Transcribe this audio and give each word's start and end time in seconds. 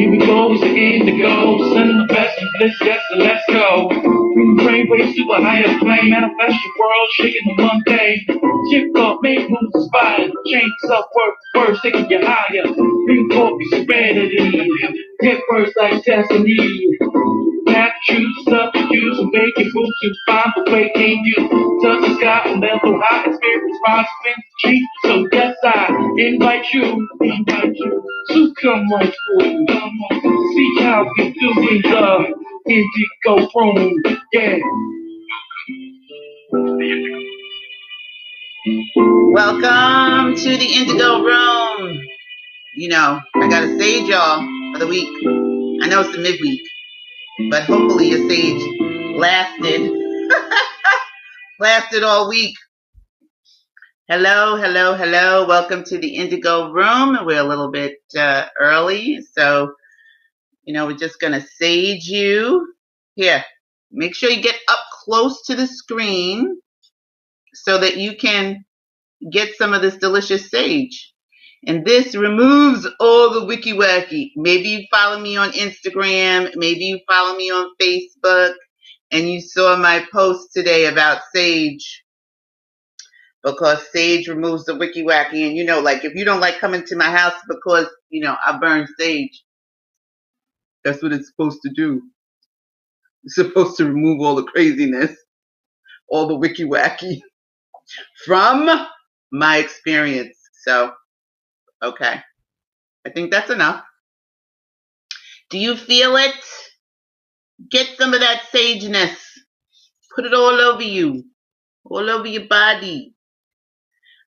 Here 0.00 0.10
we 0.10 0.18
go, 0.18 0.52
it's 0.54 0.62
the 0.62 0.68
indigo. 0.70 1.74
Sending 1.74 1.98
the 1.98 2.06
best 2.08 2.40
of 2.42 2.48
bliss, 2.58 2.74
yes, 2.82 3.00
so 3.12 3.18
let's 3.18 3.44
go. 3.50 3.88
Bring 3.90 4.56
the 4.56 4.62
brainwave 4.64 5.14
super 5.14 5.36
higher 5.44 5.78
plane. 5.78 6.10
Manifest 6.10 6.56
your 6.64 6.74
world, 6.80 7.08
shaking 7.12 7.56
the 7.58 7.82
day. 7.84 8.26
Shift 8.72 8.96
up, 8.96 9.18
make 9.22 9.50
moves 9.50 9.74
inspired. 9.74 10.32
Change 10.46 10.72
up, 10.90 11.10
work 11.14 11.34
first, 11.54 11.82
taking 11.82 12.10
you 12.10 12.20
higher. 12.22 12.64
Bring 13.06 13.28
forth 13.30 13.60
your 13.60 13.84
serenity. 13.84 14.68
Get 15.20 15.42
first 15.50 15.76
like 15.76 16.02
destiny. 16.04 16.98
Use 18.90 19.20
make 19.32 19.58
move 19.74 19.90
to 20.02 20.14
find 20.26 20.52
the 20.56 20.72
way 20.72 20.92
touch 21.82 22.02
the 22.02 22.16
sky 22.16 22.52
level 22.54 23.00
high 23.02 23.24
spirit. 23.24 23.72
So 25.04 25.28
yes, 25.32 25.56
I 25.64 26.14
invite 26.18 26.66
you, 26.72 27.08
invite 27.20 27.74
you 27.74 28.04
to 28.30 28.54
come 28.62 28.90
right 28.92 29.14
through. 29.40 29.66
See 30.54 30.76
how 30.80 31.06
we 31.18 31.32
do 31.32 31.50
in 31.60 31.82
the 31.82 32.34
indigo 32.66 33.48
room. 33.56 34.02
Yeah. 34.32 34.58
Welcome 39.32 40.36
to 40.36 40.50
the 40.58 40.66
Indigo 40.66 41.22
Room. 41.22 42.00
You 42.76 42.88
know, 42.90 43.20
I 43.36 43.48
got 43.48 43.64
a 43.64 43.78
sage, 43.78 44.08
y'all, 44.08 44.40
for 44.72 44.80
the 44.80 44.88
week. 44.88 45.08
I 45.82 45.88
know 45.88 46.02
it's 46.02 46.12
the 46.12 46.18
midweek, 46.22 46.62
but 47.48 47.62
hopefully 47.62 48.08
your 48.08 48.28
sage 48.28 48.62
lasted. 49.16 49.90
lasted 51.60 52.02
all 52.02 52.28
week. 52.28 52.54
Hello, 54.08 54.56
hello, 54.56 54.94
hello. 54.94 55.46
Welcome 55.46 55.84
to 55.84 55.98
the 55.98 56.16
Indigo 56.16 56.72
Room. 56.72 57.18
We're 57.24 57.40
a 57.40 57.44
little 57.44 57.70
bit 57.70 57.98
uh, 58.18 58.46
early, 58.58 59.20
so, 59.34 59.72
you 60.64 60.74
know, 60.74 60.86
we're 60.86 60.96
just 60.96 61.20
going 61.20 61.32
to 61.32 61.46
sage 61.56 62.06
you. 62.06 62.74
Here, 63.14 63.44
make 63.92 64.14
sure 64.14 64.30
you 64.30 64.42
get 64.42 64.58
up 64.68 64.80
close 65.04 65.42
to 65.46 65.54
the 65.54 65.66
screen 65.66 66.60
so 67.54 67.78
that 67.78 67.96
you 67.96 68.16
can 68.16 68.64
get 69.30 69.56
some 69.56 69.72
of 69.72 69.82
this 69.82 69.96
delicious 69.96 70.50
sage. 70.50 71.09
And 71.66 71.84
this 71.84 72.16
removes 72.16 72.86
all 73.00 73.34
the 73.34 73.44
wiki 73.44 73.72
wacky. 73.74 74.30
Maybe 74.36 74.68
you 74.70 74.86
follow 74.90 75.20
me 75.20 75.36
on 75.36 75.52
Instagram, 75.52 76.56
maybe 76.56 76.84
you 76.86 77.00
follow 77.08 77.36
me 77.36 77.50
on 77.50 77.70
Facebook, 77.80 78.54
and 79.12 79.30
you 79.30 79.40
saw 79.40 79.76
my 79.76 80.06
post 80.12 80.50
today 80.54 80.86
about 80.86 81.20
sage. 81.34 82.04
Because 83.44 83.86
sage 83.92 84.28
removes 84.28 84.64
the 84.66 84.76
wiki 84.76 85.04
wacky. 85.04 85.46
And 85.46 85.56
you 85.56 85.64
know, 85.64 85.80
like 85.80 86.04
if 86.04 86.14
you 86.14 86.24
don't 86.24 86.40
like 86.40 86.60
coming 86.60 86.84
to 86.86 86.96
my 86.96 87.10
house 87.10 87.34
because, 87.48 87.86
you 88.10 88.22
know, 88.24 88.36
I 88.46 88.58
burn 88.58 88.86
sage, 88.98 89.44
that's 90.84 91.02
what 91.02 91.12
it's 91.12 91.28
supposed 91.28 91.60
to 91.62 91.70
do. 91.74 92.02
It's 93.24 93.36
supposed 93.36 93.76
to 93.78 93.86
remove 93.86 94.20
all 94.20 94.36
the 94.36 94.44
craziness, 94.44 95.16
all 96.08 96.28
the 96.28 96.36
wiki 96.36 96.64
wacky 96.64 97.20
from 98.26 98.86
my 99.32 99.58
experience. 99.58 100.36
So, 100.64 100.92
okay. 101.82 102.20
I 103.06 103.10
think 103.10 103.30
that's 103.30 103.50
enough. 103.50 103.82
Do 105.50 105.58
you 105.58 105.76
feel 105.76 106.16
it? 106.16 106.34
Get 107.70 107.98
some 107.98 108.14
of 108.14 108.20
that 108.20 108.42
sageness. 108.54 109.16
Put 110.14 110.24
it 110.26 110.34
all 110.34 110.60
over 110.60 110.82
you, 110.82 111.24
all 111.84 112.08
over 112.10 112.26
your 112.26 112.46
body. 112.46 113.14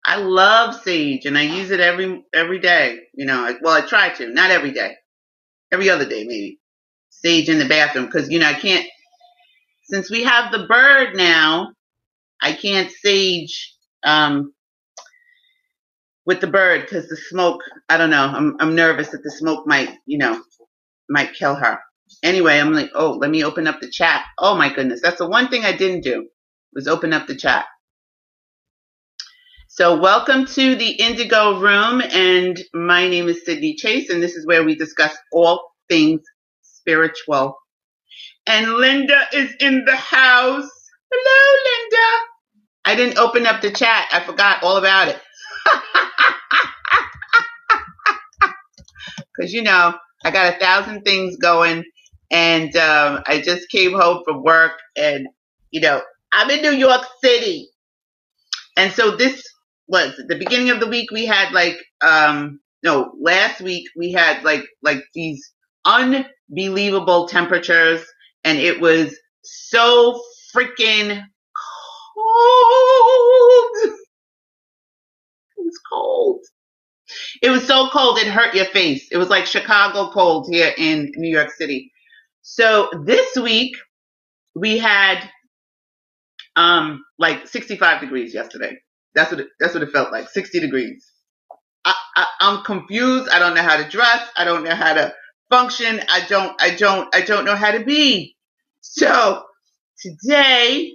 I 0.05 0.17
love 0.17 0.75
sage 0.83 1.27
and 1.27 1.39
I 1.39 1.43
use 1.43 1.71
it 1.71 1.81
every 1.81 2.25
every 2.35 2.59
day. 2.61 3.01
You 3.15 3.27
know, 3.27 3.57
well, 3.63 3.83
I 3.83 3.87
try 3.87 4.11
to, 4.11 4.29
not 4.29 4.51
every 4.51 4.73
day, 4.73 4.95
every 5.73 5.91
other 5.91 6.09
day 6.09 6.25
maybe. 6.25 6.59
Sage 7.11 7.49
in 7.49 7.59
the 7.59 7.67
bathroom 7.69 8.07
because 8.07 8.31
you 8.31 8.41
know 8.41 8.49
I 8.49 8.55
can't. 8.55 8.87
Since 9.85 10.11
we 10.11 10.25
have 10.25 10.53
the 10.53 10.67
bird 10.67 11.17
now, 11.17 11.73
I 12.41 12.53
can't 12.53 12.91
sage 12.91 13.75
um, 14.05 14.53
with 16.27 16.41
the 16.41 16.49
bird 16.49 16.83
because 16.83 17.09
the 17.09 17.17
smoke. 17.17 17.63
I 17.89 17.99
don't 17.99 18.11
know. 18.11 18.27
I'm 18.27 18.57
I'm 18.61 18.75
nervous 18.77 19.11
that 19.11 19.23
the 19.25 19.33
smoke 19.33 19.67
might 19.67 19.91
you 20.07 20.19
know 20.19 20.43
might 21.11 21.35
kill 21.35 21.57
her. 21.57 21.81
Anyway, 22.25 22.59
I'm 22.61 22.75
like, 22.75 22.91
oh, 22.95 23.13
let 23.13 23.31
me 23.31 23.45
open 23.45 23.69
up 23.69 23.81
the 23.81 23.91
chat. 23.91 24.25
Oh 24.39 24.57
my 24.57 24.73
goodness, 24.75 25.03
that's 25.03 25.19
the 25.19 25.29
one 25.29 25.49
thing 25.51 25.65
I 25.67 25.77
didn't 25.77 26.03
do 26.03 26.29
was 26.75 26.89
open 26.89 27.15
up 27.15 27.29
the 27.29 27.37
chat. 27.37 27.67
So 29.69 29.99
welcome 30.01 30.47
to 30.47 30.77
the 30.77 30.91
Indigo 30.93 31.61
Room, 31.61 32.03
and 32.03 32.61
my 32.75 33.09
name 33.09 33.29
is 33.29 33.45
Sydney 33.45 33.75
Chase, 33.77 34.11
and 34.11 34.23
this 34.23 34.35
is 34.37 34.47
where 34.47 34.65
we 34.65 34.77
discuss 34.77 35.17
all 35.33 35.73
things 35.89 36.23
spiritual. 36.63 37.57
And 38.47 38.73
Linda 38.75 39.23
is 39.35 39.55
in 39.61 39.85
the 39.87 39.97
house. 39.97 40.71
Hello, 41.13 41.59
Linda. 41.67 42.27
I 42.87 42.97
didn't 42.97 43.19
open 43.19 43.47
up 43.47 43.63
the 43.63 43.73
chat. 43.73 44.09
I 44.13 44.21
forgot 44.25 44.65
all 44.65 44.79
about 44.79 45.09
it. 45.09 45.21
Because, 49.37 49.53
you 49.53 49.63
know, 49.63 49.95
I 50.25 50.31
got 50.31 50.55
a 50.55 50.59
thousand 50.59 51.03
things 51.03 51.37
going, 51.37 51.85
and 52.31 52.75
um, 52.77 53.23
I 53.27 53.41
just 53.43 53.69
came 53.71 53.93
home 53.93 54.23
from 54.25 54.43
work, 54.43 54.73
and, 54.97 55.27
you 55.71 55.81
know, 55.81 56.03
I'm 56.33 56.51
in 56.51 56.63
New 56.63 56.73
York 56.73 57.03
City. 57.23 57.69
And 58.77 58.93
so 58.93 59.17
this 59.17 59.43
was 59.89 60.15
the 60.29 60.37
beginning 60.37 60.71
of 60.71 60.81
the 60.81 60.89
week. 60.89 61.13
We 61.13 61.27
had 61.27 61.53
like, 61.53 61.79
um, 62.03 62.61
no, 62.83 63.13
last 63.21 63.63
week 63.63 63.87
we 63.97 64.13
had 64.13 64.45
like, 64.45 64.65
like 64.83 65.05
these 65.15 65.53
unbelievable 65.87 67.29
temperatures 67.29 68.05
and 68.45 68.59
it 68.59 68.81
was 68.81 69.17
so 69.45 70.23
freaking 70.57 71.23
cold. 72.17 73.93
Was 75.73 75.81
cold. 75.93 76.41
It 77.43 77.51
was 77.51 77.67
so 77.67 77.89
cold 77.91 78.19
it 78.19 78.29
hurt 78.29 78.55
your 78.55 78.67
face. 78.67 79.09
It 79.13 79.19
was 79.19 79.29
like 79.31 79.47
Chicago 79.47 80.11
cold 80.13 80.49
here 80.51 80.73
in 80.77 81.13
New 81.17 81.31
York 81.31 81.51
City. 81.53 81.93
So 82.43 82.91
this 83.05 83.37
week 83.37 83.77
we 84.55 84.79
had 84.79 85.29
um 86.57 87.05
like 87.19 87.49
65 87.49 88.01
degrees 88.01 88.35
yesterday. 88.35 88.77
That's 89.15 89.31
what 89.33 89.41
it, 89.41 89.49
that's 89.61 89.75
what 89.75 89.83
it 89.83 89.91
felt 89.93 90.13
like. 90.13 90.29
60 90.31 90.61
degrees. 90.61 91.07
I, 91.85 91.95
I 92.17 92.27
I'm 92.41 92.65
confused. 92.65 93.31
I 93.31 93.41
don't 93.41 93.55
know 93.55 93.63
how 93.63 93.79
to 93.79 93.89
dress. 93.89 94.29
I 94.37 94.45
don't 94.45 94.65
know 94.65 94.75
how 94.77 94.95
to 94.95 95.15
function. 95.51 96.01
I 96.11 96.27
don't 96.29 96.61
I 96.63 96.77
don't 96.77 97.15
I 97.15 97.23
don't 97.23 97.45
know 97.47 97.57
how 97.57 97.73
to 97.73 97.85
be. 97.85 98.37
So 98.83 99.45
today 100.01 100.93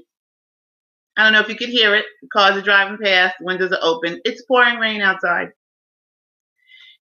I 1.18 1.24
don't 1.24 1.34
know 1.34 1.40
if 1.40 1.50
you 1.50 1.56
could 1.56 1.70
hear 1.70 1.96
it. 1.96 2.06
Cars 2.32 2.56
are 2.56 2.62
driving 2.62 3.00
past, 3.04 3.36
windows 3.42 3.72
are 3.72 3.80
open. 3.82 4.22
It's 4.24 4.44
pouring 4.44 4.78
rain 4.78 5.02
outside. 5.02 5.50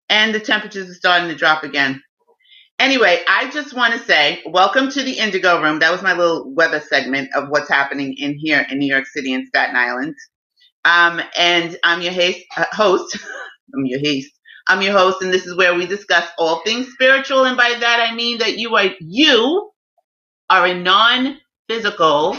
And 0.08 0.34
the 0.34 0.40
temperatures 0.40 0.88
are 0.88 0.94
starting 0.94 1.28
to 1.28 1.34
drop 1.34 1.64
again. 1.64 2.02
Anyway, 2.78 3.20
I 3.28 3.50
just 3.50 3.74
want 3.74 3.92
to 3.94 3.98
say 4.00 4.42
welcome 4.46 4.90
to 4.90 5.02
the 5.02 5.18
Indigo 5.18 5.62
Room. 5.62 5.80
That 5.80 5.92
was 5.92 6.02
my 6.02 6.14
little 6.14 6.52
weather 6.54 6.80
segment 6.80 7.30
of 7.34 7.48
what's 7.50 7.68
happening 7.68 8.14
in 8.18 8.38
here 8.38 8.66
in 8.70 8.78
New 8.78 8.86
York 8.92 9.06
City 9.06 9.34
and 9.34 9.46
Staten 9.46 9.76
Island. 9.76 10.14
Um, 10.84 11.20
and 11.38 11.76
I'm 11.84 12.00
your 12.00 12.12
haste, 12.12 12.44
uh, 12.56 12.64
host. 12.72 13.18
I'm 13.74 13.84
your 13.84 14.00
haste. 14.00 14.32
I'm 14.68 14.82
your 14.82 14.92
host, 14.92 15.22
and 15.22 15.32
this 15.32 15.46
is 15.46 15.56
where 15.56 15.74
we 15.74 15.86
discuss 15.86 16.28
all 16.38 16.62
things 16.64 16.88
spiritual. 16.92 17.44
And 17.44 17.56
by 17.56 17.76
that, 17.80 18.08
I 18.10 18.14
mean 18.14 18.38
that 18.38 18.58
you 18.58 18.74
are 18.76 18.90
you 19.00 19.70
are 20.50 20.66
a 20.66 20.74
non-physical 20.74 22.36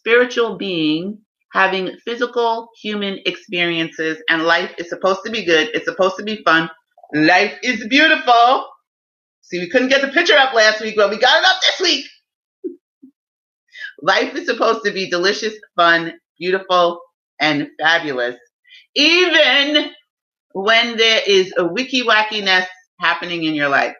spiritual 0.00 0.56
being 0.56 1.18
having 1.52 1.96
physical 2.04 2.68
human 2.80 3.18
experiences, 3.26 4.18
and 4.28 4.44
life 4.44 4.72
is 4.78 4.88
supposed 4.88 5.20
to 5.24 5.30
be 5.30 5.44
good. 5.44 5.68
It's 5.74 5.84
supposed 5.84 6.16
to 6.16 6.22
be 6.22 6.42
fun. 6.44 6.70
Life 7.14 7.54
is 7.62 7.86
beautiful. 7.88 8.66
See, 9.42 9.58
we 9.58 9.68
couldn't 9.68 9.88
get 9.88 10.00
the 10.00 10.08
picture 10.08 10.36
up 10.36 10.54
last 10.54 10.80
week, 10.80 10.94
but 10.96 11.10
we 11.10 11.18
got 11.18 11.42
it 11.42 11.48
up 11.48 11.60
this 11.60 11.80
week. 11.80 12.06
Life 14.02 14.34
is 14.36 14.46
supposed 14.46 14.84
to 14.84 14.92
be 14.92 15.10
delicious, 15.10 15.54
fun, 15.76 16.12
beautiful, 16.38 17.00
and 17.40 17.68
fabulous, 17.80 18.36
even 18.94 19.90
when 20.52 20.96
there 20.96 21.20
is 21.26 21.52
a 21.58 21.64
wiki 21.66 22.02
wackiness 22.02 22.66
happening 23.00 23.44
in 23.44 23.54
your 23.54 23.68
life. 23.68 23.94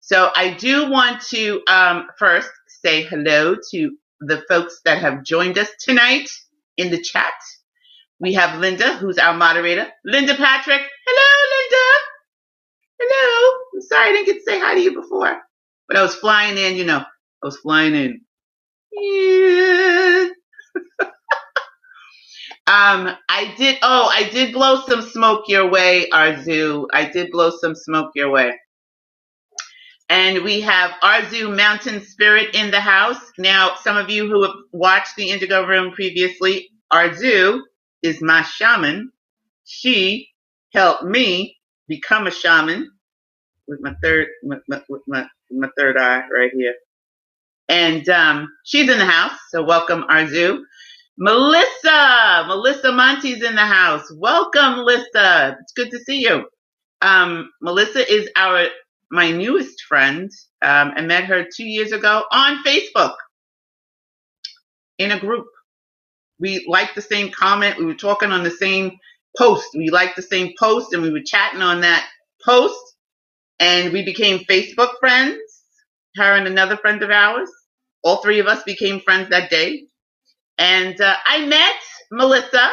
So 0.00 0.30
I 0.34 0.54
do 0.54 0.90
want 0.90 1.20
to 1.30 1.62
um, 1.68 2.06
first 2.18 2.50
say 2.82 3.02
hello 3.02 3.56
to 3.72 3.96
the 4.20 4.42
folks 4.48 4.80
that 4.84 5.00
have 5.00 5.24
joined 5.24 5.58
us 5.58 5.68
tonight 5.80 6.30
in 6.76 6.90
the 6.90 7.00
chat. 7.00 7.32
We 8.20 8.34
have 8.34 8.60
Linda, 8.60 8.96
who's 8.96 9.18
our 9.18 9.34
moderator. 9.34 9.88
Linda 10.04 10.34
Patrick. 10.36 10.82
Hello, 11.06 11.58
Linda. 11.58 11.86
Hello. 13.00 13.58
I'm 13.74 13.82
sorry 13.82 14.08
I 14.08 14.12
didn't 14.12 14.26
get 14.26 14.34
to 14.36 14.42
say 14.42 14.60
hi 14.60 14.74
to 14.74 14.80
you 14.80 14.94
before, 15.00 15.38
but 15.88 15.96
I 15.96 16.02
was 16.02 16.14
flying 16.16 16.58
in, 16.58 16.76
you 16.76 16.84
know, 16.84 16.98
I 17.00 17.46
was 17.46 17.58
flying 17.58 17.94
in. 17.94 18.20
Yeah. 18.92 20.28
um, 22.66 23.16
I 23.28 23.54
did, 23.58 23.78
oh, 23.82 24.10
I 24.14 24.28
did 24.30 24.52
blow 24.54 24.82
some 24.88 25.02
smoke 25.02 25.44
your 25.48 25.70
way, 25.70 26.08
Arzu. 26.12 26.86
I 26.92 27.06
did 27.06 27.30
blow 27.32 27.50
some 27.50 27.74
smoke 27.76 28.12
your 28.16 28.30
way. 28.30 28.54
And 30.08 30.44
we 30.44 30.60
have 30.62 30.92
Arzu 31.02 31.56
Mountain 31.56 32.02
Spirit 32.02 32.54
in 32.54 32.70
the 32.70 32.80
house. 32.80 33.20
Now, 33.38 33.74
some 33.82 33.96
of 33.96 34.10
you 34.10 34.28
who 34.28 34.42
have 34.44 34.54
watched 34.72 35.16
the 35.16 35.30
Indigo 35.30 35.66
Room 35.66 35.92
previously, 35.92 36.70
Arzu 36.92 37.60
is 38.02 38.22
my 38.22 38.42
shaman. 38.44 39.12
She 39.66 40.28
helped 40.74 41.04
me 41.04 41.56
become 41.88 42.28
a 42.28 42.30
shaman 42.30 42.90
with 43.68 43.80
my 43.82 43.94
third, 44.02 44.28
with 44.42 44.60
my, 44.68 44.82
with 44.88 45.02
my, 45.08 45.26
my 45.50 45.68
third 45.78 45.98
eye 45.98 46.22
right 46.34 46.52
here. 46.54 46.74
And 47.68 48.08
um, 48.08 48.48
she's 48.64 48.90
in 48.90 48.98
the 48.98 49.06
house, 49.06 49.38
so 49.50 49.64
welcome, 49.64 50.04
Arzu. 50.10 50.60
Melissa, 51.18 52.44
Melissa 52.48 52.92
Monty's 52.92 53.42
in 53.42 53.56
the 53.56 53.66
house. 53.66 54.04
Welcome, 54.16 54.76
Melissa. 54.76 55.56
It's 55.60 55.72
good 55.72 55.90
to 55.90 55.98
see 56.00 56.22
you. 56.22 56.48
Um, 57.02 57.50
Melissa 57.62 58.10
is 58.12 58.28
our 58.36 58.68
my 59.10 59.30
newest 59.30 59.82
friend. 59.82 60.30
Um, 60.62 60.92
I 60.96 61.02
met 61.02 61.24
her 61.24 61.44
two 61.44 61.64
years 61.64 61.92
ago 61.92 62.24
on 62.30 62.62
Facebook 62.64 63.14
in 64.98 65.10
a 65.12 65.20
group. 65.20 65.46
We 66.40 66.66
liked 66.68 66.94
the 66.94 67.02
same 67.02 67.30
comment. 67.30 67.78
We 67.78 67.84
were 67.84 67.94
talking 67.94 68.30
on 68.30 68.44
the 68.44 68.50
same 68.50 68.98
post. 69.36 69.68
We 69.74 69.90
liked 69.90 70.16
the 70.16 70.22
same 70.22 70.52
post, 70.58 70.92
and 70.92 71.02
we 71.02 71.10
were 71.10 71.22
chatting 71.24 71.62
on 71.62 71.80
that 71.82 72.08
post, 72.44 72.78
and 73.58 73.92
we 73.92 74.04
became 74.04 74.40
Facebook 74.40 74.92
friends. 75.00 75.38
Her 76.16 76.34
and 76.34 76.46
another 76.46 76.76
friend 76.76 77.02
of 77.02 77.10
ours. 77.10 77.50
All 78.02 78.22
three 78.22 78.40
of 78.40 78.46
us 78.46 78.62
became 78.64 79.00
friends 79.00 79.30
that 79.30 79.50
day. 79.50 79.84
And 80.58 81.00
uh, 81.00 81.16
I 81.24 81.46
met 81.46 81.76
Melissa 82.10 82.70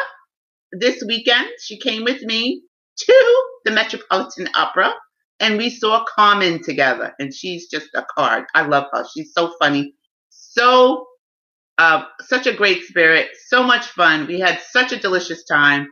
this 0.71 1.03
weekend. 1.07 1.49
She 1.61 1.79
came 1.79 2.03
with 2.03 2.21
me 2.23 2.63
to 2.97 3.43
the 3.65 3.71
Metropolitan 3.71 4.49
Opera 4.55 4.93
and 5.39 5.57
we 5.57 5.69
saw 5.71 6.05
Carmen 6.05 6.63
together. 6.63 7.13
And 7.19 7.33
she's 7.33 7.69
just 7.69 7.89
a 7.95 8.05
card. 8.17 8.45
I 8.55 8.63
love 8.67 8.85
her. 8.93 9.05
She's 9.13 9.33
so 9.33 9.53
funny. 9.61 9.95
So, 10.29 11.07
uh, 11.77 12.05
such 12.21 12.47
a 12.47 12.53
great 12.53 12.83
spirit. 12.83 13.29
So 13.47 13.63
much 13.63 13.87
fun. 13.87 14.27
We 14.27 14.39
had 14.39 14.61
such 14.71 14.91
a 14.93 14.99
delicious 14.99 15.45
time. 15.45 15.89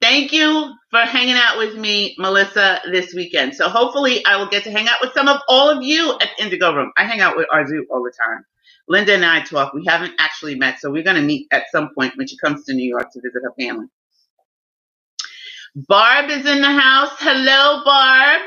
Thank 0.00 0.32
you 0.32 0.72
for 0.90 1.00
hanging 1.00 1.36
out 1.36 1.58
with 1.58 1.76
me, 1.76 2.16
Melissa, 2.18 2.82
this 2.92 3.14
weekend. 3.14 3.56
So 3.56 3.68
hopefully 3.68 4.24
I 4.26 4.36
will 4.38 4.48
get 4.48 4.64
to 4.64 4.72
hang 4.72 4.88
out 4.88 4.98
with 5.02 5.12
some 5.14 5.28
of 5.28 5.40
all 5.48 5.70
of 5.70 5.82
you 5.82 6.12
at 6.22 6.30
the 6.38 6.44
Indigo 6.44 6.74
Room. 6.74 6.92
I 6.98 7.04
hang 7.04 7.20
out 7.20 7.36
with 7.36 7.48
Arzu 7.52 7.82
all 7.90 8.04
the 8.04 8.12
time. 8.12 8.44
Linda 8.88 9.14
and 9.14 9.26
I 9.26 9.42
talk. 9.42 9.74
We 9.74 9.84
haven't 9.88 10.14
actually 10.20 10.56
met, 10.56 10.80
so 10.80 10.90
we're 10.92 11.04
going 11.04 11.16
to 11.16 11.22
meet 11.22 11.48
at 11.52 11.64
some 11.72 11.90
point 11.98 12.14
when 12.16 12.28
she 12.28 12.38
comes 12.38 12.64
to 12.66 12.74
New 12.74 12.88
York 12.88 13.10
to 13.12 13.20
visit 13.22 13.42
her 13.44 13.54
family. 13.58 13.86
Barb 15.76 16.30
is 16.30 16.46
in 16.46 16.62
the 16.62 16.72
house. 16.72 17.12
Hello, 17.20 17.82
Barb. 17.84 18.42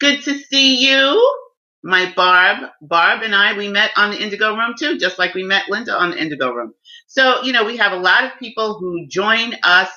Good 0.00 0.24
to 0.24 0.38
see 0.38 0.86
you. 0.88 1.36
My 1.84 2.12
Barb, 2.16 2.70
Barb 2.82 3.22
and 3.22 3.34
I, 3.34 3.58
we 3.58 3.68
met 3.68 3.92
on 3.96 4.12
the 4.12 4.22
Indigo 4.22 4.56
Room 4.56 4.74
too, 4.78 4.98
just 4.98 5.18
like 5.18 5.34
we 5.34 5.44
met 5.44 5.70
Linda 5.70 5.94
on 5.98 6.12
the 6.12 6.20
Indigo 6.22 6.52
Room. 6.52 6.74
So, 7.08 7.44
you 7.44 7.52
know, 7.54 7.64
we 7.64 7.78
have 7.78 7.92
a 7.92 7.98
lot 7.98 8.24
of 8.26 8.32
people 8.40 8.78
who 8.78 9.08
join 9.08 9.54
us 9.64 9.90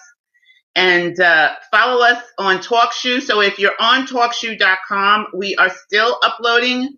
and 0.76 1.20
uh, 1.20 1.54
follow 1.72 2.04
us 2.06 2.24
on 2.40 2.60
TalkShoe. 2.60 3.22
So 3.22 3.42
if 3.42 3.60
you're 3.60 3.76
on 3.80 4.08
TalkShoe.com, 4.08 5.28
we 5.36 5.56
are 5.58 5.72
still 5.88 6.20
uploading 6.24 6.98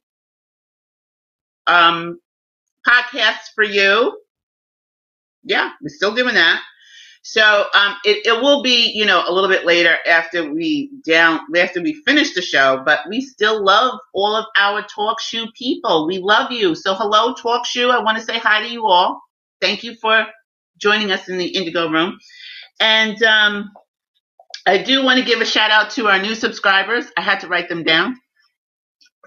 um, 1.68 2.20
podcasts 2.88 3.52
for 3.56 3.64
you. 3.66 4.20
Yeah, 5.44 5.72
we're 5.82 5.90
still 5.90 6.16
doing 6.16 6.36
that. 6.36 6.62
So 7.24 7.66
um, 7.76 7.96
it, 8.06 8.26
it 8.28 8.42
will 8.42 8.64
be, 8.64 8.92
you 8.96 9.06
know, 9.06 9.24
a 9.28 9.34
little 9.34 9.50
bit 9.50 9.66
later 9.66 9.98
after 10.08 10.52
we 10.52 10.92
down 11.08 11.42
after 11.58 11.82
we 11.84 11.96
finish 12.06 12.34
the 12.36 12.44
show, 12.44 12.84
but 12.86 13.02
we 13.10 13.22
still 13.22 13.64
love 13.64 14.00
all 14.16 14.36
of 14.36 14.46
our 14.58 14.84
TalkShoe 14.84 15.54
people. 15.56 16.08
We 16.08 16.20
love 16.20 16.52
you. 16.52 16.76
So 16.76 16.96
hello, 16.96 17.36
TalkShoe. 17.36 17.92
I 17.92 18.04
want 18.04 18.20
to 18.20 18.26
say 18.26 18.40
hi 18.40 18.64
to 18.64 18.70
you 18.70 18.88
all. 18.88 19.22
Thank 19.62 19.84
you 19.84 19.96
for 20.02 20.28
joining 20.80 21.12
us 21.12 21.30
in 21.30 21.38
the 21.38 21.48
Indigo 21.48 21.90
Room. 21.92 22.20
And 22.80 23.22
um, 23.24 23.72
I 24.68 24.80
do 24.80 25.04
want 25.04 25.20
to 25.20 25.26
give 25.26 25.42
a 25.42 25.46
shout 25.46 25.72
out 25.72 25.92
to 25.92 26.08
our 26.08 26.22
new 26.22 26.36
subscribers. 26.36 27.06
I 27.18 27.22
had 27.22 27.42
to 27.42 27.50
write 27.50 27.70
them 27.70 27.84
down. 27.84 28.18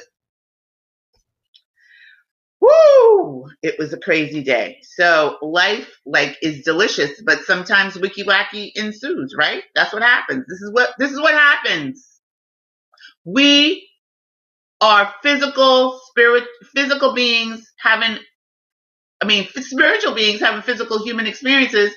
Woo! 2.60 3.48
It 3.62 3.76
was 3.78 3.92
a 3.92 3.98
crazy 4.00 4.42
day. 4.42 4.78
So 4.82 5.38
life 5.42 5.88
like 6.06 6.36
is 6.42 6.64
delicious, 6.64 7.22
but 7.24 7.40
sometimes 7.44 7.98
wiki 7.98 8.24
wacky 8.24 8.72
ensues, 8.76 9.34
right? 9.38 9.62
That's 9.74 9.92
what 9.92 10.02
happens. 10.02 10.44
This 10.48 10.60
is 10.62 10.72
what 10.72 10.90
this 10.98 11.12
is 11.12 11.20
what 11.20 11.34
happens. 11.34 12.06
We 13.24 13.88
are 14.80 15.14
physical 15.22 16.00
spirit 16.10 16.44
physical 16.74 17.14
beings 17.14 17.66
having 17.80 18.18
I 19.22 19.26
mean 19.26 19.48
spiritual 19.48 20.14
beings 20.14 20.40
having 20.40 20.62
physical 20.62 21.04
human 21.04 21.26
experiences 21.26 21.92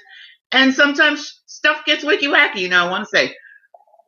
and 0.51 0.73
sometimes 0.73 1.41
stuff 1.47 1.85
gets 1.85 2.03
wiki 2.03 2.27
wacky, 2.27 2.57
you 2.61 2.69
know, 2.69 2.85
I 2.87 2.89
want 2.89 3.07
to 3.09 3.17
say 3.17 3.35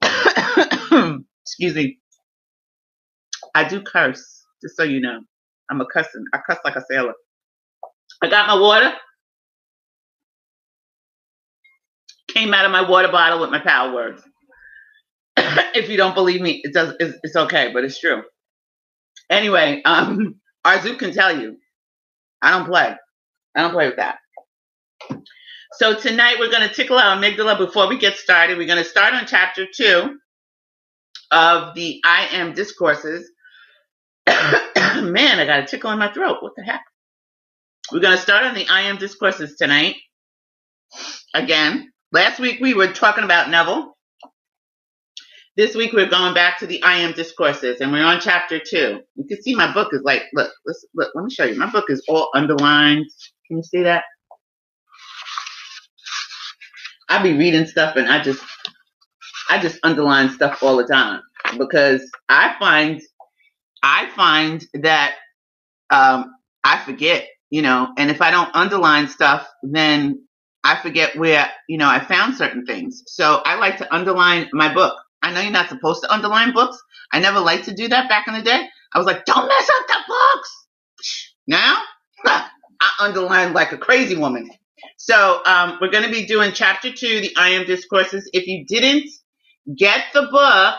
excuse 1.44 1.76
me. 1.76 2.00
I 3.56 3.68
do 3.68 3.82
curse, 3.82 4.46
just 4.62 4.78
so 4.78 4.84
you 4.84 5.02
know. 5.02 5.22
I'm 5.70 5.82
a 5.82 5.86
cussing. 5.86 6.26
I 6.34 6.40
cuss 6.48 6.60
like 6.66 6.76
a 6.76 6.84
sailor. 6.90 7.14
I 8.22 8.30
got 8.30 8.48
my 8.48 8.60
water. 8.60 8.94
Came 12.30 12.54
out 12.54 12.66
of 12.66 12.72
my 12.72 12.88
water 12.88 13.10
bottle 13.10 13.40
with 13.42 13.50
my 13.52 13.60
power 13.60 13.94
words. 13.94 14.24
if 15.38 15.90
you 15.90 15.98
don't 15.98 16.16
believe 16.16 16.42
me, 16.42 16.62
it 16.64 16.74
does. 16.74 16.96
It's, 17.00 17.18
it's 17.24 17.36
okay, 17.36 17.72
but 17.74 17.84
it's 17.84 18.00
true. 18.00 18.24
Anyway, 19.30 19.82
um, 19.86 20.36
Arzu 20.66 20.98
can 20.98 21.14
tell 21.14 21.38
you, 21.40 21.58
I 22.42 22.52
don't 22.52 22.66
play. 22.66 22.96
I 23.56 23.62
don't 23.62 23.72
play 23.72 23.88
with 23.88 23.98
that. 23.98 24.18
So 25.74 25.96
tonight 25.96 26.38
we're 26.40 26.52
going 26.52 26.68
to 26.68 26.74
tickle 26.74 26.98
our 26.98 27.18
amygdala 27.18 27.58
before 27.58 27.90
we 27.90 27.98
get 27.98 28.18
started. 28.18 28.58
We're 28.58 28.68
going 28.68 28.84
to 28.84 28.90
start 28.90 29.14
on 29.16 29.26
chapter 29.26 29.66
two 29.74 30.18
of 31.32 31.74
the 31.74 32.00
I 32.06 32.28
Am 32.32 32.54
Discourses. 32.54 33.30
Man, 35.02 35.40
I 35.40 35.46
got 35.46 35.64
a 35.64 35.66
tickle 35.66 35.92
in 35.92 36.00
my 36.00 36.12
throat. 36.14 36.38
What 36.42 36.54
the 36.56 36.64
heck? 36.64 36.82
We're 37.92 38.00
going 38.02 38.16
to 38.16 38.22
start 38.22 38.46
on 38.46 38.56
the 38.56 38.68
I 38.70 38.82
Am 38.84 38.98
Discourses 38.98 39.56
tonight. 39.58 39.96
Again, 41.34 41.92
last 42.12 42.40
week 42.40 42.60
we 42.62 42.74
were 42.74 42.88
talking 42.94 43.24
about 43.24 43.50
Neville. 43.50 43.96
This 45.58 45.76
week 45.76 45.94
we're 45.94 46.10
going 46.10 46.34
back 46.34 46.60
to 46.60 46.68
the 46.68 46.82
I 46.84 46.98
Am 47.00 47.14
Discourses 47.14 47.82
and 47.82 47.92
we're 47.92 48.06
on 48.06 48.20
chapter 48.22 48.60
two. 48.60 49.02
You 49.16 49.26
can 49.28 49.42
see 49.42 49.56
my 49.56 49.74
book 49.74 49.90
is 49.94 50.02
like, 50.04 50.24
look, 50.34 50.52
let's, 50.66 50.86
look, 50.96 51.12
let 51.16 51.26
me 51.26 51.32
show 51.32 51.46
you. 51.46 51.58
My 51.58 51.72
book 51.72 51.86
is 51.90 52.04
all 52.10 52.30
underlined. 52.36 53.06
Can 53.48 53.58
you 53.58 53.64
see 53.64 53.84
that? 53.84 54.06
I 57.10 57.22
be 57.22 57.38
reading 57.38 57.68
stuff 57.68 57.96
and 57.96 58.10
I 58.10 58.22
just 58.22 58.44
I 59.50 59.60
just 59.60 59.80
underline 59.84 60.30
stuff 60.32 60.64
all 60.64 60.78
the 60.78 60.86
time 60.88 61.22
because 61.58 62.10
I 62.30 62.56
find 62.60 63.02
I 63.84 64.10
find 64.12 64.66
that 64.76 65.16
um, 65.90 66.34
I 66.64 66.80
forget, 66.86 67.28
you 67.50 67.62
know, 67.62 67.90
and 67.98 68.12
if 68.12 68.22
I 68.22 68.32
don't 68.32 68.50
underline 68.56 69.08
stuff, 69.10 69.48
then 69.64 70.26
I 70.64 70.78
forget 70.82 71.18
where 71.18 71.50
you 71.70 71.78
know 71.78 71.90
I 71.90 72.00
found 72.04 72.38
certain 72.38 72.66
things. 72.66 73.04
So 73.08 73.42
I 73.46 73.56
like 73.56 73.78
to 73.80 73.94
underline 73.96 74.50
my 74.54 74.74
book. 74.74 74.96
I 75.22 75.34
know 75.34 75.42
you're 75.42 75.52
not 75.52 75.70
supposed 75.70 76.04
to 76.04 76.14
underline 76.14 76.54
books. 76.54 76.78
I 77.14 77.20
never 77.20 77.40
liked 77.40 77.66
to 77.66 77.74
do 77.74 77.88
that 77.90 78.10
back 78.10 78.28
in 78.28 78.34
the 78.34 78.42
day. 78.42 78.68
I 78.94 78.98
was 78.98 79.08
like, 79.08 79.26
don't 79.26 79.48
mess 79.48 79.70
up 79.80 79.88
the 79.88 79.98
books. 80.08 80.68
Now 81.48 81.82
I 82.26 82.92
underline 83.02 83.54
like 83.54 83.72
a 83.72 83.78
crazy 83.78 84.16
woman. 84.18 84.50
So 84.98 85.42
um, 85.46 85.78
we're 85.82 85.92
going 85.92 86.06
to 86.06 86.12
be 86.12 86.26
doing 86.26 86.52
chapter 86.54 86.92
two, 86.92 87.22
the 87.22 87.34
I 87.38 87.50
Am 87.50 87.66
Discourses. 87.66 88.30
If 88.34 88.48
you 88.48 88.66
didn't 88.66 89.10
get 89.78 90.06
the 90.14 90.24
book, 90.32 90.76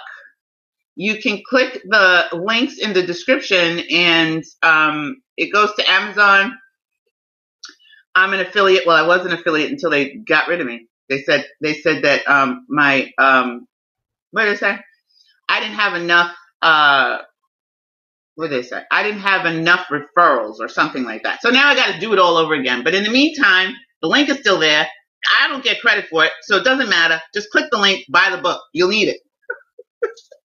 you 0.96 1.20
can 1.20 1.42
click 1.48 1.82
the 1.84 2.26
links 2.32 2.78
in 2.78 2.92
the 2.92 3.02
description 3.02 3.80
and 3.90 4.44
um, 4.62 5.16
it 5.36 5.52
goes 5.52 5.74
to 5.76 5.90
Amazon. 5.90 6.58
I'm 8.14 8.34
an 8.34 8.40
affiliate. 8.40 8.86
Well, 8.86 8.96
I 9.02 9.06
was 9.06 9.26
an 9.26 9.32
affiliate 9.32 9.72
until 9.72 9.90
they 9.90 10.16
got 10.16 10.48
rid 10.48 10.60
of 10.60 10.66
me. 10.66 10.88
They 11.08 11.22
said 11.22 11.46
they 11.62 11.74
said 11.74 12.04
that 12.04 12.28
um, 12.28 12.66
my 12.68 13.12
um, 13.18 13.66
what 14.32 14.44
did 14.44 14.54
they 14.54 14.60
say? 14.60 14.78
I 15.48 15.60
didn't 15.60 15.76
have 15.76 15.94
enough. 15.94 16.34
Uh, 16.62 17.18
what 18.36 18.50
did 18.50 18.62
they 18.62 18.68
say? 18.68 18.82
I 18.90 19.02
didn't 19.02 19.20
have 19.20 19.46
enough 19.46 19.86
referrals 19.90 20.60
or 20.60 20.68
something 20.68 21.04
like 21.04 21.24
that. 21.24 21.42
So 21.42 21.50
now 21.50 21.68
I 21.68 21.74
got 21.76 21.94
to 21.94 22.00
do 22.00 22.12
it 22.12 22.18
all 22.18 22.36
over 22.36 22.54
again. 22.54 22.84
But 22.84 22.94
in 22.94 23.04
the 23.04 23.10
meantime, 23.10 23.74
the 24.02 24.08
link 24.08 24.28
is 24.30 24.38
still 24.38 24.58
there. 24.58 24.88
I 25.42 25.48
don't 25.48 25.64
get 25.64 25.80
credit 25.80 26.06
for 26.10 26.24
it, 26.24 26.32
so 26.42 26.56
it 26.56 26.64
doesn't 26.64 26.88
matter. 26.90 27.20
Just 27.34 27.50
click 27.50 27.66
the 27.70 27.78
link, 27.78 28.04
buy 28.10 28.30
the 28.30 28.42
book. 28.42 28.62
You'll 28.74 28.88
need 28.90 29.08
it. 29.08 29.18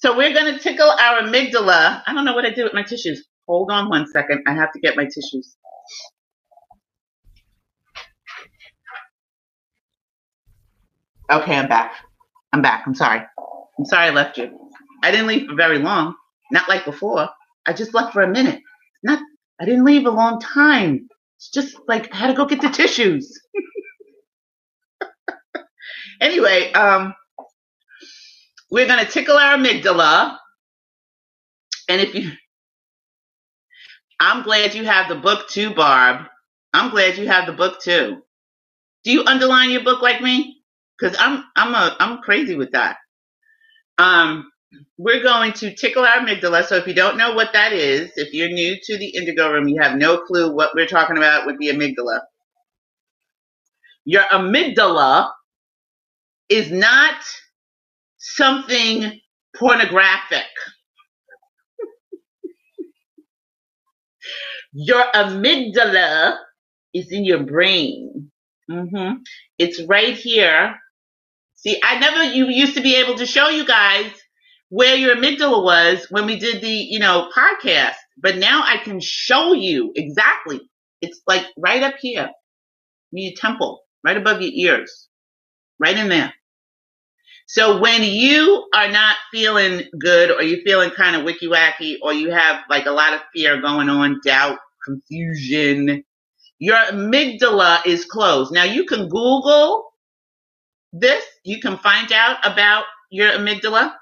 so 0.00 0.16
we're 0.16 0.32
going 0.32 0.52
to 0.54 0.58
tickle 0.58 0.88
our 0.88 1.20
amygdala. 1.20 2.02
I 2.06 2.14
don't 2.14 2.24
know 2.24 2.34
what 2.34 2.46
I 2.46 2.50
did 2.50 2.64
with 2.64 2.72
my 2.74 2.82
tissues. 2.82 3.24
Hold 3.46 3.70
on 3.70 3.90
one 3.90 4.06
second. 4.06 4.44
I 4.46 4.54
have 4.54 4.72
to 4.72 4.80
get 4.80 4.96
my 4.96 5.04
tissues. 5.04 5.56
Okay, 11.30 11.54
I'm 11.54 11.68
back. 11.68 11.94
I'm 12.52 12.62
back. 12.62 12.84
I'm 12.86 12.94
sorry. 12.94 13.20
I'm 13.78 13.84
sorry 13.84 14.08
I 14.08 14.10
left 14.10 14.38
you. 14.38 14.58
I 15.02 15.10
didn't 15.10 15.26
leave 15.26 15.48
for 15.48 15.54
very 15.54 15.78
long. 15.78 16.14
Not 16.50 16.68
like 16.68 16.84
before. 16.84 17.28
I 17.66 17.72
just 17.74 17.94
left 17.94 18.12
for 18.14 18.22
a 18.22 18.28
minute. 18.28 18.60
Not 19.02 19.20
I 19.60 19.66
didn't 19.66 19.84
leave 19.84 20.06
a 20.06 20.10
long 20.10 20.40
time. 20.40 21.08
It's 21.36 21.50
just 21.50 21.76
like 21.86 22.12
I 22.12 22.16
had 22.16 22.26
to 22.28 22.34
go 22.34 22.46
get 22.46 22.62
the 22.62 22.70
tissues. 22.70 23.38
anyway, 26.20 26.72
um 26.72 27.14
we're 28.70 28.86
gonna 28.88 29.06
tickle 29.06 29.36
our 29.36 29.56
amygdala. 29.58 30.38
And 31.88 32.00
if 32.00 32.14
you 32.14 32.32
I'm 34.20 34.42
glad 34.42 34.74
you 34.74 34.84
have 34.84 35.08
the 35.08 35.16
book 35.16 35.48
too, 35.48 35.74
Barb. 35.74 36.26
I'm 36.72 36.90
glad 36.90 37.18
you 37.18 37.26
have 37.28 37.46
the 37.46 37.52
book 37.52 37.80
too. 37.82 38.22
Do 39.04 39.12
you 39.12 39.24
underline 39.26 39.70
your 39.70 39.84
book 39.84 40.02
like 40.02 40.22
me? 40.22 40.62
Because 40.98 41.16
I'm 41.20 41.44
I'm 41.56 41.74
a 41.74 41.96
I'm 42.00 42.18
crazy 42.18 42.56
with 42.56 42.72
that. 42.72 42.96
Um, 43.98 44.50
we're 44.98 45.22
going 45.22 45.52
to 45.54 45.74
tickle 45.74 46.04
our 46.04 46.18
amygdala. 46.18 46.64
So 46.64 46.76
if 46.76 46.86
you 46.86 46.94
don't 46.94 47.18
know 47.18 47.34
what 47.34 47.52
that 47.54 47.72
is, 47.72 48.12
if 48.16 48.32
you're 48.34 48.50
new 48.50 48.76
to 48.84 48.98
the 48.98 49.08
Indigo 49.10 49.52
Room, 49.52 49.68
you 49.68 49.80
have 49.82 49.96
no 49.98 50.18
clue 50.18 50.54
what 50.54 50.72
we're 50.74 50.86
talking 50.86 51.16
about 51.18 51.46
with 51.46 51.58
the 51.58 51.68
amygdala. 51.68 52.20
Your 54.04 54.22
amygdala 54.24 55.30
is 56.48 56.70
not 56.72 57.16
something 58.20 59.20
pornographic. 59.56 60.46
Your 64.72 65.04
amygdala 65.14 66.38
is 66.94 67.12
in 67.12 67.24
your 67.24 67.44
brain. 67.44 68.30
hmm 68.70 69.12
It's 69.58 69.82
right 69.88 70.16
here. 70.16 70.76
See, 71.56 71.80
I 71.84 71.98
never 71.98 72.24
you 72.24 72.48
used 72.48 72.74
to 72.76 72.82
be 72.82 72.96
able 72.96 73.16
to 73.16 73.26
show 73.26 73.48
you 73.50 73.66
guys 73.66 74.10
where 74.70 74.96
your 74.96 75.16
amygdala 75.16 75.62
was 75.64 76.06
when 76.10 76.26
we 76.26 76.38
did 76.38 76.62
the, 76.62 76.70
you 76.70 76.98
know, 77.00 77.30
podcast, 77.36 77.96
but 78.18 78.36
now 78.38 78.62
I 78.64 78.78
can 78.78 79.00
show 79.00 79.52
you 79.52 79.92
exactly. 79.96 80.60
It's 81.02 81.20
like 81.26 81.46
right 81.58 81.82
up 81.82 81.94
here, 82.00 82.30
near 83.12 83.30
your 83.30 83.36
temple, 83.36 83.82
right 84.04 84.16
above 84.16 84.42
your 84.42 84.52
ears, 84.52 85.08
right 85.80 85.96
in 85.96 86.08
there. 86.08 86.32
So 87.52 87.80
when 87.80 88.04
you 88.04 88.68
are 88.72 88.92
not 88.92 89.16
feeling 89.32 89.82
good 89.98 90.30
or 90.30 90.40
you're 90.40 90.62
feeling 90.62 90.90
kind 90.90 91.16
of 91.16 91.24
wicky 91.24 91.48
wacky 91.48 91.96
or 92.00 92.12
you 92.12 92.30
have 92.30 92.60
like 92.70 92.86
a 92.86 92.92
lot 92.92 93.12
of 93.12 93.22
fear 93.34 93.60
going 93.60 93.88
on, 93.88 94.20
doubt, 94.24 94.60
confusion, 94.84 96.04
your 96.60 96.76
amygdala 96.76 97.84
is 97.84 98.04
closed. 98.04 98.52
Now 98.52 98.62
you 98.62 98.84
can 98.84 99.08
Google 99.08 99.92
this. 100.92 101.24
You 101.42 101.60
can 101.60 101.76
find 101.78 102.12
out 102.12 102.36
about 102.44 102.84
your 103.10 103.32
amygdala. 103.32 103.94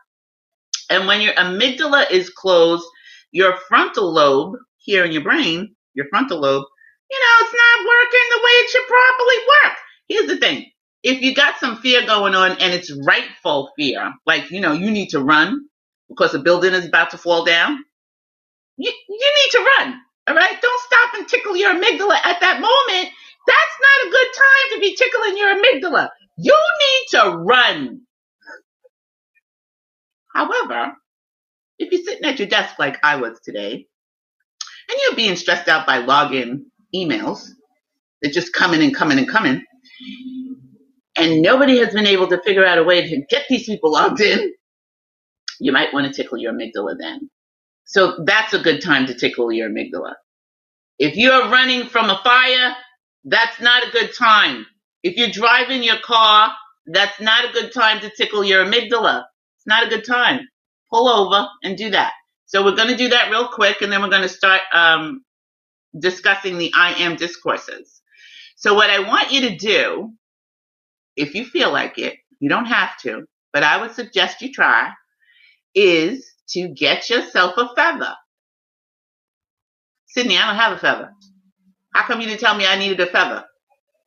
And 0.91 1.07
when 1.07 1.23
your 1.23 1.33
amygdala 1.33 2.11
is 2.11 2.29
closed, 2.29 2.85
your 3.33 3.57
frontal 3.67 4.13
lobe 4.13 4.57
here 4.77 5.07
in 5.07 5.13
your 5.13 5.23
brain, 5.23 5.75
your 5.95 6.05
frontal 6.11 6.39
lobe, 6.39 6.67
you 7.11 7.19
know, 7.19 7.47
it's 7.47 7.55
not 7.55 7.89
working 7.89 8.27
the 8.31 8.43
way 8.45 8.53
it 8.53 8.71
should 8.71 8.87
properly 8.87 9.37
work. 9.49 9.79
Here's 10.07 10.27
the 10.27 10.37
thing 10.37 10.71
if 11.03 11.23
you 11.23 11.35
got 11.35 11.59
some 11.59 11.79
fear 11.79 12.07
going 12.07 12.35
on 12.35 12.53
and 12.53 12.75
it's 12.75 12.93
rightful 13.07 13.71
fear, 13.77 14.13
like, 14.27 14.51
you 14.51 14.61
know, 14.61 14.73
you 14.73 14.91
need 14.91 15.11
to 15.11 15.21
run 15.21 15.67
because 16.09 16.33
the 16.33 16.41
building 16.41 16.75
is 16.75 16.87
about 16.87 17.11
to 17.11 17.19
fall 17.19 17.45
down, 17.45 17.79
you, 18.77 18.93
you 19.09 19.35
need 19.43 19.51
to 19.53 19.71
run. 19.79 20.01
All 20.29 20.35
right. 20.37 20.61
Don't 20.61 20.83
stop 20.83 21.15
and 21.17 21.29
tickle 21.29 21.57
your 21.57 21.73
amygdala 21.73 22.17
at 22.25 22.41
that 22.41 22.61
moment. 22.61 23.13
That's 23.47 23.79
not 23.83 24.09
a 24.09 24.11
good 24.11 24.29
time 24.37 24.75
to 24.75 24.81
be 24.81 24.97
tickling 24.97 25.39
your 25.39 25.55
amygdala. 25.57 26.11
You 26.39 26.57
need 26.81 27.19
to 27.19 27.31
run. 27.39 28.03
However, 30.35 30.93
if 31.79 31.93
you're 31.93 32.03
sitting 32.05 32.25
at 32.25 32.39
your 32.39 32.49
desk 32.49 32.79
like 32.79 32.99
I 33.05 33.17
was 33.17 33.41
today, 33.45 33.87
and 34.91 35.01
you're 35.03 35.17
being 35.17 35.37
stressed 35.37 35.69
out 35.69 35.87
by 35.87 36.03
login 36.03 36.65
emails, 36.95 37.49
they're 38.23 38.33
just 38.33 38.53
coming 38.55 38.83
and 38.83 38.95
coming 38.95 39.19
and 39.19 39.29
coming, 39.29 39.65
and 41.19 41.43
nobody 41.43 41.79
has 41.79 41.95
been 41.95 42.07
able 42.07 42.29
to 42.29 42.41
figure 42.43 42.65
out 42.65 42.79
a 42.79 42.85
way 42.85 43.09
to 43.09 43.23
get 43.29 43.47
these 43.49 43.65
people 43.67 43.93
logged 43.93 44.21
in, 44.21 44.53
you 45.61 45.73
might 45.73 45.93
want 45.95 46.07
to 46.07 46.23
tickle 46.23 46.39
your 46.39 46.53
amygdala 46.53 46.97
then. 46.99 47.31
So 47.87 48.25
that's 48.25 48.55
a 48.55 48.59
good 48.61 48.83
time 48.83 49.07
to 49.07 49.15
tickle 49.15 49.53
your 49.53 49.71
amygdala. 49.71 50.15
If 50.99 51.17
you're 51.17 51.51
running 51.51 51.89
from 51.89 52.11
a 52.11 52.21
fire, 52.25 52.77
that's 53.25 53.61
not 53.61 53.87
a 53.87 53.91
good 53.93 54.15
time. 54.15 54.67
If 55.03 55.17
you're 55.17 55.31
driving 55.31 55.83
your 55.83 55.99
car, 56.05 56.53
that's 56.87 57.21
not 57.21 57.49
a 57.49 57.53
good 57.53 57.73
time 57.73 58.01
to 58.01 58.11
tickle 58.17 58.45
your 58.45 58.65
amygdala. 58.65 59.25
It's 59.57 59.67
not 59.67 59.87
a 59.87 59.91
good 59.91 60.05
time. 60.05 60.41
Pull 60.91 61.09
over 61.09 61.49
and 61.63 61.77
do 61.77 61.91
that. 61.91 62.13
So 62.47 62.65
we're 62.65 62.77
going 62.77 62.89
to 62.89 62.97
do 62.97 63.11
that 63.11 63.31
real 63.31 63.49
quick, 63.49 63.83
and 63.83 63.93
then 63.93 64.03
we're 64.03 64.11
going 64.11 64.23
to 64.23 64.29
start 64.29 64.63
um, 64.73 65.25
discussing 65.99 66.59
the 66.59 66.73
I 66.75 66.95
am 67.03 67.17
discourses. 67.17 68.03
So 68.57 68.75
what 68.75 68.91
I 68.91 69.01
want 69.01 69.33
you 69.33 69.43
to 69.51 69.57
do, 69.57 70.15
if 71.19 71.35
you 71.35 71.45
feel 71.45 71.73
like 71.73 71.99
it, 71.99 72.17
you 72.41 72.49
don't 72.49 72.67
have 72.67 72.97
to, 73.03 73.25
but 73.53 73.63
I 73.63 73.81
would 73.81 73.93
suggest 73.93 74.41
you 74.41 74.53
try, 74.53 74.93
is 75.75 76.25
to 76.51 76.69
get 76.69 77.11
yourself 77.11 77.55
a 77.57 77.69
feather. 77.75 78.15
Sydney, 80.07 80.39
I 80.39 80.47
don't 80.47 80.57
have 80.57 80.73
a 80.73 80.79
feather. 80.79 81.13
How 81.95 82.07
come 82.07 82.21
you 82.21 82.27
didn't 82.27 82.41
tell 82.41 82.57
me 82.57 82.67
I 82.67 82.79
needed 82.79 83.01
a 83.01 83.07
feather? 83.07 83.45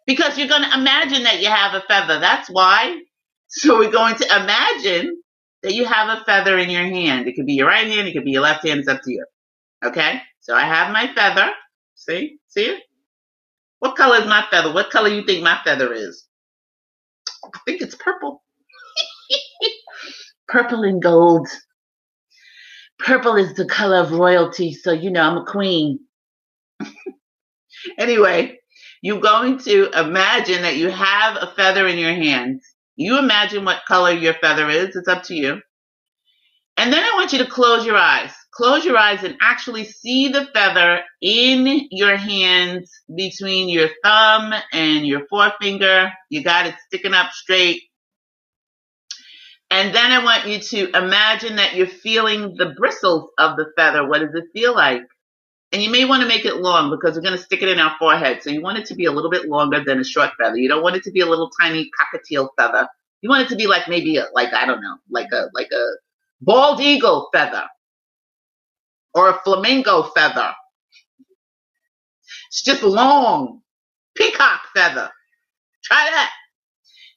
Because 0.07 0.37
you're 0.37 0.47
going 0.47 0.63
to 0.63 0.77
imagine 0.77 1.23
that 1.23 1.41
you 1.41 1.49
have 1.49 1.73
a 1.73 1.81
feather. 1.87 2.19
That's 2.19 2.49
why. 2.49 3.01
So 3.47 3.77
we're 3.77 3.91
going 3.91 4.15
to 4.15 4.25
imagine 4.25 5.21
that 5.61 5.73
you 5.73 5.85
have 5.85 6.09
a 6.09 6.23
feather 6.23 6.57
in 6.57 6.69
your 6.69 6.83
hand. 6.83 7.27
It 7.27 7.35
could 7.35 7.45
be 7.45 7.53
your 7.53 7.67
right 7.67 7.85
hand, 7.87 8.07
it 8.07 8.13
could 8.13 8.23
be 8.23 8.31
your 8.31 8.41
left 8.41 8.65
hand. 8.65 8.79
It's 8.79 8.87
up 8.87 9.01
to 9.03 9.11
you. 9.11 9.25
Okay? 9.83 10.21
So 10.39 10.55
I 10.55 10.61
have 10.61 10.91
my 10.91 11.13
feather. 11.13 11.51
See? 11.95 12.37
See 12.47 12.65
it? 12.65 12.83
What 13.79 13.95
color 13.95 14.17
is 14.17 14.27
my 14.27 14.45
feather? 14.49 14.73
What 14.73 14.89
color 14.89 15.09
you 15.09 15.23
think 15.23 15.43
my 15.43 15.59
feather 15.63 15.93
is? 15.93 16.25
I 17.45 17.59
think 17.65 17.81
it's 17.81 17.95
purple. 17.95 18.43
purple 20.47 20.83
and 20.83 21.01
gold. 21.01 21.47
Purple 22.99 23.35
is 23.35 23.55
the 23.55 23.65
color 23.65 23.97
of 23.97 24.11
royalty, 24.11 24.73
so 24.73 24.91
you 24.91 25.11
know 25.11 25.23
I'm 25.23 25.37
a 25.37 25.45
queen. 25.45 25.99
anyway, 27.97 28.59
you're 29.01 29.21
going 29.21 29.59
to 29.59 29.89
imagine 29.99 30.61
that 30.63 30.77
you 30.77 30.89
have 30.89 31.37
a 31.41 31.53
feather 31.55 31.87
in 31.87 31.97
your 31.97 32.13
hands. 32.13 32.63
You 32.95 33.19
imagine 33.19 33.65
what 33.65 33.83
color 33.87 34.11
your 34.11 34.35
feather 34.35 34.69
is, 34.69 34.95
it's 34.95 35.07
up 35.07 35.23
to 35.23 35.35
you. 35.35 35.61
And 36.77 36.91
then 36.91 37.03
I 37.03 37.15
want 37.15 37.33
you 37.33 37.39
to 37.39 37.45
close 37.45 37.85
your 37.85 37.97
eyes. 37.97 38.31
Close 38.53 38.83
your 38.83 38.97
eyes 38.97 39.23
and 39.23 39.37
actually 39.41 39.85
see 39.85 40.27
the 40.27 40.45
feather 40.53 41.01
in 41.21 41.87
your 41.91 42.17
hands 42.17 42.91
between 43.15 43.69
your 43.69 43.89
thumb 44.03 44.53
and 44.73 45.05
your 45.07 45.25
forefinger. 45.29 46.11
You 46.29 46.43
got 46.43 46.67
it 46.67 46.75
sticking 46.87 47.13
up 47.13 47.31
straight. 47.31 47.83
And 49.69 49.95
then 49.95 50.11
I 50.11 50.23
want 50.23 50.47
you 50.47 50.59
to 50.59 50.97
imagine 50.97 51.55
that 51.55 51.75
you're 51.75 51.87
feeling 51.87 52.55
the 52.57 52.73
bristles 52.77 53.29
of 53.37 53.55
the 53.55 53.67
feather. 53.77 54.05
What 54.05 54.19
does 54.19 54.35
it 54.35 54.45
feel 54.53 54.75
like? 54.75 55.03
And 55.71 55.81
you 55.81 55.89
may 55.89 56.03
want 56.03 56.21
to 56.21 56.27
make 56.27 56.43
it 56.43 56.57
long 56.57 56.89
because 56.89 57.15
we're 57.15 57.21
going 57.21 57.37
to 57.37 57.43
stick 57.43 57.61
it 57.61 57.69
in 57.69 57.79
our 57.79 57.95
forehead. 57.97 58.43
So 58.43 58.49
you 58.49 58.61
want 58.61 58.79
it 58.79 58.87
to 58.87 58.95
be 58.95 59.05
a 59.05 59.11
little 59.11 59.31
bit 59.31 59.47
longer 59.47 59.81
than 59.81 59.99
a 59.99 60.03
short 60.03 60.31
feather. 60.37 60.57
You 60.57 60.67
don't 60.67 60.83
want 60.83 60.97
it 60.97 61.03
to 61.03 61.11
be 61.11 61.21
a 61.21 61.25
little 61.25 61.49
tiny 61.61 61.89
cockatiel 61.97 62.49
feather. 62.57 62.89
You 63.21 63.29
want 63.29 63.43
it 63.43 63.49
to 63.49 63.55
be 63.55 63.67
like 63.67 63.87
maybe 63.87 64.17
a, 64.17 64.25
like 64.33 64.53
I 64.53 64.65
don't 64.65 64.81
know, 64.81 64.97
like 65.09 65.31
a 65.31 65.45
like 65.53 65.69
a 65.71 65.85
bald 66.41 66.79
eagle 66.81 67.29
feather 67.33 67.65
or 69.13 69.29
a 69.29 69.39
flamingo 69.43 70.03
feather. 70.15 70.53
It's 72.49 72.63
just 72.63 72.83
long. 72.83 73.61
Peacock 74.15 74.61
feather. 74.75 75.09
Try 75.83 76.09
that. 76.11 76.31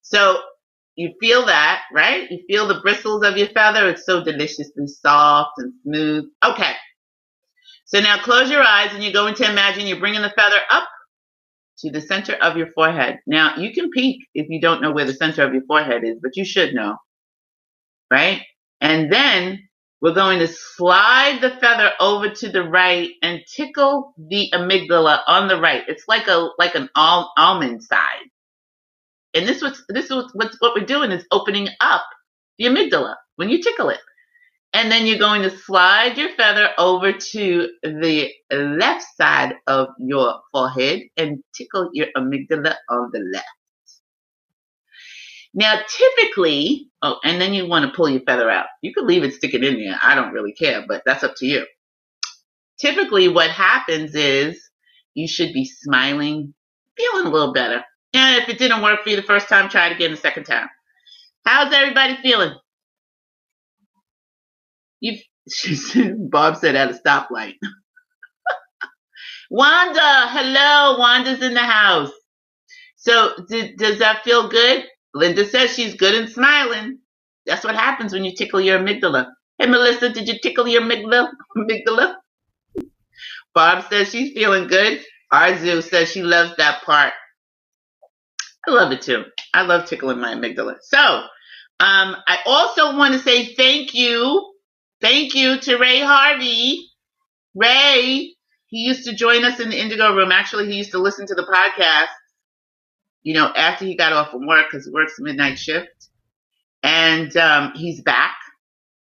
So 0.03 0.41
you 0.97 1.15
feel 1.21 1.47
that, 1.47 1.83
right? 1.93 2.31
You 2.31 2.41
feel 2.49 2.69
the 2.69 2.81
bristles 2.81 3.25
of 3.25 3.37
your 3.37 3.49
feather. 3.49 3.89
It's 3.89 4.07
so 4.07 4.23
deliciously 4.23 4.87
soft 4.87 5.53
and 5.59 5.73
smooth. 5.83 6.25
Okay. 6.45 6.75
So 7.87 8.01
now 8.01 8.19
close 8.23 8.51
your 8.51 8.63
eyes 8.63 8.91
and 8.95 9.03
you're 9.03 9.13
going 9.13 9.35
to 9.37 9.51
imagine 9.51 9.87
you're 9.87 10.01
bringing 10.01 10.23
the 10.23 10.31
feather 10.31 10.61
up 10.71 10.89
to 11.79 11.91
the 11.91 12.01
center 12.01 12.35
of 12.35 12.57
your 12.57 12.69
forehead. 12.75 13.19
Now 13.27 13.57
you 13.57 13.73
can 13.73 13.91
peek 13.91 14.27
if 14.35 14.47
you 14.49 14.61
don't 14.61 14.81
know 14.81 14.93
where 14.93 15.05
the 15.05 15.15
center 15.15 15.43
of 15.43 15.53
your 15.53 15.65
forehead 15.65 16.05
is, 16.05 16.19
but 16.23 16.37
you 16.37 16.45
should 16.45 16.75
know, 16.75 16.97
right? 18.11 18.43
And 18.81 19.13
then 19.13 19.69
we're 20.01 20.15
going 20.15 20.41
to 20.41 20.49
slide 20.49 21.41
the 21.41 21.51
feather 21.51 21.93
over 22.01 22.31
to 22.31 22.51
the 22.51 22.65
right 22.65 23.11
and 23.23 23.41
tickle 23.57 24.15
the 24.19 24.51
amygdala 24.55 25.21
on 25.27 25.49
the 25.49 25.61
right. 25.61 25.85
It's 25.89 26.05
like 26.09 26.29
a 26.29 26.51
like 26.59 26.77
an 26.77 26.91
al- 26.97 27.33
almond 27.39 27.83
side. 27.85 28.29
And 29.35 29.49
this 29.49 29.63
was 29.63 29.83
this 29.89 30.11
was 30.11 30.31
what's 30.35 30.57
what 30.61 30.75
we're 30.75 30.87
doing 30.87 31.13
is 31.13 31.27
opening 31.33 31.69
up 31.81 32.05
the 32.59 32.67
amygdala 32.67 33.17
when 33.37 33.51
you 33.51 33.63
tickle 33.63 33.91
it. 33.91 34.01
And 34.73 34.91
then 34.93 35.07
you're 35.07 35.19
going 35.19 35.43
to 35.43 35.51
slide 35.51 36.19
your 36.19 36.31
feather 36.31 36.71
over 36.79 37.13
to 37.13 37.69
the 37.83 38.31
left 38.53 39.05
side 39.17 39.55
of 39.67 39.89
your 39.99 40.41
forehead 40.53 41.03
and 41.17 41.43
tickle 41.57 41.91
your 41.93 42.09
amygdala 42.17 42.77
on 42.91 43.11
the 43.13 43.21
left. 43.33 43.47
Now, 45.55 45.81
typically, 45.89 46.91
oh, 47.03 47.19
and 47.25 47.41
then 47.41 47.55
you 47.55 47.69
want 47.69 47.91
to 47.91 47.97
pull 47.97 48.09
your 48.09 48.23
feather 48.23 48.51
out. 48.51 48.67
You 48.83 48.93
could 48.95 49.07
leave 49.07 49.23
it 49.25 49.35
sticking 49.35 49.65
in 49.65 49.77
there. 49.79 49.99
I 50.03 50.15
don't 50.17 50.33
really 50.33 50.53
care, 50.53 50.85
but 50.87 51.03
that's 51.07 51.25
up 51.25 51.35
to 51.39 51.47
you. 51.47 51.67
Typically, 52.81 53.29
what 53.29 53.51
happens 53.51 54.15
is 54.15 54.61
you 55.15 55.29
should 55.29 55.53
be 55.53 55.65
smiling, 55.65 56.55
feeling 56.97 57.27
a 57.27 57.31
little 57.31 57.53
better. 57.53 57.83
And 58.15 58.43
if 58.43 58.49
it 58.49 58.59
didn't 58.59 58.83
work 58.83 59.03
for 59.05 59.11
you 59.11 59.17
the 59.17 59.23
first 59.23 59.49
time, 59.49 59.69
try 59.69 59.89
it 59.89 59.93
again 59.95 60.11
the 60.13 60.17
second 60.17 60.45
time. 60.45 60.69
How's 61.47 61.73
everybody 61.75 62.17
feeling? 62.23 62.55
You, 65.01 65.19
Bob 66.31 66.57
said 66.57 66.77
at 66.77 66.91
a 66.91 66.95
stoplight. 66.95 67.55
Wanda, 69.51 70.29
hello. 70.29 70.99
Wanda's 70.99 71.43
in 71.43 71.55
the 71.55 71.61
house. 71.61 72.11
So, 72.97 73.33
did, 73.49 73.77
does 73.79 73.99
that 74.01 74.25
feel 74.25 74.49
good? 74.49 74.85
Linda 75.15 75.47
says 75.47 75.75
she's 75.75 75.95
good 75.95 76.15
and 76.15 76.29
smiling. 76.29 76.99
That's 77.47 77.65
what 77.65 77.77
happens 77.77 78.13
when 78.13 78.25
you 78.25 78.35
tickle 78.35 78.61
your 78.61 78.79
amygdala. 78.81 79.29
Hey, 79.59 79.67
Melissa, 79.67 80.11
did 80.11 80.27
you 80.29 80.39
tickle 80.43 80.67
your 80.67 80.83
amygdala? 80.83 81.31
amygdala? 81.57 82.17
Barb 83.55 83.85
says 83.89 84.11
she's 84.11 84.33
feeling 84.33 84.67
good. 84.67 85.01
Arzu 85.33 85.83
says 85.83 86.11
she 86.11 86.23
loves 86.23 86.57
that 86.57 86.83
part. 86.83 87.13
I 88.67 88.73
love 88.73 88.93
it 88.93 89.03
too. 89.03 89.25
I 89.53 89.63
love 89.63 89.87
tickling 89.87 90.21
my 90.21 90.35
amygdala. 90.35 90.77
So, 90.81 90.99
um, 90.99 92.17
I 92.27 92.39
also 92.47 92.97
want 92.97 93.15
to 93.15 93.21
say 93.21 93.55
thank 93.55 93.95
you. 93.95 94.53
Thank 95.01 95.35
you 95.35 95.59
to 95.61 95.77
Ray 95.77 96.01
Harvey. 96.01 96.87
Ray, 97.55 98.35
he 98.67 98.79
used 98.79 99.05
to 99.05 99.15
join 99.15 99.45
us 99.45 99.61
in 99.61 99.71
the 99.71 99.79
Indigo 99.81 100.15
Room. 100.15 100.33
Actually, 100.33 100.67
he 100.67 100.79
used 100.79 100.93
to 100.93 100.99
listen 100.99 101.27
to 101.27 101.35
the 101.35 101.43
podcast 101.45 102.07
you 103.25 103.35
know, 103.35 103.47
after 103.47 103.87
he 103.87 103.97
got 103.97 104.13
off 104.15 104.31
from 104.33 104.47
work 104.47 104.67
because 104.71 104.87
he 104.87 104.93
works 104.93 105.15
midnight 105.19 105.59
shift. 105.59 105.89
And 106.83 107.37
um, 107.37 107.73
he's 107.75 108.03
back, 108.03 108.37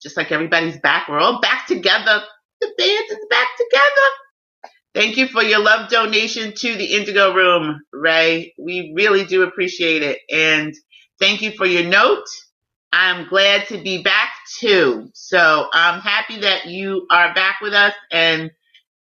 just 0.02 0.18
like 0.18 0.32
everybody's 0.32 0.80
back. 0.80 1.10
We're 1.10 1.20
all 1.20 1.41
back 1.41 1.68
together. 1.68 2.24
The 2.62 2.74
band 2.78 3.06
is 3.10 3.26
back 3.30 3.48
together. 3.58 4.10
Thank 4.96 5.18
you 5.18 5.28
for 5.28 5.44
your 5.44 5.60
love 5.62 5.89
donation 5.89 6.54
to 6.54 6.76
the 6.76 6.86
Indigo 6.96 7.34
Room, 7.34 7.82
Ray. 7.94 8.54
We 8.60 8.94
really 8.96 9.26
do 9.26 9.44
appreciate 9.44 10.04
it. 10.04 10.20
And 10.32 10.74
thank 11.20 11.41
you 11.41 11.52
for 11.54 11.65
your 11.65 11.86
note. 11.86 12.26
I'm 12.94 13.28
glad 13.30 13.68
to 13.70 13.82
be 13.82 14.04
back 14.04 14.30
too. 14.60 15.10
So 15.13 15.68
I'm 15.74 16.02
happy 16.02 16.39
that 16.41 16.68
you 16.68 17.08
are 17.12 17.34
back 17.34 17.58
with 17.62 17.74
us 17.74 17.94
and 18.12 18.52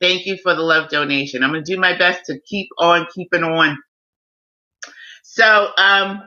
thank 0.02 0.26
you 0.26 0.38
for 0.44 0.56
the 0.56 0.64
love 0.64 0.90
donation. 0.90 1.44
I'm 1.44 1.52
going 1.52 1.64
to 1.64 1.76
do 1.76 1.80
my 1.80 1.98
best 1.98 2.26
to 2.28 2.40
keep 2.40 2.70
on 2.80 3.08
keeping 3.14 3.44
on. 3.44 3.78
So 5.34 5.70
um, 5.80 6.22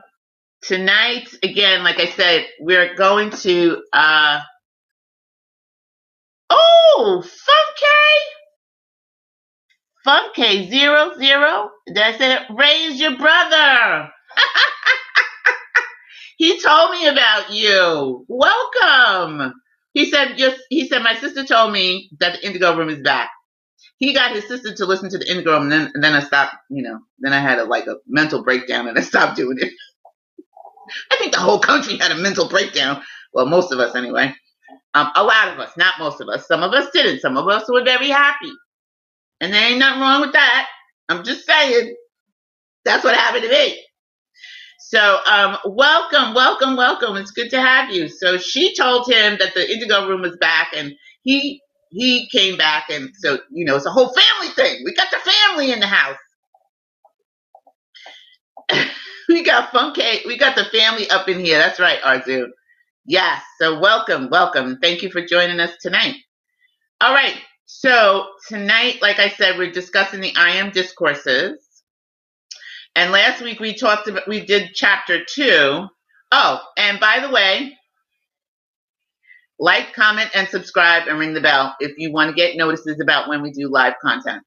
tonight, 0.63 1.29
again, 1.43 1.83
like 1.83 1.99
I 1.99 2.07
said, 2.07 2.47
we're 2.59 2.95
going 2.95 3.31
to. 3.31 3.83
Uh, 3.93 4.41
oh, 6.49 7.23
Funky, 7.23 8.35
Funky 10.05 10.69
zero 10.69 11.13
zero. 11.17 11.69
That's 11.93 12.21
it. 12.21 12.41
Ray's 12.55 12.99
your 12.99 13.17
brother. 13.17 14.09
he 16.37 16.59
told 16.61 16.91
me 16.91 17.07
about 17.07 17.51
you. 17.51 18.25
Welcome. 18.29 19.53
He 19.93 20.11
said, 20.11 20.35
yes, 20.37 20.59
he 20.69 20.87
said, 20.87 21.03
my 21.03 21.15
sister 21.15 21.45
told 21.45 21.73
me 21.73 22.09
that 22.19 22.33
the 22.41 22.47
Indigo 22.47 22.77
Room 22.77 22.89
is 22.89 23.01
back 23.01 23.31
he 23.97 24.13
got 24.13 24.33
his 24.35 24.47
sister 24.47 24.73
to 24.75 24.85
listen 24.85 25.09
to 25.11 25.19
the 25.19 25.29
Indigo, 25.31 25.61
and 25.61 25.71
then 25.71 25.91
and 25.93 26.03
then 26.03 26.13
I 26.13 26.21
stopped. 26.21 26.55
You 26.69 26.83
know, 26.83 26.99
then 27.19 27.33
I 27.33 27.39
had 27.39 27.59
a 27.59 27.65
like 27.65 27.87
a 27.87 27.97
mental 28.07 28.43
breakdown, 28.43 28.87
and 28.87 28.97
I 28.97 29.01
stopped 29.01 29.37
doing 29.37 29.57
it. 29.59 29.73
I 31.11 31.17
think 31.17 31.33
the 31.33 31.39
whole 31.39 31.59
country 31.59 31.97
had 31.97 32.11
a 32.11 32.17
mental 32.17 32.49
breakdown. 32.49 33.03
Well, 33.33 33.47
most 33.47 33.71
of 33.73 33.79
us 33.79 33.95
anyway. 33.95 34.35
Um, 34.95 35.11
a 35.15 35.23
lot 35.23 35.49
of 35.49 35.59
us, 35.59 35.71
not 35.77 35.95
most 35.99 36.21
of 36.21 36.29
us. 36.29 36.47
Some 36.47 36.63
of 36.63 36.73
us 36.73 36.89
didn't. 36.93 37.21
Some 37.21 37.37
of 37.37 37.47
us 37.49 37.69
were 37.69 37.83
very 37.85 38.09
happy, 38.09 38.51
and 39.41 39.53
there 39.53 39.69
ain't 39.71 39.79
nothing 39.79 40.01
wrong 40.01 40.21
with 40.21 40.33
that. 40.33 40.67
I'm 41.09 41.23
just 41.23 41.45
saying. 41.45 41.95
That's 42.85 43.03
what 43.03 43.15
happened 43.15 43.43
to 43.43 43.49
me. 43.49 43.83
So, 44.79 45.19
um, 45.31 45.57
welcome, 45.65 46.33
welcome, 46.35 46.77
welcome. 46.77 47.17
It's 47.17 47.31
good 47.31 47.49
to 47.51 47.61
have 47.61 47.91
you. 47.91 48.09
So 48.09 48.37
she 48.37 48.75
told 48.75 49.09
him 49.11 49.37
that 49.39 49.53
the 49.55 49.69
Indigo 49.71 50.07
Room 50.07 50.21
was 50.23 50.37
back, 50.41 50.71
and 50.75 50.93
he 51.23 51.61
he 51.91 52.29
came 52.29 52.57
back, 52.57 52.89
and 52.91 53.11
so 53.19 53.39
you 53.51 53.65
know, 53.65 53.75
it's 53.77 53.85
a 53.87 53.91
whole 53.91 54.13
family 54.13 54.53
thing. 54.55 54.83
We 54.85 54.93
got 54.95 55.09
the 55.11 55.31
family 55.31 55.71
in 55.71 55.79
the 55.81 55.87
house. 55.87 56.17
we 59.29 59.43
got 59.43 59.71
Funky. 59.71 60.21
We 60.25 60.37
got 60.37 60.55
the 60.55 60.65
family 60.65 61.09
up 61.09 61.29
in 61.29 61.39
here. 61.39 61.59
That's 61.59 61.79
right, 61.79 62.01
Arzu. 62.01 62.47
Yes. 63.05 63.43
So 63.61 63.79
welcome, 63.79 64.29
welcome. 64.31 64.79
Thank 64.81 65.03
you 65.03 65.11
for 65.11 65.21
joining 65.25 65.59
us 65.59 65.71
tonight. 65.81 66.15
All 67.01 67.13
right. 67.13 67.35
So 67.65 68.27
tonight, 68.47 68.99
like 69.01 69.19
I 69.19 69.29
said, 69.29 69.57
we're 69.57 69.71
discussing 69.71 70.21
the 70.21 70.33
I 70.35 70.51
am 70.57 70.71
discourses. 70.71 71.59
And 72.95 73.11
last 73.11 73.41
week 73.43 73.59
we 73.59 73.75
talked 73.75 74.09
about, 74.09 74.27
we 74.27 74.45
did 74.45 74.71
chapter 74.75 75.25
two. 75.25 75.87
Oh, 76.31 76.61
and 76.77 76.99
by 76.99 77.19
the 77.21 77.31
way, 77.31 77.76
like, 79.59 79.93
comment, 79.93 80.29
and 80.35 80.47
subscribe 80.49 81.07
and 81.07 81.19
ring 81.19 81.33
the 81.33 81.41
bell 81.41 81.75
if 81.79 81.93
you 81.97 82.11
want 82.11 82.29
to 82.29 82.35
get 82.35 82.57
notices 82.57 82.99
about 83.01 83.29
when 83.29 83.41
we 83.41 83.51
do 83.51 83.69
live 83.69 83.95
content. 84.03 84.43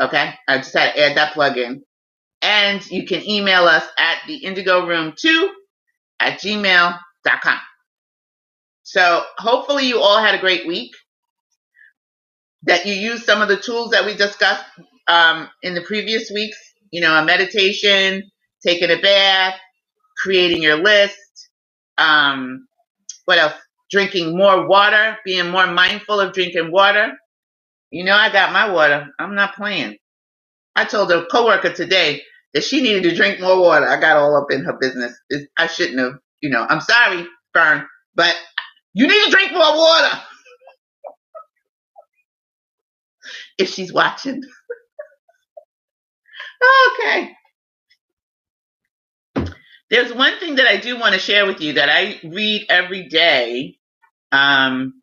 Okay? 0.00 0.34
I 0.48 0.58
just 0.58 0.74
had 0.76 0.92
to 0.94 1.00
add 1.00 1.16
that 1.16 1.34
plug 1.34 1.58
in. 1.58 1.82
And 2.42 2.88
you 2.90 3.06
can 3.06 3.28
email 3.28 3.64
us 3.64 3.84
at 3.98 4.18
the 4.28 4.36
indigo 4.36 4.86
room 4.86 5.14
2 5.18 5.50
at 6.20 6.40
gmail.com. 6.40 7.58
So 8.84 9.24
hopefully 9.38 9.86
you 9.88 10.00
all 10.00 10.18
had 10.22 10.34
a 10.36 10.40
great 10.40 10.66
week. 10.66 10.92
That 12.64 12.86
you 12.86 12.94
used 12.94 13.24
some 13.24 13.42
of 13.42 13.48
the 13.48 13.56
tools 13.58 13.90
that 13.92 14.06
we 14.06 14.14
discussed 14.16 14.64
um, 15.08 15.48
in 15.62 15.74
the 15.74 15.82
previous 15.82 16.30
weeks. 16.30 16.58
You 16.92 17.02
know, 17.02 17.14
a 17.14 17.24
meditation, 17.24 18.30
taking 18.66 18.90
a 18.90 19.00
bath, 19.00 19.56
creating 20.18 20.62
your 20.62 20.76
list. 20.76 21.16
Um, 21.98 22.66
what 23.26 23.38
else? 23.38 23.54
Drinking 23.92 24.36
more 24.38 24.68
water, 24.68 25.18
being 25.26 25.50
more 25.50 25.68
mindful 25.68 26.20
of 26.20 26.34
drinking 26.34 26.72
water. 26.72 27.12
You 27.90 28.04
know, 28.04 28.16
I 28.16 28.32
got 28.32 28.52
my 28.52 28.70
water. 28.72 29.08
I'm 29.20 29.34
not 29.36 29.56
playing. 29.56 29.98
I 30.76 30.84
told 30.84 31.12
a 31.12 31.26
coworker 31.26 31.72
today 31.72 32.22
that 32.54 32.64
she 32.64 32.82
needed 32.82 33.04
to 33.04 33.14
drink 33.14 33.40
more 33.40 33.60
water. 33.60 33.88
I 33.88 34.00
got 34.00 34.16
all 34.16 34.36
up 34.36 34.50
in 34.50 34.64
her 34.64 34.76
business. 34.80 35.18
It's, 35.30 35.46
I 35.58 35.66
shouldn't 35.66 35.98
have. 35.98 36.14
You 36.40 36.50
know, 36.50 36.66
I'm 36.68 36.80
sorry, 36.80 37.26
Fern, 37.54 37.86
but 38.14 38.34
you 38.94 39.06
need 39.06 39.24
to 39.26 39.30
drink 39.30 39.52
more 39.52 39.76
water. 39.76 40.18
if 43.58 43.68
she's 43.70 43.92
watching. 43.92 44.42
okay. 47.00 47.32
There's 49.90 50.12
one 50.14 50.38
thing 50.40 50.56
that 50.56 50.66
I 50.66 50.78
do 50.78 50.98
want 50.98 51.14
to 51.14 51.20
share 51.20 51.46
with 51.46 51.60
you 51.60 51.74
that 51.74 51.88
I 51.90 52.20
read 52.24 52.66
every 52.70 53.08
day 53.08 53.78
um, 54.32 54.94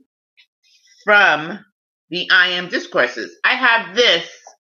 from 1.04 1.64
the 2.10 2.30
I 2.32 2.50
Am 2.50 2.70
Discourses. 2.70 3.38
I 3.46 3.54
have 3.56 3.96
this. 3.96 4.30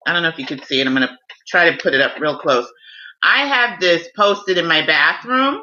I 0.06 0.12
don't 0.12 0.22
know 0.22 0.28
if 0.30 0.38
you 0.38 0.46
can 0.46 0.62
see 0.62 0.80
it. 0.80 0.86
I'm 0.86 0.94
going 0.94 1.08
to 1.08 1.16
try 1.48 1.70
to 1.70 1.76
put 1.82 1.94
it 1.94 2.00
up 2.00 2.20
real 2.20 2.38
close. 2.38 2.66
I 3.22 3.46
have 3.46 3.80
this 3.80 4.08
posted 4.16 4.58
in 4.58 4.66
my 4.66 4.86
bathroom 4.86 5.62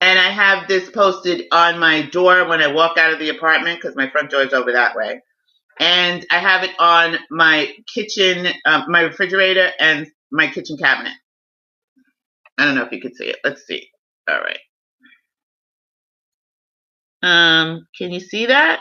and 0.00 0.18
I 0.18 0.30
have 0.30 0.68
this 0.68 0.90
posted 0.90 1.46
on 1.52 1.78
my 1.78 2.02
door 2.02 2.48
when 2.48 2.62
I 2.62 2.72
walk 2.72 2.98
out 2.98 3.12
of 3.12 3.18
the 3.18 3.30
apartment 3.30 3.80
because 3.80 3.96
my 3.96 4.10
front 4.10 4.30
door 4.30 4.42
is 4.42 4.52
over 4.52 4.72
that 4.72 4.96
way. 4.96 5.22
And 5.80 6.26
I 6.30 6.38
have 6.38 6.64
it 6.64 6.72
on 6.78 7.18
my 7.30 7.74
kitchen, 7.92 8.48
um, 8.66 8.84
my 8.88 9.02
refrigerator, 9.02 9.70
and 9.80 10.08
my 10.32 10.48
kitchen 10.48 10.76
cabinet. 10.76 11.14
I 12.58 12.66
don't 12.66 12.76
know 12.76 12.84
if 12.84 12.92
you 12.92 13.00
can 13.00 13.14
see 13.14 13.26
it. 13.26 13.38
Let's 13.44 13.66
see. 13.66 13.88
All 14.28 14.40
right. 14.40 14.58
Um, 17.22 17.86
can 17.98 18.12
you 18.12 18.20
see 18.20 18.46
that? 18.46 18.80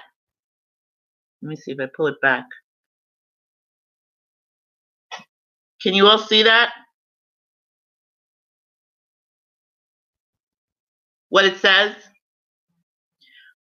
Let 1.41 1.49
me 1.49 1.55
see 1.57 1.71
if 1.73 1.79
I 1.81 1.87
pull 1.95 2.07
it 2.07 2.21
back. 2.21 2.45
Can 5.81 5.93
you 5.95 6.07
all 6.07 6.19
see 6.19 6.43
that? 6.43 6.71
what 11.29 11.45
it 11.45 11.57
says? 11.59 11.95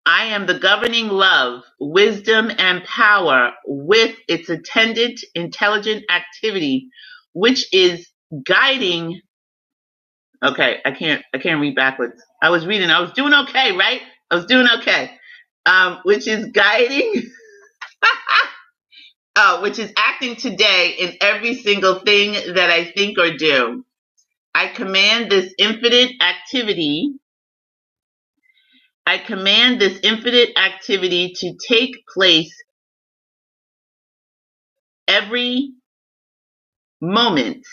I 0.07 0.27
am 0.27 0.47
the 0.47 0.59
governing 0.59 1.09
love, 1.09 1.63
wisdom, 1.81 2.51
and 2.59 2.85
power 2.85 3.53
with 3.67 4.17
its 4.29 4.51
attendant 4.51 5.21
intelligent 5.35 6.05
activity, 6.11 6.89
which 7.35 7.67
is 7.73 8.09
guiding. 8.47 9.21
Okay, 10.45 10.79
I 10.87 10.93
can't, 10.93 11.23
I 11.35 11.39
can't 11.39 11.61
read 11.61 11.77
backwards. 11.77 12.23
I 12.43 12.51
was 12.51 12.67
reading, 12.67 12.91
I 12.91 13.01
was 13.01 13.13
doing 13.13 13.35
okay, 13.35 13.77
right? 13.77 14.03
I 14.31 14.37
was 14.37 14.47
doing 14.47 14.69
okay. 14.81 15.13
Um, 15.67 16.01
which 16.05 16.29
is 16.29 16.47
guiding, 16.53 17.25
oh, 19.37 19.61
which 19.63 19.79
is 19.79 19.93
acting 19.99 20.37
today 20.37 20.97
in 20.99 21.15
every 21.21 21.55
single 21.57 22.01
thing 22.01 22.33
that 22.55 22.71
I 22.71 22.87
think 22.93 23.19
or 23.19 23.37
do. 23.37 23.85
I 24.55 24.69
command 24.69 25.31
this 25.31 25.55
infinite 25.59 26.13
activity 26.23 27.13
I 29.07 29.19
command 29.19 29.81
this 29.81 29.99
infinite 30.03 30.59
activity 30.59 31.35
to 31.39 31.57
take 31.69 32.07
place 32.09 32.55
every 35.09 35.73
moment 37.01 37.67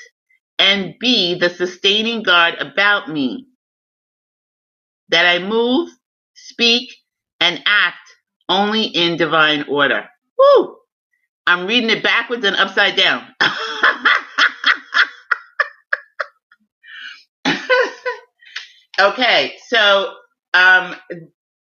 and 0.60 0.96
be 1.00 1.36
the 1.40 1.50
sustaining 1.50 2.24
guard 2.24 2.56
about 2.62 3.10
me. 3.10 3.48
That 5.10 5.26
I 5.26 5.40
move, 5.40 5.90
speak, 6.48 6.94
and 7.40 7.62
act 7.66 7.98
only 8.50 8.84
in 8.86 9.18
divine 9.18 9.66
order. 9.70 10.08
Woo! 10.38 10.78
I'm 11.48 11.68
reading 11.68 11.90
it 11.90 12.04
backwards 12.04 12.46
and 12.46 12.56
upside 12.56 12.96
down. 12.96 13.28
okay, 19.00 19.54
so 19.68 20.14
um, 20.54 20.96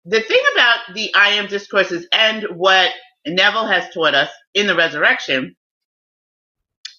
the 0.05 0.21
thing 0.21 0.41
about 0.55 0.79
the 0.95 1.13
I 1.13 1.29
am 1.31 1.47
discourses 1.47 2.07
and 2.11 2.45
what 2.55 2.91
Neville 3.27 3.67
has 3.67 3.93
taught 3.93 4.15
us 4.15 4.29
in 4.53 4.65
the 4.67 4.75
resurrection, 4.75 5.55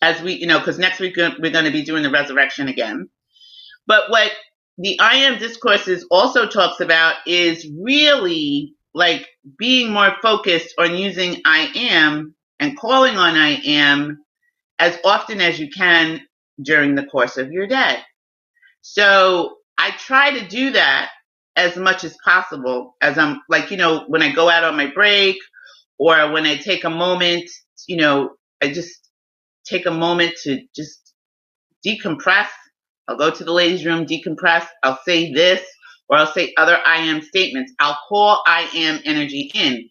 as 0.02 0.22
we, 0.22 0.34
you 0.34 0.46
know, 0.46 0.58
because 0.58 0.78
next 0.78 1.00
week 1.00 1.16
we're 1.16 1.50
going 1.50 1.64
to 1.64 1.72
be 1.72 1.82
doing 1.82 2.02
the 2.02 2.10
resurrection 2.10 2.68
again. 2.68 3.08
But 3.86 4.10
what 4.10 4.30
the 4.80 4.98
I 5.00 5.16
am 5.16 5.38
discourses 5.38 6.06
also 6.10 6.46
talks 6.46 6.80
about 6.80 7.16
is 7.26 7.68
really 7.80 8.74
like 8.94 9.28
being 9.58 9.92
more 9.92 10.14
focused 10.22 10.74
on 10.78 10.96
using 10.96 11.42
I 11.44 11.70
am 11.76 12.34
and 12.58 12.78
calling 12.78 13.16
on 13.16 13.36
I 13.36 13.60
am 13.64 14.18
as 14.78 14.98
often 15.04 15.40
as 15.40 15.60
you 15.60 15.68
can 15.70 16.22
during 16.62 16.94
the 16.94 17.04
course 17.04 17.36
of 17.36 17.52
your 17.52 17.66
day. 17.66 17.98
So 18.80 19.56
I 19.78 19.90
try 19.92 20.38
to 20.38 20.48
do 20.48 20.72
that 20.72 21.10
as 21.56 21.76
much 21.76 22.04
as 22.04 22.16
possible 22.24 22.96
as 23.02 23.18
I'm 23.18 23.40
like, 23.48 23.70
you 23.70 23.76
know, 23.76 24.04
when 24.08 24.22
I 24.22 24.32
go 24.32 24.48
out 24.48 24.64
on 24.64 24.76
my 24.76 24.86
break 24.86 25.36
or 25.98 26.32
when 26.32 26.46
I 26.46 26.56
take 26.56 26.84
a 26.84 26.90
moment, 26.90 27.50
you 27.86 27.98
know, 27.98 28.30
I 28.62 28.72
just 28.72 29.10
take 29.66 29.86
a 29.86 29.90
moment 29.90 30.34
to 30.44 30.62
just 30.74 31.12
decompress. 31.86 32.48
I'll 33.10 33.18
go 33.18 33.32
to 33.32 33.44
the 33.44 33.52
ladies' 33.52 33.86
room, 33.86 34.06
decompress. 34.06 34.66
I'll 34.84 35.00
say 35.04 35.32
this 35.32 35.62
or 36.08 36.18
I'll 36.18 36.32
say 36.32 36.54
other 36.56 36.78
I 36.86 36.98
am 36.98 37.22
statements. 37.22 37.72
I'll 37.80 37.98
call 38.08 38.42
I 38.46 38.70
am 38.74 39.00
energy 39.04 39.50
in. 39.54 39.88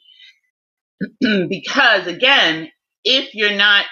because 1.50 2.08
again, 2.08 2.70
if 3.04 3.36
you're 3.36 3.56
not 3.58 3.86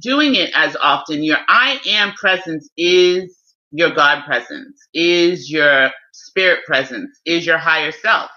doing 0.00 0.34
it 0.34 0.50
as 0.54 0.76
often, 0.76 1.22
your 1.24 1.38
I 1.48 1.80
am 1.86 2.12
presence 2.14 2.68
is 2.76 3.36
your 3.72 3.92
God 3.92 4.24
presence, 4.24 4.80
is 4.94 5.50
your 5.50 5.90
spirit 6.12 6.60
presence, 6.66 7.20
is 7.26 7.46
your 7.46 7.58
higher 7.58 7.92
self. 7.92 8.30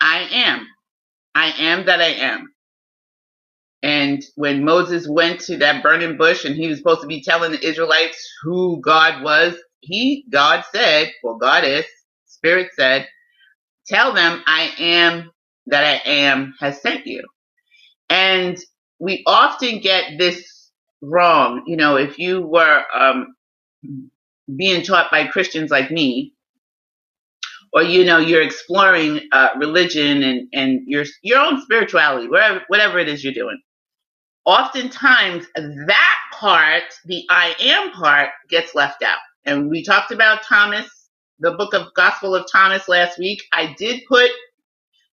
I 0.00 0.28
am. 0.32 0.66
I 1.34 1.52
am 1.58 1.86
that 1.86 2.00
I 2.00 2.08
am. 2.08 2.52
And 3.82 4.22
when 4.36 4.64
Moses 4.64 5.08
went 5.08 5.40
to 5.42 5.58
that 5.58 5.82
burning 5.82 6.18
bush 6.18 6.44
and 6.44 6.56
he 6.56 6.68
was 6.68 6.78
supposed 6.78 7.02
to 7.02 7.08
be 7.08 7.22
telling 7.22 7.52
the 7.52 7.66
Israelites 7.66 8.28
who 8.44 8.80
God 8.82 9.24
was, 9.24 9.56
he, 9.80 10.26
God 10.30 10.64
said, 10.74 11.12
well, 11.24 11.38
God 11.38 11.64
is, 11.64 11.86
Spirit 12.26 12.70
said, 12.76 13.08
tell 13.86 14.14
them 14.14 14.42
I 14.46 14.72
am 14.78 15.30
that 15.68 15.84
I 15.84 16.10
am 16.10 16.54
has 16.60 16.82
sent 16.82 17.06
you. 17.06 17.24
And 18.10 18.58
we 19.00 19.22
often 19.26 19.80
get 19.80 20.18
this 20.18 20.70
wrong. 21.02 21.64
You 21.66 21.76
know, 21.76 21.96
if 21.96 22.18
you 22.18 22.42
were 22.42 22.84
um, 22.94 23.34
being 24.56 24.82
taught 24.84 25.10
by 25.10 25.26
Christians 25.28 25.70
like 25.70 25.90
me, 25.90 26.34
or 27.72 27.82
you 27.82 28.04
know 28.04 28.18
you're 28.18 28.42
exploring 28.42 29.20
uh, 29.32 29.50
religion 29.58 30.22
and 30.24 30.48
and 30.54 30.82
your 30.86 31.04
your 31.22 31.40
own 31.40 31.62
spirituality, 31.62 32.28
whatever 32.28 32.62
whatever 32.68 32.98
it 33.00 33.08
is 33.08 33.24
you're 33.24 33.34
doing. 33.34 33.60
Oftentimes, 34.46 35.46
that 35.54 36.18
part, 36.32 36.84
the 37.04 37.24
I 37.28 37.54
am 37.60 37.92
part, 37.92 38.30
gets 38.48 38.74
left 38.74 39.02
out. 39.02 39.18
And 39.44 39.68
we 39.68 39.84
talked 39.84 40.12
about 40.12 40.42
Thomas, 40.42 40.88
the 41.38 41.52
book 41.52 41.74
of 41.74 41.92
Gospel 41.94 42.34
of 42.34 42.46
Thomas 42.50 42.88
last 42.88 43.18
week. 43.18 43.42
I 43.52 43.74
did 43.78 44.02
put 44.08 44.30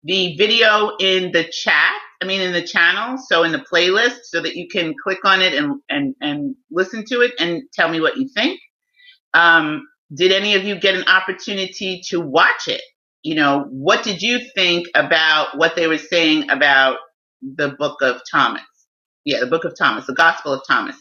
the 0.04 0.36
video 0.38 0.96
in 1.00 1.32
the 1.32 1.46
chat. 1.52 1.94
I 2.22 2.26
mean, 2.26 2.42
in 2.42 2.54
the 2.54 2.64
channel, 2.66 3.18
so 3.18 3.44
in 3.44 3.52
the 3.52 3.60
playlist, 3.72 4.20
so 4.26 4.42
that 4.42 4.56
you 4.56 4.68
can 4.68 4.94
click 5.02 5.26
on 5.26 5.42
it 5.42 5.54
and 5.54 5.82
and 5.90 6.16
and 6.22 6.56
listen 6.72 7.04
to 7.08 7.22
it 7.22 7.34
and 7.40 7.64
tell 7.74 7.90
me 7.90 8.00
what 8.02 8.18
you 8.18 8.30
think. 8.30 8.60
Um, 9.34 9.88
did 10.14 10.32
any 10.32 10.56
of 10.56 10.64
you 10.64 10.80
get 10.80 10.96
an 10.96 11.06
opportunity 11.08 12.02
to 12.10 12.20
watch 12.20 12.68
it? 12.68 12.82
You 13.24 13.36
know, 13.36 13.66
what 13.70 14.04
did 14.04 14.22
you 14.22 14.40
think 14.56 14.88
about 14.96 15.58
what 15.58 15.76
they 15.76 15.88
were 15.88 15.98
saying 15.98 16.50
about 16.50 16.98
the 17.42 17.70
book 17.70 18.02
of 18.02 18.22
Thomas? 18.32 18.64
Yeah, 19.26 19.40
the 19.40 19.48
book 19.48 19.66
of 19.66 19.78
Thomas, 19.78 20.08
the 20.08 20.14
Gospel 20.14 20.54
of 20.54 20.62
Thomas. 20.68 20.96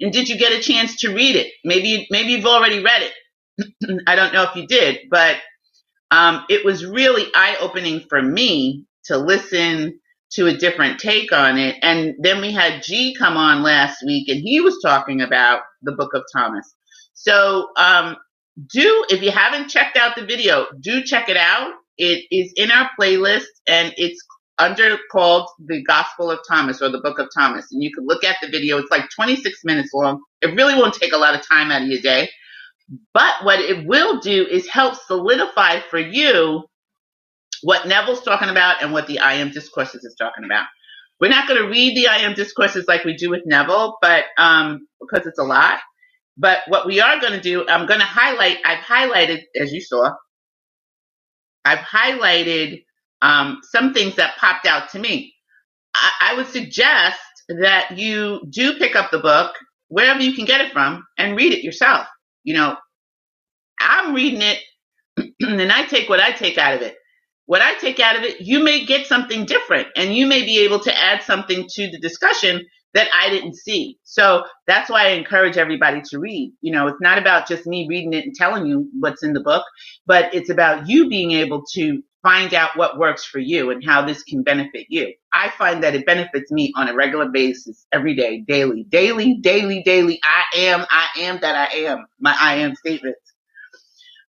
And 0.00 0.12
did 0.12 0.28
you 0.28 0.38
get 0.38 0.52
a 0.52 0.60
chance 0.62 0.96
to 1.00 1.14
read 1.14 1.36
it? 1.36 1.52
Maybe 1.64 2.06
maybe 2.10 2.32
you've 2.32 2.46
already 2.46 2.82
read 2.82 3.02
it. 3.02 4.02
I 4.06 4.16
don't 4.16 4.32
know 4.32 4.44
if 4.44 4.56
you 4.56 4.66
did, 4.66 5.00
but 5.10 5.36
um, 6.12 6.46
it 6.50 6.64
was 6.64 6.86
really 6.86 7.26
eye 7.34 7.58
opening 7.60 8.02
for 8.10 8.22
me 8.22 8.86
to 9.06 9.18
listen 9.18 10.00
to 10.32 10.46
a 10.48 10.56
different 10.56 11.00
take 11.00 11.32
on 11.32 11.58
it. 11.58 11.76
And 11.82 12.14
then 12.20 12.42
we 12.42 12.52
had 12.52 12.84
G 12.84 13.16
come 13.18 13.36
on 13.38 13.62
last 13.64 14.04
week, 14.06 14.28
and 14.28 14.40
he 14.40 14.60
was 14.62 14.78
talking 14.82 15.22
about 15.22 15.62
the 15.82 15.92
Book 15.92 16.14
of 16.14 16.24
Thomas. 16.34 16.74
So 17.14 17.68
um, 17.76 18.16
do 18.70 19.06
if 19.10 19.22
you 19.22 19.32
haven't 19.32 19.70
checked 19.70 19.96
out 19.98 20.16
the 20.16 20.26
video, 20.26 20.66
do 20.80 21.02
check 21.04 21.30
it 21.30 21.38
out. 21.38 21.72
It 21.98 22.26
is 22.30 22.54
in 22.56 22.70
our 22.72 22.90
playlist, 23.00 23.46
and 23.66 23.94
it's 23.98 24.22
under 24.58 24.98
called 25.12 25.48
the 25.66 25.82
Gospel 25.84 26.30
of 26.30 26.40
Thomas 26.48 26.82
or 26.82 26.90
the 26.90 27.00
Book 27.00 27.18
of 27.18 27.28
Thomas. 27.36 27.66
And 27.72 27.82
you 27.82 27.92
can 27.92 28.06
look 28.06 28.24
at 28.24 28.36
the 28.42 28.48
video. 28.48 28.78
It's 28.78 28.90
like 28.90 29.08
26 29.14 29.60
minutes 29.64 29.92
long. 29.94 30.20
It 30.42 30.54
really 30.56 30.74
won't 30.74 30.94
take 30.94 31.12
a 31.12 31.18
lot 31.18 31.34
of 31.34 31.46
time 31.46 31.70
out 31.70 31.82
of 31.82 31.88
your 31.88 32.00
day. 32.00 32.30
But 33.14 33.44
what 33.44 33.60
it 33.60 33.86
will 33.86 34.20
do 34.20 34.46
is 34.46 34.68
help 34.68 34.94
solidify 34.96 35.80
for 35.90 35.98
you 35.98 36.64
what 37.62 37.86
Neville's 37.86 38.22
talking 38.22 38.48
about 38.48 38.82
and 38.82 38.92
what 38.92 39.06
the 39.06 39.20
I 39.20 39.34
Am 39.34 39.50
Discourses 39.50 40.04
is 40.04 40.14
talking 40.18 40.44
about. 40.44 40.66
We're 41.20 41.30
not 41.30 41.48
going 41.48 41.62
to 41.62 41.68
read 41.68 41.96
the 41.96 42.08
I 42.08 42.18
Am 42.18 42.34
Discourses 42.34 42.86
like 42.88 43.04
we 43.04 43.14
do 43.16 43.30
with 43.30 43.42
Neville, 43.46 43.98
but 44.00 44.26
um, 44.38 44.86
because 45.00 45.26
it's 45.26 45.38
a 45.38 45.44
lot. 45.44 45.80
But 46.36 46.60
what 46.68 46.86
we 46.86 47.00
are 47.00 47.20
going 47.20 47.32
to 47.32 47.40
do, 47.40 47.66
I'm 47.68 47.86
going 47.86 48.00
to 48.00 48.06
highlight. 48.06 48.58
I've 48.64 48.84
highlighted, 48.84 49.42
as 49.60 49.72
you 49.72 49.80
saw, 49.80 50.12
I've 51.64 51.80
highlighted 51.80 52.84
um, 53.22 53.60
some 53.64 53.94
things 53.94 54.16
that 54.16 54.36
popped 54.38 54.66
out 54.66 54.90
to 54.90 54.98
me. 54.98 55.34
I, 55.94 56.10
I 56.32 56.36
would 56.36 56.48
suggest 56.48 57.20
that 57.48 57.98
you 57.98 58.42
do 58.50 58.74
pick 58.78 58.96
up 58.96 59.10
the 59.10 59.18
book 59.20 59.54
wherever 59.88 60.20
you 60.22 60.34
can 60.34 60.46
get 60.46 60.60
it 60.60 60.72
from 60.72 61.04
and 61.18 61.36
read 61.36 61.52
it 61.52 61.64
yourself. 61.64 62.06
You 62.44 62.54
know, 62.54 62.76
I'm 63.80 64.14
reading 64.14 64.42
it 64.42 64.58
and 65.42 65.72
I 65.72 65.84
take 65.86 66.08
what 66.08 66.20
I 66.20 66.32
take 66.32 66.58
out 66.58 66.74
of 66.76 66.82
it. 66.82 66.96
What 67.46 67.62
I 67.62 67.74
take 67.74 68.00
out 68.00 68.16
of 68.16 68.22
it, 68.24 68.40
you 68.40 68.62
may 68.62 68.84
get 68.86 69.06
something 69.06 69.46
different 69.46 69.88
and 69.96 70.14
you 70.14 70.26
may 70.26 70.42
be 70.44 70.60
able 70.60 70.80
to 70.80 70.96
add 70.98 71.22
something 71.22 71.66
to 71.68 71.90
the 71.90 71.98
discussion 71.98 72.66
that 72.94 73.08
I 73.14 73.30
didn't 73.30 73.56
see. 73.56 73.98
So 74.04 74.44
that's 74.66 74.90
why 74.90 75.06
I 75.06 75.10
encourage 75.10 75.56
everybody 75.56 76.02
to 76.10 76.18
read. 76.18 76.52
You 76.62 76.72
know, 76.72 76.88
it's 76.88 77.00
not 77.00 77.18
about 77.18 77.48
just 77.48 77.66
me 77.66 77.86
reading 77.88 78.14
it 78.14 78.24
and 78.24 78.34
telling 78.34 78.66
you 78.66 78.90
what's 79.00 79.22
in 79.24 79.32
the 79.34 79.40
book, 79.42 79.64
but 80.06 80.34
it's 80.34 80.50
about 80.50 80.88
you 80.88 81.08
being 81.08 81.32
able 81.32 81.64
to 81.74 82.02
find 82.22 82.54
out 82.54 82.70
what 82.76 82.98
works 82.98 83.24
for 83.24 83.38
you 83.38 83.70
and 83.70 83.84
how 83.84 84.04
this 84.06 84.22
can 84.24 84.42
benefit 84.42 84.86
you. 84.90 85.14
I 85.32 85.50
find 85.50 85.84
that 85.84 85.94
it 85.94 86.06
benefits 86.06 86.52
me 86.52 86.72
on 86.76 86.88
a 86.88 86.94
regular 86.94 87.28
basis, 87.30 87.86
every 87.92 88.16
day, 88.16 88.40
daily, 88.40 88.84
daily, 88.84 89.36
daily, 89.40 89.82
daily. 89.84 90.20
I 90.24 90.44
am, 90.58 90.86
I 90.90 91.08
am 91.20 91.40
that 91.42 91.56
I 91.72 91.76
am, 91.78 92.06
my 92.20 92.36
I 92.40 92.56
am 92.56 92.74
statements. 92.76 93.20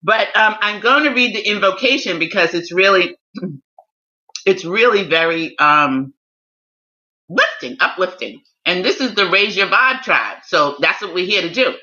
But 0.03 0.37
um, 0.37 0.57
I'm 0.61 0.81
going 0.81 1.05
to 1.05 1.11
read 1.11 1.35
the 1.37 1.49
invocation 1.49 2.19
because 2.19 2.55
it's 2.55 2.73
really, 2.73 3.17
it's 4.47 4.65
really 4.65 5.05
very 5.09 5.59
um, 5.59 6.15
lifting, 7.29 7.79
uplifting. 7.81 8.43
And 8.67 8.85
this 8.85 9.01
is 9.01 9.15
the 9.15 9.31
Raise 9.31 9.57
Your 9.57 9.69
Vibe 9.69 10.03
tribe. 10.03 10.39
So 10.47 10.77
that's 10.81 11.03
what 11.03 11.15
we're 11.15 11.27
here 11.27 11.43
to 11.43 11.53
do. 11.53 11.75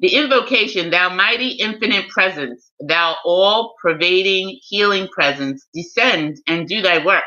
The 0.00 0.14
invocation, 0.16 0.90
thou 0.90 1.14
mighty 1.14 1.50
infinite 1.52 2.08
presence, 2.10 2.70
thou 2.86 3.16
all 3.24 3.74
pervading 3.82 4.60
healing 4.62 5.08
presence, 5.08 5.66
descend 5.74 6.38
and 6.46 6.68
do 6.68 6.82
thy 6.82 7.04
work. 7.04 7.24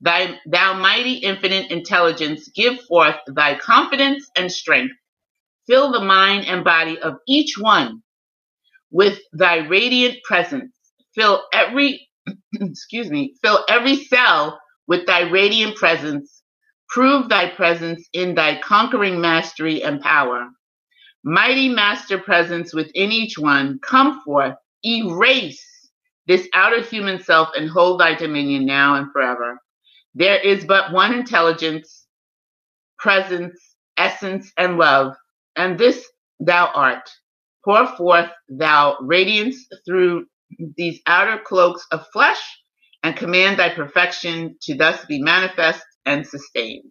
Thy, 0.00 0.38
thou 0.46 0.74
mighty 0.74 1.14
infinite 1.14 1.70
intelligence, 1.72 2.48
give 2.54 2.80
forth 2.82 3.16
thy 3.28 3.56
confidence 3.58 4.28
and 4.36 4.52
strength. 4.52 4.94
Fill 5.68 5.92
the 5.92 6.00
mind 6.00 6.46
and 6.46 6.64
body 6.64 6.98
of 7.00 7.16
each 7.28 7.58
one 7.58 8.02
with 8.90 9.18
thy 9.32 9.58
radiant 9.58 10.18
presence. 10.24 10.74
Fill 11.14 11.42
every, 11.52 12.08
excuse 12.54 13.10
me, 13.10 13.34
fill 13.42 13.64
every 13.68 13.96
cell 14.04 14.60
with 14.88 15.06
thy 15.06 15.22
radiant 15.30 15.76
presence. 15.76 16.42
Prove 16.88 17.28
thy 17.28 17.48
presence 17.50 18.08
in 18.12 18.34
thy 18.34 18.60
conquering 18.60 19.20
mastery 19.20 19.82
and 19.82 20.00
power. 20.00 20.48
Mighty 21.24 21.68
master 21.68 22.18
presence 22.18 22.72
within 22.74 23.12
each 23.12 23.38
one, 23.38 23.78
come 23.80 24.22
forth, 24.24 24.54
erase 24.84 25.64
this 26.26 26.48
outer 26.54 26.80
human 26.82 27.22
self 27.22 27.50
and 27.56 27.68
hold 27.68 28.00
thy 28.00 28.14
dominion 28.14 28.64
now 28.64 28.94
and 28.94 29.10
forever. 29.12 29.58
There 30.14 30.38
is 30.38 30.64
but 30.64 30.92
one 30.92 31.12
intelligence, 31.12 32.06
presence, 32.98 33.58
essence, 33.96 34.52
and 34.56 34.78
love, 34.78 35.14
and 35.56 35.78
this 35.78 36.06
thou 36.40 36.70
art. 36.74 37.10
Pour 37.64 37.86
forth 37.96 38.30
thou 38.48 38.96
radiance 39.00 39.66
through 39.86 40.26
these 40.76 41.00
outer 41.06 41.38
cloaks 41.44 41.86
of 41.92 42.06
flesh 42.12 42.40
and 43.02 43.16
command 43.16 43.58
thy 43.58 43.68
perfection 43.70 44.56
to 44.62 44.74
thus 44.74 45.04
be 45.06 45.22
manifest 45.22 45.82
and 46.06 46.26
sustained. 46.26 46.90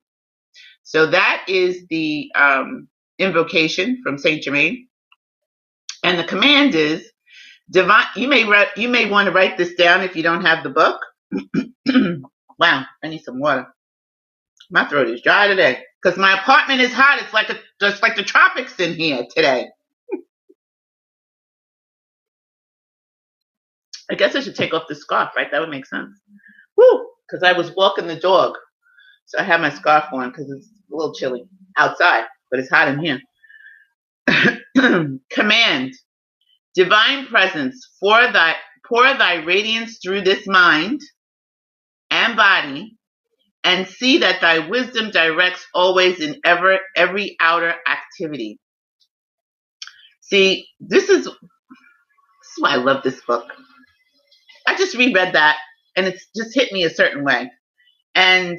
So 0.83 1.07
that 1.07 1.45
is 1.47 1.85
the 1.89 2.29
um, 2.35 2.87
invocation 3.19 4.01
from 4.03 4.17
Saint 4.19 4.43
Germain, 4.43 4.87
and 6.03 6.19
the 6.19 6.25
command 6.25 6.75
is 6.75 7.09
divine. 7.71 8.07
You 8.15 8.27
may 8.29 8.45
you 8.77 8.89
may 8.89 9.09
want 9.09 9.27
to 9.27 9.33
write 9.33 9.57
this 9.57 9.75
down 9.75 10.01
if 10.03 10.15
you 10.15 10.23
don't 10.23 10.45
have 10.45 10.63
the 10.63 10.69
book. 10.71 11.01
wow, 12.59 12.85
I 13.03 13.07
need 13.09 13.23
some 13.23 13.39
water. 13.39 13.67
My 14.71 14.85
throat 14.85 15.09
is 15.09 15.21
dry 15.21 15.47
today 15.47 15.79
because 16.01 16.17
my 16.19 16.39
apartment 16.39 16.81
is 16.81 16.93
hot. 16.93 17.21
It's 17.23 17.33
like 17.33 17.49
a 17.49 17.59
like 18.01 18.15
the 18.17 18.23
tropics 18.23 18.79
in 18.79 18.95
here 18.95 19.25
today. 19.35 19.67
I 24.11 24.15
guess 24.15 24.35
I 24.35 24.41
should 24.41 24.55
take 24.55 24.73
off 24.73 24.85
the 24.89 24.95
scarf, 24.95 25.31
right? 25.37 25.49
That 25.51 25.61
would 25.61 25.69
make 25.69 25.85
sense. 25.87 26.19
Woo! 26.77 27.07
Because 27.27 27.43
I 27.43 27.53
was 27.53 27.75
walking 27.75 28.07
the 28.07 28.17
dog, 28.19 28.55
so 29.25 29.39
I 29.39 29.43
have 29.43 29.61
my 29.61 29.71
scarf 29.71 30.05
on 30.13 30.29
because 30.29 30.49
it's 30.51 30.67
a 30.91 30.95
little 30.95 31.13
chilly 31.15 31.45
outside, 31.77 32.25
but 32.51 32.59
it's 32.59 32.69
hot 32.69 32.89
in 32.89 32.99
here. 32.99 33.19
Command, 35.31 35.93
divine 36.75 37.27
presence, 37.27 37.89
for 37.99 38.31
thy 38.31 38.55
pour 38.87 39.03
thy 39.03 39.35
radiance 39.43 39.99
through 40.03 40.21
this 40.21 40.47
mind 40.47 41.01
and 42.11 42.35
body, 42.35 42.97
and 43.63 43.87
see 43.87 44.19
that 44.19 44.41
thy 44.41 44.67
wisdom 44.67 45.11
directs 45.11 45.65
always 45.73 46.19
in 46.19 46.37
ever 46.45 46.79
every 46.95 47.35
outer 47.39 47.73
activity. 47.87 48.59
See, 50.21 50.67
this 50.79 51.09
is 51.09 51.25
this 51.25 51.49
is 52.57 52.61
why 52.61 52.71
I 52.71 52.77
love 52.77 53.03
this 53.03 53.21
book. 53.27 53.45
I 54.67 54.75
just 54.75 54.95
reread 54.95 55.33
that 55.33 55.57
and 55.95 56.07
it's 56.07 56.27
just 56.35 56.55
hit 56.55 56.71
me 56.71 56.83
a 56.83 56.89
certain 56.89 57.23
way. 57.23 57.51
And 58.15 58.57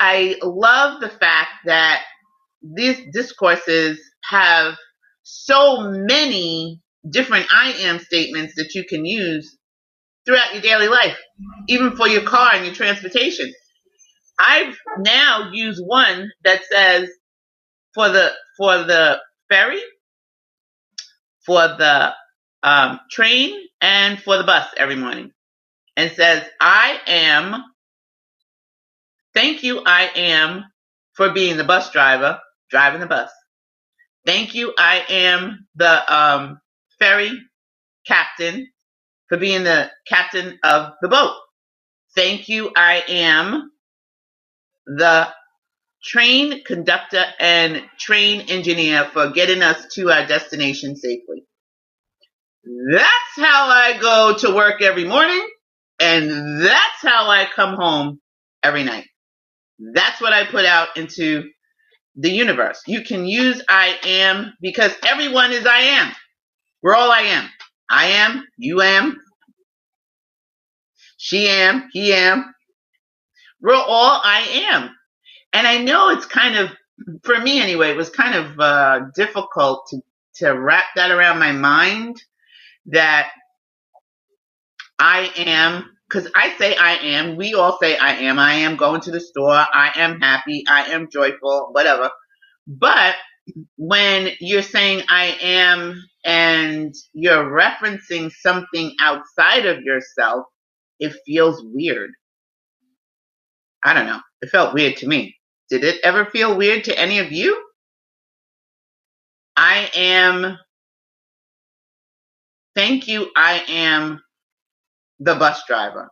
I 0.00 0.36
love 0.42 1.00
the 1.00 1.08
fact 1.08 1.50
that 1.66 2.02
these 2.62 3.00
discourses 3.12 4.00
have 4.24 4.76
so 5.22 5.90
many 5.90 6.80
different 7.10 7.46
I 7.52 7.72
am 7.80 7.98
statements 8.00 8.54
that 8.56 8.74
you 8.74 8.84
can 8.84 9.04
use 9.04 9.56
throughout 10.26 10.52
your 10.54 10.62
daily 10.62 10.88
life, 10.88 11.16
even 11.68 11.96
for 11.96 12.08
your 12.08 12.22
car 12.22 12.50
and 12.54 12.66
your 12.66 12.74
transportation. 12.74 13.52
I've 14.38 14.76
now 14.98 15.50
used 15.52 15.82
one 15.84 16.30
that 16.44 16.62
says 16.70 17.08
for 17.94 18.08
the 18.10 18.32
for 18.58 18.78
the 18.84 19.20
ferry, 19.50 19.80
for 21.46 21.60
the 21.68 22.14
um, 22.62 23.00
train, 23.10 23.58
and 23.80 24.20
for 24.22 24.38
the 24.38 24.44
bus 24.44 24.68
every 24.76 24.96
morning, 24.96 25.32
and 25.96 26.12
says, 26.12 26.44
"I 26.60 27.00
am 27.06 27.64
Thank 29.34 29.62
you, 29.62 29.82
I 29.84 30.10
am, 30.16 30.64
for 31.14 31.30
being 31.32 31.56
the 31.56 31.64
bus 31.64 31.90
driver, 31.90 32.40
driving 32.70 33.00
the 33.00 33.06
bus. 33.06 33.30
Thank 34.26 34.54
you, 34.54 34.74
I 34.78 35.04
am 35.08 35.66
the 35.76 36.14
um, 36.14 36.60
ferry 36.98 37.32
captain 38.06 38.68
for 39.28 39.38
being 39.38 39.64
the 39.64 39.90
captain 40.08 40.58
of 40.64 40.92
the 41.02 41.08
boat. 41.08 41.36
Thank 42.16 42.48
you, 42.48 42.72
I 42.76 43.02
am 43.08 43.70
the 44.86 45.28
train 46.04 46.64
conductor 46.64 47.24
and 47.40 47.82
train 47.98 48.42
engineer 48.48 49.10
for 49.12 49.30
getting 49.30 49.62
us 49.62 49.86
to 49.94 50.10
our 50.10 50.26
destination 50.26 50.96
safely. 50.96 51.44
That's 52.92 53.36
how 53.36 53.68
I 53.68 53.98
go 54.00 54.36
to 54.38 54.54
work 54.54 54.82
every 54.82 55.04
morning, 55.04 55.46
and 56.00 56.62
that's 56.62 57.02
how 57.02 57.28
I 57.30 57.46
come 57.54 57.74
home 57.74 58.20
every 58.62 58.84
night. 58.84 59.06
That's 59.78 60.20
what 60.20 60.32
I 60.32 60.44
put 60.46 60.64
out 60.64 60.96
into 60.96 61.44
the 62.16 62.30
universe. 62.30 62.82
You 62.86 63.02
can 63.02 63.26
use 63.26 63.62
I 63.68 63.98
am 64.04 64.54
because 64.60 64.92
everyone 65.06 65.52
is 65.52 65.66
I 65.66 65.78
am. 65.80 66.12
We're 66.82 66.94
all 66.96 67.10
I 67.10 67.22
am. 67.22 67.48
I 67.90 68.06
am, 68.06 68.44
you 68.58 68.82
am, 68.82 69.18
she 71.18 71.48
am, 71.48 71.88
he 71.92 72.14
am. 72.14 72.54
We're 73.60 73.74
all 73.74 74.20
I 74.24 74.68
am. 74.72 74.90
And 75.52 75.66
I 75.66 75.78
know 75.78 76.10
it's 76.10 76.26
kind 76.26 76.56
of, 76.56 76.70
for 77.24 77.38
me 77.40 77.60
anyway, 77.60 77.90
it 77.90 77.96
was 77.96 78.10
kind 78.10 78.34
of 78.36 78.60
uh, 78.60 79.00
difficult 79.16 79.88
to, 79.90 80.00
to 80.36 80.50
wrap 80.52 80.86
that 80.96 81.10
around 81.10 81.38
my 81.40 81.52
mind 81.52 82.22
that 82.86 83.30
I 84.98 85.32
am, 85.36 85.97
because 86.08 86.30
I 86.34 86.54
say 86.56 86.76
I 86.76 86.94
am, 86.94 87.36
we 87.36 87.54
all 87.54 87.78
say 87.80 87.96
I 87.98 88.14
am, 88.14 88.38
I 88.38 88.54
am 88.54 88.76
going 88.76 89.00
to 89.02 89.10
the 89.10 89.20
store, 89.20 89.52
I 89.52 89.92
am 89.96 90.20
happy, 90.20 90.64
I 90.68 90.84
am 90.92 91.08
joyful, 91.10 91.68
whatever. 91.72 92.10
But 92.66 93.16
when 93.76 94.30
you're 94.40 94.62
saying 94.62 95.04
I 95.08 95.36
am 95.40 96.02
and 96.24 96.94
you're 97.12 97.44
referencing 97.44 98.30
something 98.32 98.94
outside 99.00 99.66
of 99.66 99.82
yourself, 99.82 100.46
it 100.98 101.14
feels 101.26 101.62
weird. 101.64 102.10
I 103.84 103.94
don't 103.94 104.06
know. 104.06 104.20
It 104.42 104.50
felt 104.50 104.74
weird 104.74 104.96
to 104.98 105.08
me. 105.08 105.36
Did 105.70 105.84
it 105.84 106.00
ever 106.02 106.26
feel 106.26 106.56
weird 106.56 106.84
to 106.84 106.98
any 106.98 107.18
of 107.18 107.32
you? 107.32 107.62
I 109.56 109.90
am, 109.94 110.58
thank 112.74 113.08
you, 113.08 113.30
I 113.36 113.64
am 113.68 114.20
the 115.20 115.34
bus 115.34 115.62
driver. 115.66 116.10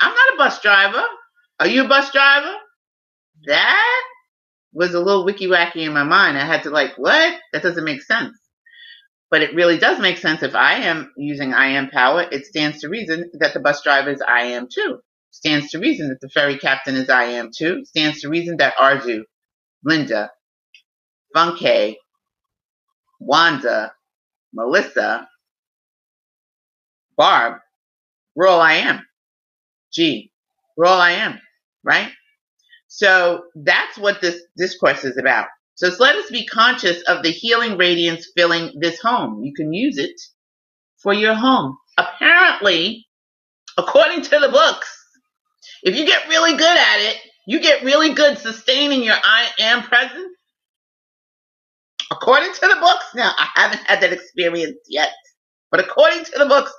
I'm 0.00 0.14
not 0.14 0.34
a 0.34 0.38
bus 0.38 0.60
driver. 0.62 1.04
Are 1.60 1.66
you 1.66 1.84
a 1.84 1.88
bus 1.88 2.10
driver? 2.12 2.54
That 3.46 4.02
was 4.72 4.94
a 4.94 5.00
little 5.00 5.24
wiki 5.24 5.46
wacky 5.46 5.86
in 5.86 5.92
my 5.92 6.04
mind. 6.04 6.38
I 6.38 6.46
had 6.46 6.62
to 6.64 6.70
like, 6.70 6.96
what? 6.96 7.38
That 7.52 7.62
doesn't 7.62 7.84
make 7.84 8.02
sense. 8.02 8.36
But 9.30 9.42
it 9.42 9.54
really 9.54 9.78
does 9.78 10.00
make 10.00 10.18
sense 10.18 10.42
if 10.42 10.54
I 10.54 10.74
am 10.74 11.12
using 11.16 11.54
I 11.54 11.68
am 11.68 11.90
power. 11.90 12.26
It 12.30 12.46
stands 12.46 12.80
to 12.80 12.88
reason 12.88 13.30
that 13.34 13.54
the 13.54 13.60
bus 13.60 13.82
driver 13.82 14.10
is 14.10 14.22
I 14.26 14.42
am 14.42 14.68
too. 14.72 14.98
Stands 15.30 15.70
to 15.70 15.78
reason 15.78 16.08
that 16.08 16.20
the 16.20 16.28
ferry 16.28 16.58
captain 16.58 16.96
is 16.96 17.08
I 17.08 17.24
am 17.24 17.50
too. 17.56 17.84
Stands 17.84 18.22
to 18.22 18.28
reason 18.28 18.56
that 18.56 18.74
Arju, 18.76 19.22
Linda, 19.84 20.30
Funke, 21.34 21.96
Wanda, 23.20 23.92
Melissa, 24.52 25.28
Barb, 27.20 27.58
we're 28.34 28.46
all 28.46 28.62
I 28.62 28.76
am. 28.76 29.06
G, 29.92 30.32
we're 30.74 30.86
all 30.86 30.98
I 30.98 31.10
am, 31.10 31.38
right? 31.84 32.10
So 32.88 33.42
that's 33.54 33.98
what 33.98 34.22
this 34.22 34.40
discourse 34.56 35.04
is 35.04 35.18
about. 35.18 35.48
So 35.74 35.90
let 35.98 36.16
us 36.16 36.30
be 36.30 36.46
conscious 36.46 37.02
of 37.02 37.22
the 37.22 37.30
healing 37.30 37.76
radiance 37.76 38.28
filling 38.34 38.72
this 38.80 38.98
home. 39.02 39.44
You 39.44 39.52
can 39.52 39.70
use 39.74 39.98
it 39.98 40.18
for 40.96 41.12
your 41.12 41.34
home. 41.34 41.76
Apparently, 41.98 43.06
according 43.76 44.22
to 44.22 44.38
the 44.38 44.48
books, 44.48 44.90
if 45.82 45.94
you 45.96 46.06
get 46.06 46.26
really 46.26 46.52
good 46.56 46.78
at 46.78 47.00
it, 47.00 47.18
you 47.46 47.60
get 47.60 47.84
really 47.84 48.14
good 48.14 48.38
sustaining 48.38 49.02
your 49.02 49.16
I 49.22 49.46
am 49.58 49.82
presence. 49.82 50.34
According 52.10 52.54
to 52.54 52.60
the 52.62 52.78
books, 52.80 53.04
now 53.14 53.30
I 53.38 53.48
haven't 53.56 53.82
had 53.82 54.00
that 54.00 54.14
experience 54.14 54.78
yet, 54.88 55.12
but 55.70 55.80
according 55.80 56.24
to 56.24 56.38
the 56.38 56.46
books, 56.46 56.72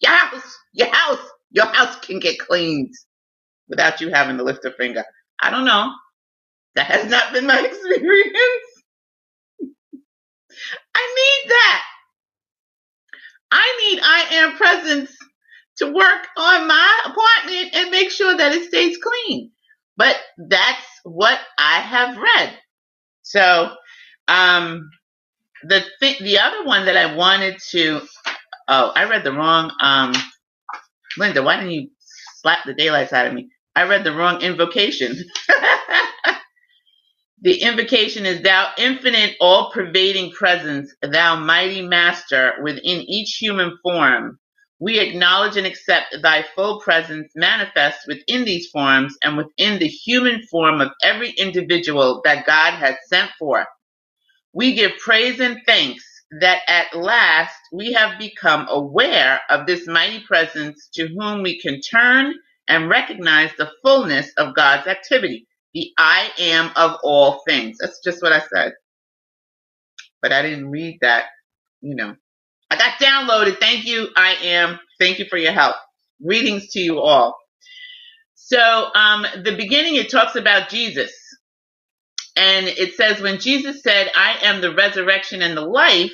your 0.00 0.12
house, 0.12 0.58
your 0.72 0.88
house, 0.94 1.20
your 1.50 1.66
house 1.66 1.96
can 2.00 2.20
get 2.20 2.38
cleaned 2.38 2.92
without 3.68 4.00
you 4.00 4.10
having 4.10 4.38
to 4.38 4.44
lift 4.44 4.64
a 4.64 4.72
finger. 4.72 5.04
I 5.40 5.50
don't 5.50 5.66
know. 5.66 5.92
That 6.76 6.86
has 6.86 7.10
not 7.10 7.32
been 7.34 7.46
my 7.46 7.60
experience. 7.66 8.64
I 10.94 11.14
need 11.44 11.50
that. 11.50 11.84
I 13.52 13.90
need 13.90 14.00
I 14.02 14.26
am 14.44 14.56
presence 14.56 15.16
to 15.78 15.86
work 15.92 16.26
on 16.36 16.68
my 16.68 17.00
apartment 17.06 17.74
and 17.74 17.90
make 17.90 18.10
sure 18.10 18.36
that 18.36 18.52
it 18.54 18.68
stays 18.68 18.98
clean. 18.98 19.52
But 19.96 20.16
that's 20.38 20.86
what 21.04 21.38
I 21.58 21.80
have 21.80 22.16
read. 22.18 22.58
So, 23.22 23.74
um, 24.28 24.90
the 25.64 25.84
th- 26.00 26.20
the 26.20 26.38
other 26.40 26.64
one 26.64 26.86
that 26.86 26.96
I 26.96 27.14
wanted 27.16 27.58
to, 27.72 28.02
oh, 28.68 28.92
I 28.96 29.04
read 29.08 29.24
the 29.24 29.32
wrong, 29.32 29.72
um, 29.82 30.14
Linda, 31.18 31.42
why 31.42 31.56
didn't 31.58 31.72
you 31.72 31.90
slap 32.42 32.66
the 32.66 32.74
daylights 32.74 33.12
out 33.14 33.26
of 33.28 33.34
me? 33.34 33.50
I 33.76 33.84
read 33.84 34.04
the 34.04 34.14
wrong 34.14 34.42
invocation. 34.42 35.16
the 37.42 37.62
invocation 37.62 38.26
is 38.26 38.42
Thou 38.42 38.72
infinite, 38.78 39.36
all 39.40 39.72
pervading 39.72 40.32
presence, 40.32 40.94
Thou 41.02 41.36
mighty 41.36 41.82
master 41.82 42.54
within 42.62 43.02
each 43.08 43.38
human 43.40 43.78
form. 43.82 44.38
We 44.80 45.00
acknowledge 45.00 45.56
and 45.56 45.66
accept 45.66 46.16
Thy 46.22 46.44
full 46.56 46.80
presence 46.80 47.32
manifest 47.36 48.00
within 48.08 48.44
these 48.44 48.68
forms 48.70 49.16
and 49.24 49.36
within 49.36 49.78
the 49.80 49.88
human 49.88 50.42
form 50.50 50.80
of 50.80 50.90
every 51.04 51.30
individual 51.30 52.22
that 52.24 52.46
God 52.46 52.72
has 52.74 52.96
sent 53.08 53.30
forth. 53.38 53.66
We 54.54 54.74
give 54.74 54.92
praise 54.98 55.40
and 55.40 55.58
thanks 55.66 56.04
that 56.40 56.62
at 56.68 56.94
last 56.96 57.54
we 57.72 57.92
have 57.94 58.18
become 58.18 58.66
aware 58.70 59.40
of 59.50 59.66
this 59.66 59.88
mighty 59.88 60.20
presence 60.20 60.88
to 60.94 61.08
whom 61.08 61.42
we 61.42 61.60
can 61.60 61.80
turn 61.80 62.34
and 62.68 62.90
recognize 62.90 63.50
the 63.58 63.70
fullness 63.84 64.32
of 64.38 64.54
God's 64.56 64.86
activity, 64.88 65.46
the 65.74 65.90
I 65.98 66.30
am 66.38 66.70
of 66.76 66.98
all 67.04 67.42
things. 67.48 67.78
That's 67.80 68.00
just 68.04 68.22
what 68.22 68.32
I 68.34 68.42
said. 68.54 68.74
But 70.22 70.32
I 70.32 70.42
didn't 70.42 70.70
read 70.70 70.98
that, 71.02 71.26
you 71.82 71.96
know. 71.96 72.16
I 72.70 72.76
got 72.76 72.98
downloaded. 73.00 73.60
Thank 73.60 73.86
you, 73.86 74.08
I 74.16 74.34
am. 74.44 74.80
Thank 75.00 75.20
you 75.20 75.26
for 75.30 75.38
your 75.38 75.52
help. 75.52 75.76
Greetings 76.26 76.68
to 76.72 76.80
you 76.80 77.00
all. 77.00 77.36
So, 78.36 78.88
um, 78.94 79.26
the 79.44 79.56
beginning, 79.56 79.96
it 79.96 80.10
talks 80.10 80.36
about 80.36 80.70
Jesus. 80.70 81.12
And 82.38 82.68
it 82.68 82.94
says, 82.96 83.20
when 83.22 83.40
Jesus 83.40 83.82
said, 83.82 84.10
I 84.16 84.38
am 84.44 84.62
the 84.62 84.74
resurrection 84.74 85.42
and 85.42 85.56
the 85.56 85.62
life, 85.62 86.12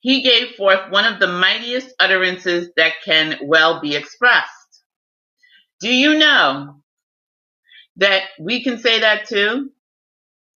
he 0.00 0.22
gave 0.22 0.56
forth 0.56 0.90
one 0.90 1.06
of 1.12 1.20
the 1.20 1.28
mightiest 1.28 1.94
utterances 2.00 2.70
that 2.76 2.94
can 3.04 3.38
well 3.44 3.80
be 3.80 3.96
expressed. 3.96 4.50
Do 5.80 5.92
you 5.94 6.18
know 6.18 6.82
that 7.96 8.22
we 8.40 8.62
can 8.64 8.78
say 8.78 9.00
that 9.00 9.28
too? 9.28 9.70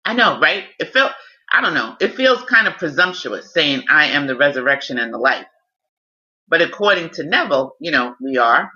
I 0.06 0.14
know, 0.14 0.40
right? 0.40 0.66
It 0.80 0.94
felt, 0.94 1.14
I 1.52 1.62
don't 1.62 1.74
know, 1.76 1.96
it 2.02 2.16
feels 2.16 2.44
kind 2.44 2.68
of 2.68 2.78
presumptuous 2.78 3.54
saying, 3.54 3.84
I 3.90 4.08
am 4.08 4.28
the 4.28 4.38
resurrection 4.38 4.98
and 5.00 5.14
the 5.14 5.18
life. 5.20 5.48
But 6.48 6.62
according 6.62 7.12
to 7.12 7.24
Neville, 7.26 7.76
you 7.80 7.92
know, 7.92 8.16
we 8.22 8.38
are. 8.38 8.72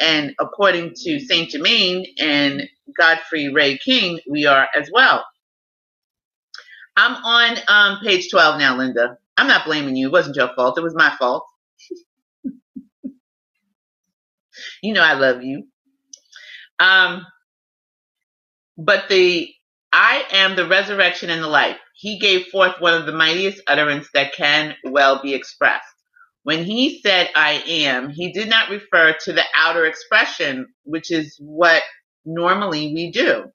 And 0.00 0.34
according 0.40 0.94
to 1.04 1.20
Saint 1.20 1.50
Germain 1.50 2.06
and 2.18 2.68
Godfrey 2.96 3.48
Ray 3.52 3.78
King, 3.78 4.20
we 4.28 4.46
are 4.46 4.68
as 4.76 4.90
well. 4.92 5.24
I'm 6.96 7.14
on 7.24 7.58
um, 7.68 7.98
page 8.04 8.30
12 8.30 8.58
now, 8.58 8.76
Linda. 8.76 9.18
I'm 9.36 9.46
not 9.46 9.64
blaming 9.66 9.96
you. 9.96 10.08
It 10.08 10.12
wasn't 10.12 10.36
your 10.36 10.50
fault. 10.54 10.78
It 10.78 10.82
was 10.82 10.96
my 10.96 11.14
fault. 11.18 11.44
you 14.82 14.92
know 14.92 15.02
I 15.02 15.14
love 15.14 15.42
you. 15.44 15.64
Um, 16.80 17.26
but 18.76 19.08
the 19.08 19.52
I 19.92 20.24
am 20.32 20.56
the 20.56 20.66
resurrection 20.66 21.30
and 21.30 21.42
the 21.42 21.48
life. 21.48 21.78
He 21.94 22.18
gave 22.18 22.46
forth 22.48 22.80
one 22.80 22.94
of 22.94 23.06
the 23.06 23.12
mightiest 23.12 23.60
utterance 23.66 24.08
that 24.14 24.34
can 24.34 24.74
well 24.84 25.20
be 25.22 25.34
expressed. 25.34 25.86
When 26.48 26.64
he 26.64 27.02
said 27.02 27.28
I 27.36 27.62
am, 27.68 28.08
he 28.08 28.32
did 28.32 28.48
not 28.48 28.70
refer 28.70 29.14
to 29.24 29.34
the 29.34 29.44
outer 29.54 29.84
expression, 29.84 30.68
which 30.84 31.10
is 31.10 31.36
what 31.38 31.82
normally 32.24 32.94
we 32.94 33.10
do. 33.10 33.52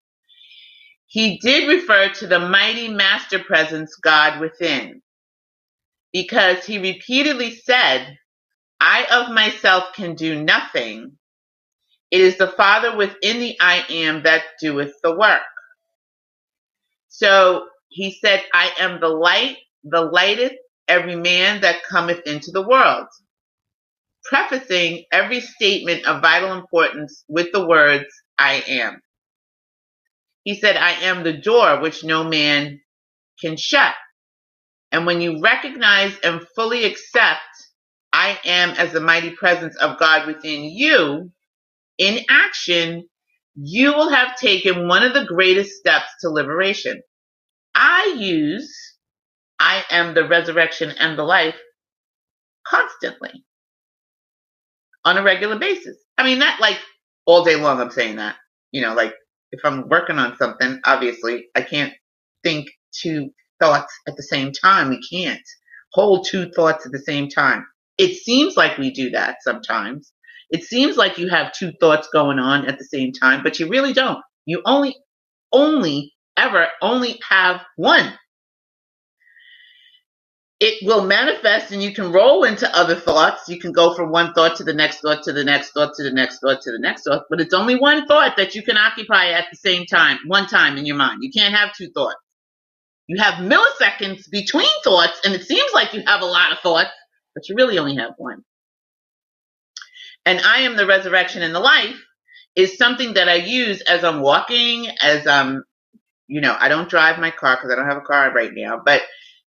He 1.07 1.39
did 1.39 1.67
refer 1.67 2.09
to 2.09 2.27
the 2.27 2.37
mighty 2.37 2.89
master 2.89 3.39
presence 3.39 3.95
God 3.95 4.39
within 4.39 5.01
because 6.13 6.65
he 6.65 6.77
repeatedly 6.77 7.55
said, 7.55 8.15
I 8.79 9.07
of 9.11 9.33
myself 9.33 9.85
can 9.95 10.13
do 10.13 10.43
nothing, 10.43 11.17
it 12.11 12.21
is 12.21 12.37
the 12.37 12.47
Father 12.47 12.95
within 12.95 13.39
the 13.39 13.57
I 13.59 13.85
am 13.89 14.21
that 14.21 14.43
doeth 14.61 14.93
the 15.01 15.15
work. 15.17 15.41
So 17.09 17.65
he 17.89 18.11
said, 18.23 18.43
I 18.53 18.71
am 18.79 18.99
the 19.01 19.09
light, 19.09 19.57
the 19.83 20.01
lighteth 20.01 20.53
every 20.87 21.15
man 21.15 21.61
that 21.61 21.83
cometh 21.83 22.21
into 22.25 22.51
the 22.51 22.67
world. 22.67 23.07
Prefacing 24.25 25.05
every 25.11 25.41
statement 25.41 26.05
of 26.05 26.21
vital 26.21 26.53
importance 26.53 27.23
with 27.27 27.51
the 27.51 27.67
words, 27.67 28.05
I 28.37 28.63
am. 28.67 29.01
He 30.43 30.55
said, 30.55 30.75
I 30.77 30.91
am 30.91 31.23
the 31.23 31.33
door 31.33 31.81
which 31.81 32.03
no 32.03 32.23
man 32.23 32.79
can 33.41 33.57
shut. 33.57 33.93
And 34.91 35.05
when 35.05 35.21
you 35.21 35.41
recognize 35.41 36.17
and 36.23 36.45
fully 36.55 36.85
accept, 36.85 37.41
I 38.13 38.39
am 38.45 38.71
as 38.71 38.93
the 38.93 39.01
mighty 39.01 39.31
presence 39.31 39.75
of 39.77 39.97
God 39.99 40.27
within 40.27 40.63
you, 40.63 41.31
in 41.97 42.19
action, 42.29 43.07
you 43.55 43.93
will 43.93 44.09
have 44.09 44.37
taken 44.37 44.87
one 44.87 45.03
of 45.03 45.13
the 45.13 45.25
greatest 45.25 45.71
steps 45.77 46.07
to 46.21 46.29
liberation. 46.29 47.01
I 47.73 48.15
use 48.19 48.71
I 49.63 49.85
am 49.91 50.13
the 50.13 50.27
resurrection 50.27 50.91
and 50.99 51.17
the 51.17 51.23
life 51.23 51.55
constantly 52.67 53.45
on 55.05 55.17
a 55.17 55.23
regular 55.23 55.57
basis. 55.57 55.97
I 56.17 56.23
mean, 56.25 56.39
not 56.39 56.59
like 56.59 56.77
all 57.25 57.45
day 57.45 57.55
long, 57.55 57.79
I'm 57.79 57.89
saying 57.89 58.17
that. 58.17 58.35
You 58.73 58.81
know, 58.81 58.93
like 58.93 59.13
if 59.53 59.61
I'm 59.63 59.87
working 59.87 60.19
on 60.19 60.35
something, 60.35 60.81
obviously 60.83 61.45
I 61.55 61.61
can't 61.61 61.93
think 62.43 62.67
two 62.91 63.29
thoughts 63.61 63.93
at 64.05 64.17
the 64.17 64.23
same 64.23 64.51
time. 64.51 64.89
We 64.89 65.01
can't 65.09 65.41
hold 65.93 66.27
two 66.29 66.51
thoughts 66.51 66.85
at 66.85 66.91
the 66.91 66.99
same 66.99 67.29
time. 67.29 67.65
It 67.97 68.17
seems 68.17 68.57
like 68.57 68.77
we 68.77 68.91
do 68.91 69.11
that 69.11 69.37
sometimes. 69.43 70.11
It 70.49 70.63
seems 70.65 70.97
like 70.97 71.17
you 71.17 71.29
have 71.29 71.53
two 71.53 71.71
thoughts 71.79 72.09
going 72.11 72.37
on 72.37 72.65
at 72.67 72.77
the 72.79 72.85
same 72.85 73.13
time, 73.13 73.43
but 73.43 73.59
you 73.59 73.69
really 73.69 73.93
don't. 73.93 74.19
You 74.45 74.61
only, 74.65 74.97
only, 75.53 76.13
ever 76.37 76.67
only 76.81 77.17
have 77.29 77.61
one 77.77 78.13
it 80.63 80.87
will 80.87 81.03
manifest 81.03 81.73
and 81.73 81.83
you 81.83 81.93
can 81.93 82.13
roll 82.13 82.45
into 82.45 82.73
other 82.73 82.95
thoughts. 82.95 83.49
You 83.49 83.59
can 83.59 83.73
go 83.73 83.93
from 83.95 84.11
one 84.11 84.33
thought 84.33 84.55
to 84.57 84.63
the 84.63 84.73
next 84.73 85.01
thought 85.01 85.23
to 85.23 85.33
the 85.33 85.43
next 85.43 85.71
thought 85.71 85.93
to 85.95 86.03
the 86.03 86.11
next 86.11 86.39
thought 86.39 86.61
to 86.61 86.71
the 86.71 86.79
next 86.79 87.03
thought, 87.03 87.23
but 87.29 87.41
it's 87.41 87.53
only 87.53 87.75
one 87.75 88.07
thought 88.07 88.37
that 88.37 88.55
you 88.55 88.63
can 88.63 88.77
occupy 88.77 89.31
at 89.31 89.47
the 89.51 89.57
same 89.57 89.85
time, 89.85 90.19
one 90.25 90.47
time 90.47 90.77
in 90.77 90.85
your 90.85 90.95
mind. 90.95 91.17
You 91.21 91.31
can't 91.31 91.53
have 91.53 91.75
two 91.75 91.89
thoughts. 91.91 92.15
You 93.07 93.21
have 93.21 93.43
milliseconds 93.43 94.29
between 94.31 94.69
thoughts, 94.85 95.19
and 95.25 95.33
it 95.33 95.43
seems 95.43 95.69
like 95.73 95.93
you 95.93 96.01
have 96.07 96.21
a 96.21 96.25
lot 96.25 96.53
of 96.53 96.59
thoughts, 96.59 96.91
but 97.35 97.49
you 97.49 97.55
really 97.55 97.77
only 97.77 97.97
have 97.97 98.13
one. 98.15 98.45
And 100.25 100.39
I 100.39 100.59
am 100.59 100.77
the 100.77 100.87
resurrection 100.87 101.41
and 101.41 101.53
the 101.53 101.59
life 101.59 102.01
is 102.55 102.77
something 102.77 103.15
that 103.15 103.27
I 103.27 103.35
use 103.35 103.81
as 103.81 104.05
I'm 104.05 104.21
walking, 104.21 104.87
as 105.01 105.27
I'm, 105.27 105.65
you 106.27 106.39
know, 106.39 106.55
I 106.57 106.69
don't 106.69 106.89
drive 106.89 107.19
my 107.19 107.31
car 107.31 107.57
because 107.57 107.69
I 107.69 107.75
don't 107.75 107.89
have 107.89 107.97
a 107.97 108.07
car 108.07 108.31
right 108.33 108.51
now, 108.53 108.81
but 108.85 109.01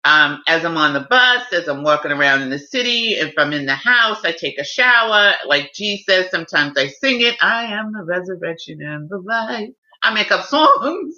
um, 0.04 0.42
as 0.48 0.64
I'm 0.64 0.78
on 0.78 0.94
the 0.94 1.00
bus, 1.10 1.52
as 1.52 1.68
I'm 1.68 1.84
walking 1.84 2.12
around 2.12 2.42
in 2.42 2.50
the 2.50 2.58
city, 2.58 3.10
if 3.10 3.34
I'm 3.38 3.52
in 3.54 3.66
the 3.66 3.76
house, 3.76 4.24
I 4.24 4.32
take 4.32 4.58
a 4.58 4.64
shower. 4.64 5.34
Like 5.46 5.72
says, 6.08 6.30
sometimes 6.32 6.78
I 6.78 6.88
sing 6.88 7.22
it. 7.22 7.36
I 7.42 7.66
am 7.66 7.92
the 7.92 8.04
resurrection 8.04 8.82
and 8.82 9.08
the 9.10 9.18
life. 9.18 9.70
I 10.02 10.14
make 10.14 10.32
up 10.32 10.46
songs 10.46 11.16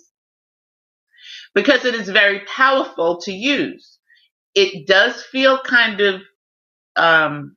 because 1.55 1.85
it 1.85 1.95
is 1.95 2.09
very 2.09 2.41
powerful 2.41 3.21
to 3.23 3.33
use. 3.33 3.99
It 4.55 4.87
does 4.87 5.23
feel 5.25 5.61
kind 5.63 6.01
of 6.01 6.23
um, 6.97 7.57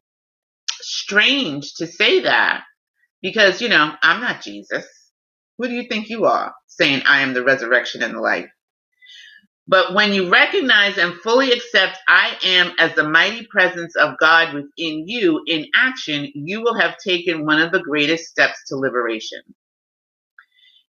strange 0.82 1.76
to 1.76 1.88
say 1.88 2.22
that 2.22 2.64
because, 3.22 3.62
you 3.62 3.70
know, 3.70 3.94
I'm 4.04 4.22
not 4.22 4.42
Jesus. 4.44 4.86
Who 5.60 5.68
do 5.70 5.74
you 5.76 5.88
think 5.90 6.10
you 6.10 6.26
are 6.26 6.54
saying 6.68 7.04
I 7.08 7.22
am 7.22 7.34
the 7.34 7.44
resurrection 7.44 8.04
and 8.04 8.16
the 8.16 8.22
life? 8.22 8.50
But 9.68 9.94
when 9.94 10.14
you 10.14 10.30
recognize 10.30 10.98
and 10.98 11.16
fully 11.16 11.52
accept 11.52 11.98
I 12.08 12.38
am 12.44 12.74
as 12.80 12.96
the 12.96 13.08
mighty 13.10 13.48
presence 13.48 13.96
of 13.96 14.18
God 14.20 14.54
within 14.54 15.08
you 15.08 15.42
in 15.48 15.68
action, 15.76 16.30
you 16.36 16.62
will 16.62 16.76
have 16.80 16.98
taken 16.98 17.46
one 17.46 17.62
of 17.62 17.72
the 17.72 17.82
greatest 17.82 18.26
steps 18.26 18.60
to 18.68 18.76
liberation. 18.78 19.42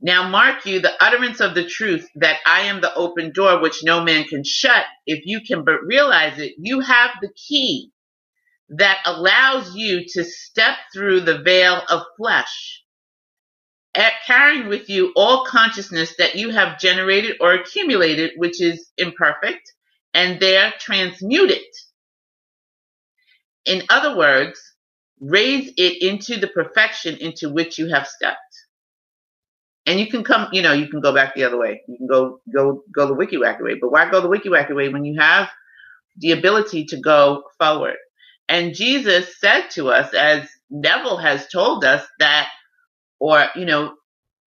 Now 0.01 0.28
mark 0.30 0.65
you 0.65 0.82
the 0.82 0.93
utterance 1.03 1.39
of 1.41 1.55
the 1.55 1.65
truth 1.67 2.07
that 2.15 2.38
I 2.45 2.61
am 2.61 2.82
the 2.82 2.93
open 2.95 3.32
door 3.34 3.61
which 3.61 3.84
no 3.84 4.03
man 4.03 4.26
can 4.26 4.43
shut. 4.43 4.86
If 5.07 5.24
you 5.26 5.41
can 5.41 5.63
but 5.65 5.84
realize 5.86 6.39
it, 6.39 6.53
you 6.57 6.82
have 6.82 7.11
the 7.21 7.32
key 7.36 7.91
that 8.69 8.99
allows 9.05 9.76
you 9.76 10.05
to 10.09 10.24
step 10.24 10.78
through 10.93 11.21
the 11.21 11.39
veil 11.43 11.82
of 11.89 12.03
flesh 12.17 12.83
carrying 14.26 14.68
with 14.68 14.89
you 14.89 15.12
all 15.16 15.46
consciousness 15.46 16.16
that 16.18 16.36
you 16.36 16.50
have 16.50 16.80
generated 16.80 17.38
or 17.39 17.54
accumulated, 17.54 18.32
which 18.38 18.62
is 18.62 18.89
imperfect, 18.98 19.72
and 20.14 20.39
there 20.39 20.74
transmute 20.80 21.52
it. 21.52 21.76
In 23.66 23.84
other 23.89 24.18
words, 24.18 24.60
raise 25.20 25.72
it 25.78 26.02
into 26.02 26.39
the 26.39 26.48
perfection 26.48 27.18
into 27.18 27.50
which 27.50 27.78
you 27.78 27.89
have 27.89 28.08
stepped. 28.08 28.39
And 29.86 30.00
you 30.00 30.08
can 30.08 30.24
come, 30.24 30.48
you 30.52 30.62
know, 30.62 30.74
you 30.74 30.88
can 30.88 31.02
go 31.02 31.14
back 31.14 31.36
the 31.36 31.44
other 31.44 31.58
way. 31.58 31.82
You 31.88 31.98
can 31.98 32.08
go 32.08 32.39
go 32.54 32.84
go 32.94 33.08
the 33.08 33.14
wiki 33.14 33.38
wacky 33.38 33.62
way. 33.62 33.76
But 33.80 33.91
why 33.91 34.10
go 34.10 34.22
the 34.22 34.30
wiki 34.30 34.50
wacky 34.50 34.76
way 34.76 34.89
when 34.89 35.04
you 35.06 35.20
have 35.20 35.50
the 36.18 36.32
ability 36.32 36.86
to 36.86 36.98
go 36.98 37.44
forward? 37.60 37.96
And 38.48 38.76
Jesus 38.76 39.39
said 39.39 39.70
to 39.72 39.89
us, 39.89 40.14
as 40.14 40.48
Neville 40.70 41.18
has 41.18 41.48
told 41.48 41.84
us, 41.86 42.06
that 42.20 42.50
or 43.24 43.47
you 43.55 43.65
know 43.65 43.95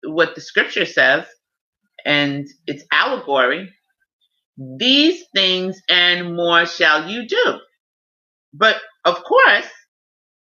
what 0.05 0.35
the 0.37 0.43
scripture 0.43 0.87
says 0.87 1.27
and 2.07 2.47
it's 2.67 2.85
allegory 2.93 3.69
these 4.59 5.25
things 5.35 5.81
and 5.89 6.37
more 6.37 6.67
shall 6.67 7.11
you 7.11 7.27
do. 7.29 7.59
But 8.55 8.77
of 9.05 9.23
course 9.25 9.69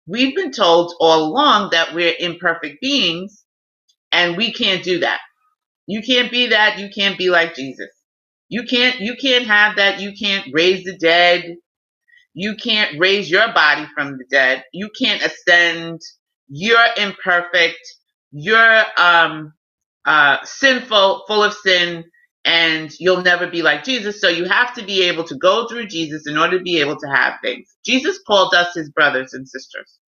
we've 0.08 0.36
been 0.36 0.52
told 0.52 0.94
all 1.00 1.26
along 1.26 1.72
that 1.72 1.94
we're 1.96 2.16
imperfect 2.20 2.82
beings 2.82 3.44
and 4.12 4.38
we 4.38 4.54
can't 4.54 4.84
do 4.84 5.00
that. 5.02 5.20
You 5.88 6.02
can't 6.04 6.32
be 6.32 6.48
that 6.50 6.80
you 6.80 6.90
can't 6.96 7.18
be 7.18 7.30
like 7.30 7.56
jesus. 7.56 7.90
You 8.50 8.64
can't 8.66 9.00
you 9.02 9.16
can't 9.16 9.48
have 9.48 9.78
that 9.78 10.02
you 10.02 10.14
can't 10.20 10.48
raise 10.54 10.84
the 10.86 10.98
dead. 10.98 11.58
You 12.34 12.56
can't 12.56 13.00
raise 13.00 13.30
your 13.32 13.54
body 13.54 13.88
from 13.96 14.14
the 14.18 14.26
dead. 14.32 14.64
You 14.74 14.90
can't 15.00 15.24
ascend. 15.24 16.02
You're 16.50 16.88
imperfect 16.98 17.80
you're 18.38 18.84
um, 18.98 19.54
uh, 20.06 20.38
sinful, 20.46 21.26
full 21.28 21.44
of 21.44 21.54
sin, 21.54 22.06
and 22.46 22.92
you'll 23.00 23.24
never 23.24 23.48
be 23.48 23.64
like 23.64 23.84
Jesus. 23.86 24.22
So 24.22 24.30
you 24.30 24.46
have 24.46 24.76
to 24.76 24.86
be 24.86 25.04
able 25.04 25.26
to 25.26 25.36
go 25.36 25.68
through 25.68 25.88
Jesus 25.88 26.28
in 26.28 26.38
order 26.38 26.60
to 26.60 26.64
be 26.64 26.80
able 26.82 26.98
to 27.00 27.08
have 27.08 27.36
things. 27.44 27.76
Jesus 27.86 28.20
called 28.28 28.54
us 28.56 28.76
his 28.76 28.92
brothers 28.92 29.34
and 29.34 29.48
sisters. 29.50 30.00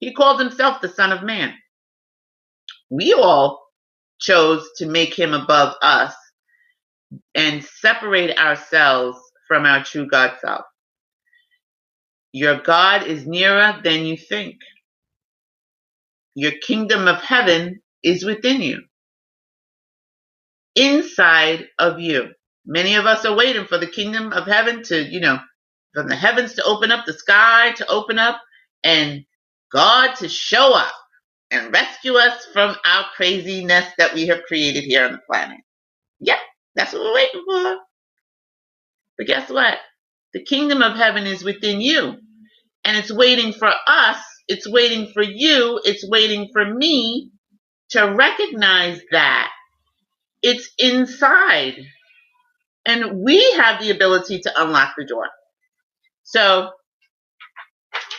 He 0.00 0.14
called 0.14 0.40
himself 0.40 0.80
the 0.82 0.88
Son 0.88 1.12
of 1.12 1.22
Man. 1.24 1.54
We 2.90 3.14
all 3.14 3.62
chose 4.20 4.68
to 4.78 4.86
make 4.86 5.14
him 5.18 5.34
above 5.34 5.76
us 5.82 6.14
and 7.34 7.64
separate 7.64 8.38
ourselves 8.38 9.18
from 9.48 9.66
our 9.66 9.84
true 9.84 10.08
God 10.08 10.34
self. 10.40 10.64
Your 12.32 12.60
God 12.60 13.06
is 13.06 13.26
nearer 13.26 13.80
than 13.84 14.06
you 14.06 14.16
think. 14.16 14.56
Your 16.38 16.52
kingdom 16.66 17.08
of 17.08 17.22
heaven 17.22 17.82
is 18.04 18.24
within 18.24 18.62
you, 18.62 18.82
inside 20.76 21.66
of 21.78 22.00
you. 22.00 22.30
Many 22.66 22.96
of 22.96 23.06
us 23.06 23.24
are 23.26 23.36
waiting 23.36 23.66
for 23.66 23.78
the 23.78 23.86
kingdom 23.88 24.32
of 24.32 24.46
heaven 24.46 24.82
to, 24.84 25.02
you 25.02 25.20
know, 25.20 25.38
from 25.94 26.08
the 26.08 26.16
heavens 26.16 26.54
to 26.54 26.64
open 26.64 26.92
up, 26.92 27.06
the 27.06 27.14
sky 27.14 27.72
to 27.78 27.88
open 27.88 28.18
up, 28.18 28.40
and 28.84 29.24
God 29.72 30.16
to 30.16 30.28
show 30.28 30.74
up 30.74 30.94
and 31.50 31.72
rescue 31.72 32.14
us 32.14 32.46
from 32.52 32.76
our 32.86 33.06
craziness 33.16 33.86
that 33.98 34.14
we 34.14 34.28
have 34.28 34.44
created 34.48 34.84
here 34.84 35.06
on 35.06 35.12
the 35.12 35.20
planet. 35.30 35.60
Yep, 36.20 36.38
that's 36.76 36.92
what 36.94 37.02
we're 37.02 37.14
waiting 37.14 37.44
for. 37.46 37.76
But 39.18 39.28
guess 39.28 39.50
what? 39.50 39.78
The 40.34 40.44
kingdom 40.44 40.82
of 40.82 40.96
heaven 40.96 41.26
is 41.26 41.44
within 41.44 41.80
you, 41.80 42.16
and 42.84 42.96
it's 42.96 43.12
waiting 43.12 43.52
for 43.52 43.72
us 43.88 44.18
it's 44.48 44.68
waiting 44.68 45.12
for 45.12 45.22
you. 45.22 45.80
It's 45.84 46.08
waiting 46.08 46.48
for 46.52 46.64
me 46.64 47.30
to 47.90 48.14
recognize 48.14 49.00
that 49.12 49.50
it's 50.42 50.70
inside. 50.78 51.76
And 52.86 53.20
we 53.22 53.52
have 53.52 53.80
the 53.80 53.90
ability 53.90 54.40
to 54.40 54.62
unlock 54.62 54.94
the 54.96 55.04
door. 55.04 55.28
So 56.22 56.70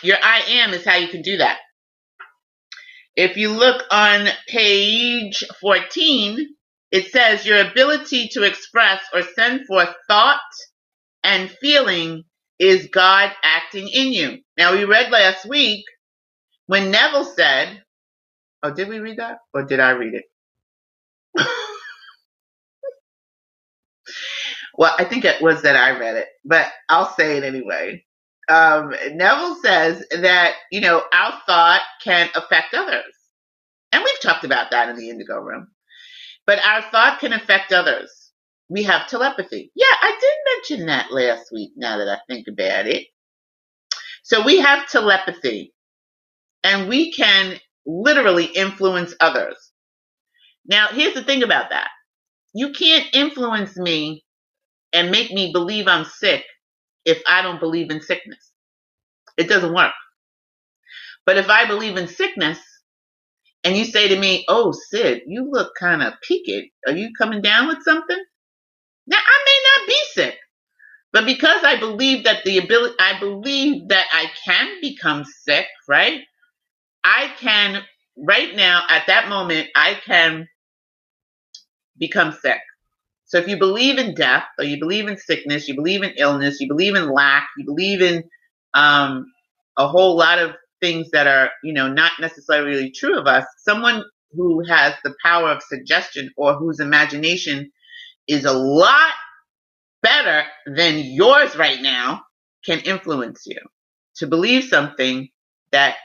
your 0.02 0.16
I 0.22 0.42
am 0.48 0.72
is 0.74 0.84
how 0.84 0.96
you 0.96 1.08
can 1.08 1.22
do 1.22 1.38
that. 1.38 1.58
If 3.16 3.36
you 3.36 3.50
look 3.50 3.84
on 3.90 4.28
page 4.48 5.44
14, 5.60 6.46
it 6.92 7.12
says 7.12 7.44
your 7.44 7.60
ability 7.60 8.28
to 8.32 8.44
express 8.44 9.02
or 9.12 9.22
send 9.22 9.66
forth 9.66 9.90
thought 10.08 10.40
and 11.22 11.50
feeling 11.50 12.24
is 12.58 12.88
God 12.92 13.32
acting 13.42 13.88
in 13.88 14.12
you. 14.12 14.38
Now 14.56 14.72
we 14.72 14.84
read 14.84 15.10
last 15.10 15.46
week 15.46 15.84
when 16.70 16.92
Neville 16.92 17.26
said, 17.26 17.82
oh, 18.62 18.72
did 18.72 18.88
we 18.88 19.00
read 19.00 19.18
that? 19.18 19.38
Or 19.54 19.64
did 19.64 19.80
I 19.80 19.92
read 19.92 20.14
it? 20.14 20.24
well, 24.78 24.94
I 24.98 25.04
think 25.04 25.24
it 25.24 25.42
was 25.42 25.62
that 25.62 25.76
I 25.76 25.98
read 25.98 26.16
it, 26.16 26.28
but 26.44 26.68
I'll 26.88 27.12
say 27.14 27.38
it 27.38 27.44
anyway. 27.44 28.04
Um, 28.48 28.94
Neville 29.12 29.56
says 29.62 30.04
that, 30.22 30.54
you 30.72 30.80
know, 30.82 31.02
our 31.12 31.40
thought 31.46 31.82
can 32.04 32.28
affect 32.34 32.74
others. 32.74 33.04
And 33.92 34.02
we've 34.04 34.20
talked 34.22 34.44
about 34.44 34.72
that 34.72 34.88
in 34.90 34.96
the 34.96 35.10
indigo 35.10 35.40
room. 35.40 35.68
But 36.46 36.64
our 36.66 36.82
thought 36.90 37.20
can 37.20 37.32
affect 37.32 37.72
others. 37.72 38.10
we 38.68 38.84
have 38.84 39.08
telepathy. 39.08 39.72
Yeah, 39.74 39.86
I 40.02 40.18
did 40.20 40.76
mention 40.78 40.86
that 40.88 41.12
last 41.12 41.52
week 41.52 41.72
now 41.76 41.98
that 41.98 42.08
I 42.08 42.18
think 42.28 42.48
about 42.48 42.86
it. 42.86 43.06
So 44.24 44.44
we 44.44 44.60
have 44.60 44.88
telepathy 44.90 45.74
and 46.64 46.88
we 46.88 47.12
can 47.12 47.58
literally 47.86 48.46
influence 48.46 49.14
others. 49.20 49.56
Now, 50.66 50.88
here's 50.88 51.14
the 51.14 51.24
thing 51.24 51.42
about 51.42 51.70
that. 51.70 51.88
You 52.54 52.72
can't 52.72 53.06
influence 53.14 53.76
me 53.76 54.24
and 54.94 55.10
make 55.12 55.32
me 55.32 55.52
believe 55.52 55.88
I'm 55.88 56.06
sick 56.06 56.44
if 57.04 57.22
I 57.28 57.42
don't 57.42 57.60
believe 57.60 57.90
in 57.90 58.02
sickness. 58.02 58.52
It 59.38 59.48
doesn't 59.48 59.74
work. 59.74 59.92
But 61.26 61.38
if 61.38 61.48
I 61.48 61.66
believe 61.66 61.96
in 61.96 62.08
sickness 62.08 62.58
and 63.64 63.76
you 63.76 63.84
say 63.86 64.08
to 64.08 64.18
me, 64.20 64.44
Oh, 64.48 64.72
Sid, 64.72 65.22
you 65.26 65.48
look 65.50 65.74
kind 65.78 66.02
of 66.02 66.14
peaked. 66.22 66.72
Are 66.86 66.92
you 66.96 67.10
coming 67.18 67.42
down 67.42 67.68
with 67.68 67.82
something? 67.84 68.22
Now, 69.08 69.18
I 69.18 69.44
may 69.46 69.60
not 69.82 69.88
be 69.88 69.98
sick, 70.12 70.38
but 71.12 71.26
because 71.26 71.64
I 71.64 71.78
believe 71.78 72.24
that 72.24 72.44
the 72.44 72.58
ability, 72.58 72.96
I 73.00 73.18
believe 73.20 73.88
that 73.88 74.06
I 74.12 74.26
can 74.44 74.80
become 74.82 75.24
sick, 75.24 75.66
right? 75.88 76.20
I 77.04 77.32
can, 77.38 77.82
right 78.16 78.54
now, 78.54 78.82
at 78.88 79.06
that 79.06 79.28
moment, 79.28 79.68
I 79.74 79.98
can 80.04 80.48
become 81.98 82.32
sick. 82.32 82.60
So 83.26 83.38
if 83.38 83.48
you 83.48 83.58
believe 83.58 83.98
in 83.98 84.14
death 84.14 84.44
or 84.58 84.64
you 84.64 84.78
believe 84.80 85.08
in 85.08 85.16
sickness, 85.16 85.68
you 85.68 85.76
believe 85.76 86.02
in 86.02 86.12
illness, 86.16 86.60
you 86.60 86.68
believe 86.68 86.96
in 86.96 87.10
lack, 87.12 87.48
you 87.56 87.64
believe 87.64 88.02
in 88.02 88.24
um, 88.74 89.26
a 89.76 89.86
whole 89.88 90.16
lot 90.16 90.38
of 90.38 90.52
things 90.80 91.10
that 91.12 91.26
are, 91.26 91.50
you 91.62 91.72
know, 91.72 91.88
not 91.88 92.12
necessarily 92.20 92.90
true 92.90 93.18
of 93.18 93.26
us, 93.26 93.44
someone 93.58 94.02
who 94.32 94.64
has 94.68 94.94
the 95.04 95.14
power 95.24 95.50
of 95.50 95.62
suggestion 95.62 96.30
or 96.36 96.54
whose 96.54 96.80
imagination 96.80 97.70
is 98.26 98.44
a 98.44 98.52
lot 98.52 99.12
better 100.02 100.44
than 100.66 100.98
yours 100.98 101.56
right 101.56 101.80
now 101.82 102.22
can 102.64 102.80
influence 102.80 103.44
you 103.46 103.58
to 104.16 104.26
believe 104.26 104.64
something 104.64 105.28
that 105.72 105.96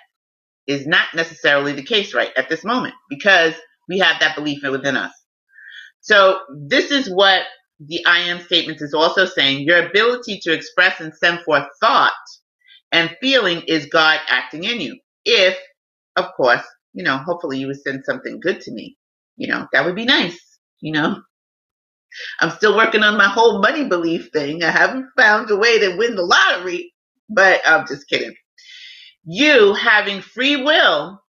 is 0.68 0.88
not 0.88 1.08
necessarily 1.16 1.74
the 1.74 1.84
case 1.84 2.14
right 2.14 2.32
at 2.38 2.50
this 2.50 2.64
moment 2.66 2.96
because 3.10 3.54
we 3.90 4.00
have 4.00 4.20
that 4.22 4.36
belief 4.36 4.64
within 4.64 4.98
us. 4.98 5.14
So 6.02 6.40
this 6.70 6.92
is 6.92 7.10
what 7.10 7.44
the 7.80 8.06
I 8.06 8.20
am 8.22 8.42
statement 8.42 8.82
is 8.82 8.94
also 8.94 9.26
saying. 9.26 9.64
Your 9.68 9.88
ability 9.88 10.40
to 10.44 10.54
express 10.54 11.00
and 11.02 11.14
send 11.16 11.42
forth 11.42 11.66
thought 11.82 12.14
and 12.92 13.16
feeling 13.22 13.64
is 13.68 13.88
God 13.88 14.20
acting 14.30 14.66
in 14.66 14.82
you. 14.82 15.00
If, 15.26 15.58
of 16.16 16.28
course, 16.38 16.64
you 16.94 17.04
know, 17.04 17.18
hopefully 17.18 17.60
you 17.60 17.68
would 17.68 17.82
send 17.82 18.04
something 18.06 18.40
good 18.42 18.62
to 18.64 18.72
me. 18.72 18.98
You 19.38 19.48
know, 19.50 19.68
that 19.74 19.86
would 19.86 19.96
be 19.96 20.06
nice. 20.06 20.40
You 20.82 20.94
know, 20.94 21.22
I'm 22.42 22.52
still 22.52 22.78
working 22.78 23.04
on 23.04 23.18
my 23.18 23.28
whole 23.30 23.62
money 23.62 23.86
belief 23.88 24.30
thing. 24.34 24.64
I 24.64 24.72
haven't 24.72 25.10
found 25.18 25.52
a 25.52 25.58
way 25.58 25.80
to 25.80 25.98
win 25.98 26.16
the 26.16 26.24
lottery, 26.24 26.94
but 27.30 27.62
I'm 27.66 27.88
just 27.88 28.10
kidding. 28.10 28.36
You 29.26 29.74
having 29.74 30.22
free 30.22 30.58
will, 30.58 31.22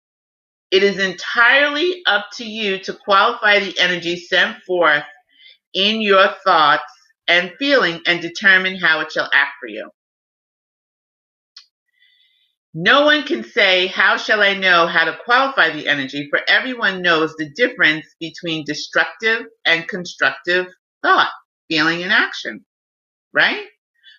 it 0.71 0.83
is 0.83 0.99
entirely 0.99 2.03
up 2.07 2.27
to 2.35 2.45
you 2.45 2.79
to 2.81 2.93
qualify 2.93 3.61
the 3.61 3.79
energy 3.79 4.17
sent 4.17 4.63
forth 4.65 5.05
in 5.75 6.01
your 6.01 6.29
thoughts 6.45 6.85
and 7.29 7.53
feeling 7.59 8.01
and 8.07 8.21
determine 8.21 8.77
how 8.77 9.01
it 9.01 9.13
shall 9.13 9.31
act 9.33 9.53
for 9.61 9.69
you. 9.69 9.91
No 12.75 13.05
one 13.05 13.23
can 13.23 13.45
say, 13.45 13.87
How 13.87 14.17
shall 14.17 14.43
I 14.43 14.55
know 14.55 14.89
how 14.89 15.05
to 15.05 15.19
qualify 15.25 15.71
the 15.71 15.89
energy? 15.89 16.29
For 16.31 16.41
everyone 16.49 17.03
knows 17.03 17.35
the 17.37 17.51
difference 17.51 18.07
between 18.21 18.65
destructive 18.67 19.47
and 19.65 19.87
constructive 19.87 20.67
thought, 21.03 21.31
feeling, 21.69 22.03
and 22.03 22.13
action, 22.13 22.65
right? 23.33 23.67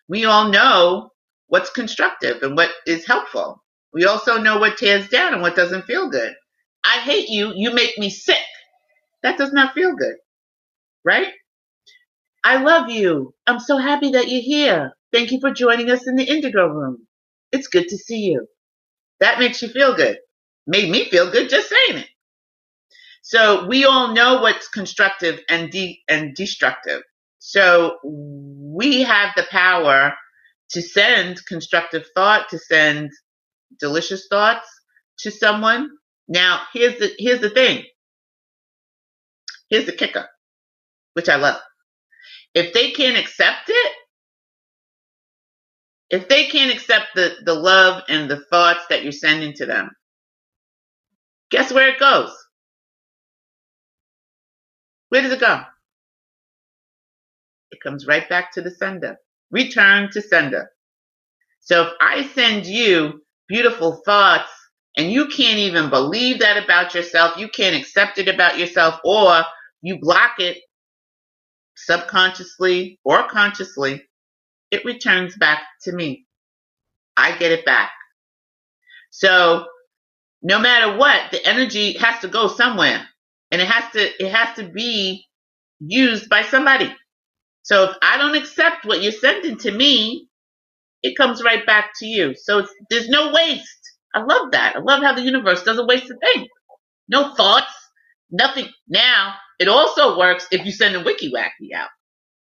We 0.07 0.25
all 0.25 0.49
know 0.49 1.11
what's 1.47 1.71
constructive 1.71 2.43
and 2.43 2.55
what 2.55 2.71
is 2.87 3.05
helpful. 3.05 3.61
We 3.95 4.05
also 4.05 4.39
know 4.39 4.59
what 4.59 4.77
tears 4.79 5.09
down 5.09 5.33
and 5.33 5.43
what 5.43 5.57
doesn't 5.57 5.85
feel 5.87 6.09
good. 6.11 6.35
I 6.85 6.99
hate 7.01 7.29
you. 7.29 7.53
You 7.55 7.73
make 7.73 7.99
me 7.99 8.11
sick. 8.11 8.37
That 9.23 9.37
does 9.37 9.53
not 9.53 9.73
feel 9.75 9.95
good, 9.95 10.15
right? 11.05 11.33
I 12.43 12.63
love 12.63 12.89
you. 12.91 13.33
I'm 13.47 13.59
so 13.61 13.77
happy 13.77 14.11
that 14.11 14.29
you're 14.29 14.41
here. 14.41 14.93
Thank 15.13 15.31
you 15.31 15.41
for 15.41 15.51
joining 15.51 15.91
us 15.91 16.07
in 16.07 16.15
the 16.15 16.25
Indigo 16.25 16.67
Room. 16.67 17.07
It's 17.51 17.67
good 17.67 17.89
to 17.89 17.97
see 17.97 18.19
you. 18.21 18.47
That 19.21 19.39
makes 19.39 19.61
you 19.61 19.69
feel 19.69 19.95
good. 19.95 20.19
Made 20.67 20.91
me 20.91 21.09
feel 21.09 21.31
good 21.31 21.49
just 21.49 21.69
saying 21.69 21.99
it. 21.99 22.09
So 23.23 23.67
we 23.67 23.85
all 23.85 24.13
know 24.13 24.41
what's 24.41 24.69
constructive 24.69 25.41
and 25.49 25.71
de- 25.71 26.01
and 26.09 26.35
destructive. 26.35 27.03
So 27.39 27.97
we 28.03 29.03
have 29.03 29.31
the 29.37 29.45
power 29.51 30.13
to 30.71 30.83
send 30.83 31.45
constructive 31.47 32.05
thought, 32.15 32.49
to 32.49 32.59
send 32.59 33.11
delicious 33.79 34.27
thoughts 34.29 34.67
to 35.19 35.31
someone. 35.31 35.89
Now, 36.27 36.61
here's 36.73 36.97
the 36.99 37.11
here's 37.17 37.41
the 37.41 37.49
thing. 37.49 37.83
Here's 39.69 39.85
the 39.85 39.93
kicker, 39.93 40.27
which 41.13 41.29
I 41.29 41.35
love. 41.37 41.61
If 42.53 42.73
they 42.73 42.91
can't 42.91 43.17
accept 43.17 43.69
it, 43.69 43.93
if 46.09 46.29
they 46.29 46.45
can't 46.45 46.73
accept 46.73 47.07
the, 47.15 47.35
the 47.43 47.53
love 47.53 48.03
and 48.07 48.29
the 48.29 48.45
thoughts 48.51 48.81
that 48.89 49.03
you're 49.03 49.11
sending 49.11 49.53
to 49.53 49.65
them, 49.65 49.89
guess 51.51 51.73
where 51.73 51.89
it 51.89 51.99
goes? 51.99 52.31
Where 55.09 55.21
does 55.21 55.31
it 55.31 55.39
go? 55.39 55.61
It 57.71 57.81
comes 57.81 58.07
right 58.07 58.27
back 58.29 58.53
to 58.53 58.61
the 58.61 58.71
sender. 58.71 59.17
Return 59.51 60.09
to 60.11 60.21
sender. 60.21 60.69
So 61.61 61.83
if 61.87 61.93
I 62.01 62.27
send 62.27 62.65
you 62.65 63.21
beautiful 63.47 64.01
thoughts 64.05 64.49
and 64.97 65.11
you 65.11 65.27
can't 65.27 65.59
even 65.59 65.89
believe 65.89 66.39
that 66.39 66.63
about 66.63 66.95
yourself, 66.95 67.37
you 67.37 67.49
can't 67.49 67.75
accept 67.75 68.17
it 68.17 68.27
about 68.29 68.57
yourself, 68.57 68.99
or 69.03 69.43
you 69.81 69.99
block 69.99 70.39
it 70.39 70.59
subconsciously 71.75 72.99
or 73.03 73.27
consciously, 73.27 74.03
it 74.71 74.85
returns 74.85 75.35
back 75.37 75.63
to 75.83 75.91
me. 75.91 76.25
I 77.17 77.37
get 77.37 77.51
it 77.51 77.65
back. 77.65 77.91
So 79.11 79.65
no 80.41 80.59
matter 80.59 80.97
what, 80.97 81.31
the 81.31 81.45
energy 81.47 81.97
has 81.97 82.21
to 82.21 82.27
go 82.27 82.47
somewhere 82.47 83.07
and 83.51 83.61
it 83.61 83.67
has 83.67 83.91
to, 83.93 84.23
it 84.25 84.31
has 84.31 84.55
to 84.57 84.69
be 84.69 85.25
used 85.79 86.29
by 86.29 86.43
somebody. 86.43 86.93
So 87.63 87.85
if 87.85 87.97
I 88.01 88.17
don't 88.17 88.35
accept 88.35 88.85
what 88.85 89.01
you're 89.01 89.11
sending 89.11 89.57
to 89.59 89.71
me, 89.71 90.29
it 91.05 91.17
comes 91.17 91.43
right 91.43 91.65
back 91.65 91.91
to 91.99 92.07
you. 92.07 92.35
So 92.35 92.67
there's 92.89 93.09
no 93.09 93.31
waste. 93.33 93.69
I 94.15 94.21
love 94.23 94.51
that. 94.53 94.75
I 94.77 94.79
love 94.79 95.03
how 95.03 95.13
the 95.15 95.23
universe 95.23 95.63
doesn't 95.63 95.87
waste 95.87 96.11
a 96.11 96.17
thing. 96.17 96.47
No 97.09 97.35
thoughts, 97.35 97.73
nothing. 98.31 98.67
Now, 98.87 99.35
it 99.59 99.67
also 99.69 100.17
works 100.19 100.47
if 100.51 100.65
you 100.65 100.73
send 100.73 100.95
a 100.95 101.03
wiki 101.03 101.31
wacky 101.31 101.75
out. 101.75 101.89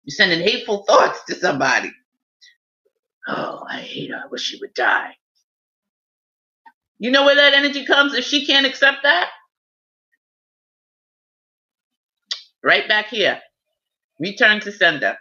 You're 0.06 0.16
sending 0.16 0.42
hateful 0.42 0.86
thoughts 0.88 1.24
to 1.30 1.36
somebody. 1.36 1.92
Oh, 3.28 3.64
I 3.70 3.80
hate 3.82 4.12
her. 4.12 4.18
I 4.26 4.28
wish 4.30 4.42
she 4.44 4.60
would 4.62 4.74
die. 4.76 5.16
You 7.00 7.12
know 7.12 7.26
where 7.26 7.36
that 7.36 7.54
energy 7.54 7.86
comes 7.86 8.14
if 8.14 8.26
she 8.26 8.46
can't 8.46 8.66
accept 8.68 9.00
that? 9.04 9.30
Right 12.64 12.88
back 12.88 13.08
here. 13.08 13.40
Return 14.20 14.62
to 14.62 14.72
sender. 14.72 15.18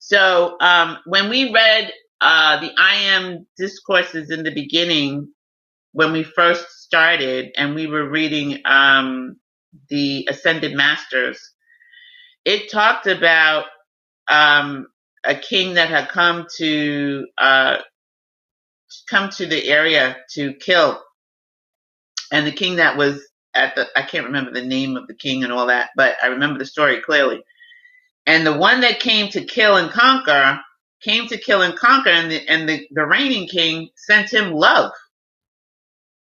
So 0.00 0.56
um, 0.60 0.98
when 1.06 1.28
we 1.30 1.52
read 1.52 1.92
uh, 2.22 2.60
the 2.60 2.72
I 2.78 2.96
am 2.96 3.46
discourses 3.58 4.30
in 4.30 4.44
the 4.44 4.54
beginning, 4.54 5.32
when 5.92 6.12
we 6.12 6.22
first 6.22 6.66
started, 6.82 7.52
and 7.56 7.74
we 7.74 7.88
were 7.88 8.08
reading 8.08 8.60
um, 8.64 9.36
the 9.90 10.28
Ascended 10.30 10.74
Masters, 10.74 11.40
it 12.44 12.70
talked 12.70 13.08
about 13.08 13.66
um, 14.28 14.86
a 15.24 15.34
king 15.34 15.74
that 15.74 15.90
had 15.90 16.08
come 16.10 16.46
to 16.58 17.26
uh, 17.38 17.78
come 19.10 19.30
to 19.30 19.46
the 19.46 19.68
area 19.68 20.16
to 20.34 20.54
kill, 20.54 21.02
and 22.32 22.46
the 22.46 22.52
king 22.52 22.76
that 22.76 22.96
was 22.96 23.26
at 23.54 23.74
the 23.74 23.88
I 23.96 24.02
can't 24.02 24.26
remember 24.26 24.52
the 24.52 24.64
name 24.64 24.96
of 24.96 25.08
the 25.08 25.14
king 25.14 25.44
and 25.44 25.52
all 25.52 25.66
that, 25.66 25.90
but 25.96 26.16
I 26.22 26.28
remember 26.28 26.60
the 26.60 26.66
story 26.66 27.00
clearly. 27.00 27.42
And 28.26 28.46
the 28.46 28.56
one 28.56 28.82
that 28.82 29.00
came 29.00 29.30
to 29.30 29.44
kill 29.44 29.76
and 29.76 29.90
conquer 29.90 30.60
came 31.04 31.28
to 31.28 31.38
kill 31.38 31.62
and 31.62 31.76
conquer, 31.76 32.10
and 32.10 32.30
the 32.30 32.48
and 32.48 32.68
the, 32.68 32.86
the 32.92 33.06
reigning 33.06 33.48
king 33.48 33.90
sent 33.96 34.32
him 34.32 34.52
love, 34.52 34.92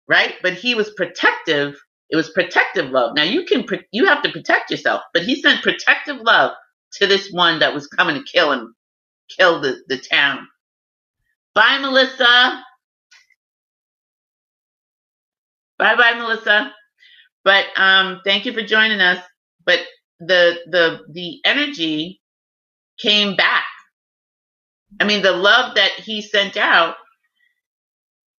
right? 0.08 0.34
But 0.42 0.54
he 0.54 0.74
was 0.74 0.90
protective. 0.90 1.76
It 2.10 2.16
was 2.16 2.30
protective 2.30 2.90
love. 2.90 3.16
Now 3.16 3.24
you 3.24 3.44
can 3.44 3.66
you 3.92 4.06
have 4.06 4.22
to 4.24 4.32
protect 4.32 4.70
yourself, 4.70 5.02
but 5.14 5.24
he 5.24 5.40
sent 5.42 5.62
protective 5.62 6.18
love 6.22 6.52
to 6.94 7.06
this 7.06 7.30
one 7.32 7.60
that 7.60 7.74
was 7.74 7.86
coming 7.88 8.16
to 8.16 8.24
kill 8.24 8.52
him, 8.52 8.74
kill 9.38 9.60
the, 9.60 9.78
the 9.88 9.98
town. 9.98 10.48
Bye, 11.54 11.78
Melissa. 11.80 12.64
Bye 15.78 15.96
bye, 15.96 16.14
Melissa. 16.16 16.72
But 17.44 17.66
um, 17.76 18.20
thank 18.24 18.46
you 18.46 18.52
for 18.52 18.62
joining 18.62 19.00
us. 19.00 19.24
But 19.64 19.80
the 20.20 20.58
the 20.70 21.00
the 21.10 21.40
energy 21.44 22.20
came 23.00 23.36
back. 23.36 23.64
I 25.00 25.04
mean, 25.04 25.22
the 25.22 25.32
love 25.32 25.74
that 25.76 25.92
he 25.92 26.22
sent 26.22 26.56
out 26.56 26.96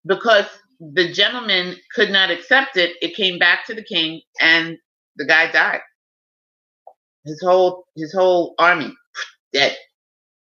because 0.06 0.46
the 0.80 1.12
gentleman 1.12 1.78
could 1.96 2.10
not 2.12 2.32
accept 2.32 2.78
it, 2.78 2.96
it 3.02 3.16
came 3.16 3.40
back 3.40 3.66
to 3.68 3.74
the 3.76 3.84
king 3.84 4.22
and 4.42 4.78
the 5.18 5.26
guy 5.26 5.52
died. 5.52 5.82
His 7.26 7.42
whole 7.44 7.86
his 7.96 8.14
whole 8.14 8.56
army 8.60 8.94
dead 9.54 9.78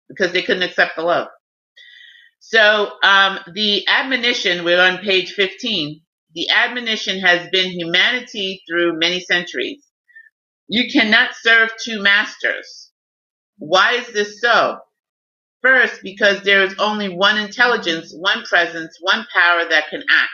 because 0.09 0.32
they 0.32 0.42
couldn't 0.42 0.62
accept 0.64 0.96
the 0.96 1.02
love. 1.02 1.28
So 2.40 2.92
um, 3.02 3.40
the 3.54 3.86
admonition, 3.88 4.64
we're 4.64 4.80
on 4.82 4.98
page 4.98 5.32
15. 5.32 6.00
The 6.34 6.50
admonition 6.50 7.20
has 7.20 7.48
been 7.50 7.70
humanity 7.72 8.62
through 8.68 8.98
many 8.98 9.20
centuries. 9.20 9.82
You 10.68 10.90
cannot 10.92 11.30
serve 11.40 11.70
two 11.84 12.02
masters. 12.02 12.92
Why 13.59 13.94
is 13.94 14.09
this 14.12 14.40
so? 14.40 14.78
First, 15.66 16.00
because 16.04 16.42
there 16.42 16.62
is 16.62 16.76
only 16.78 17.08
one 17.08 17.36
intelligence, 17.38 18.14
one 18.16 18.44
presence, 18.44 18.98
one 19.00 19.26
power 19.34 19.64
that 19.68 19.88
can 19.90 20.04
act. 20.08 20.30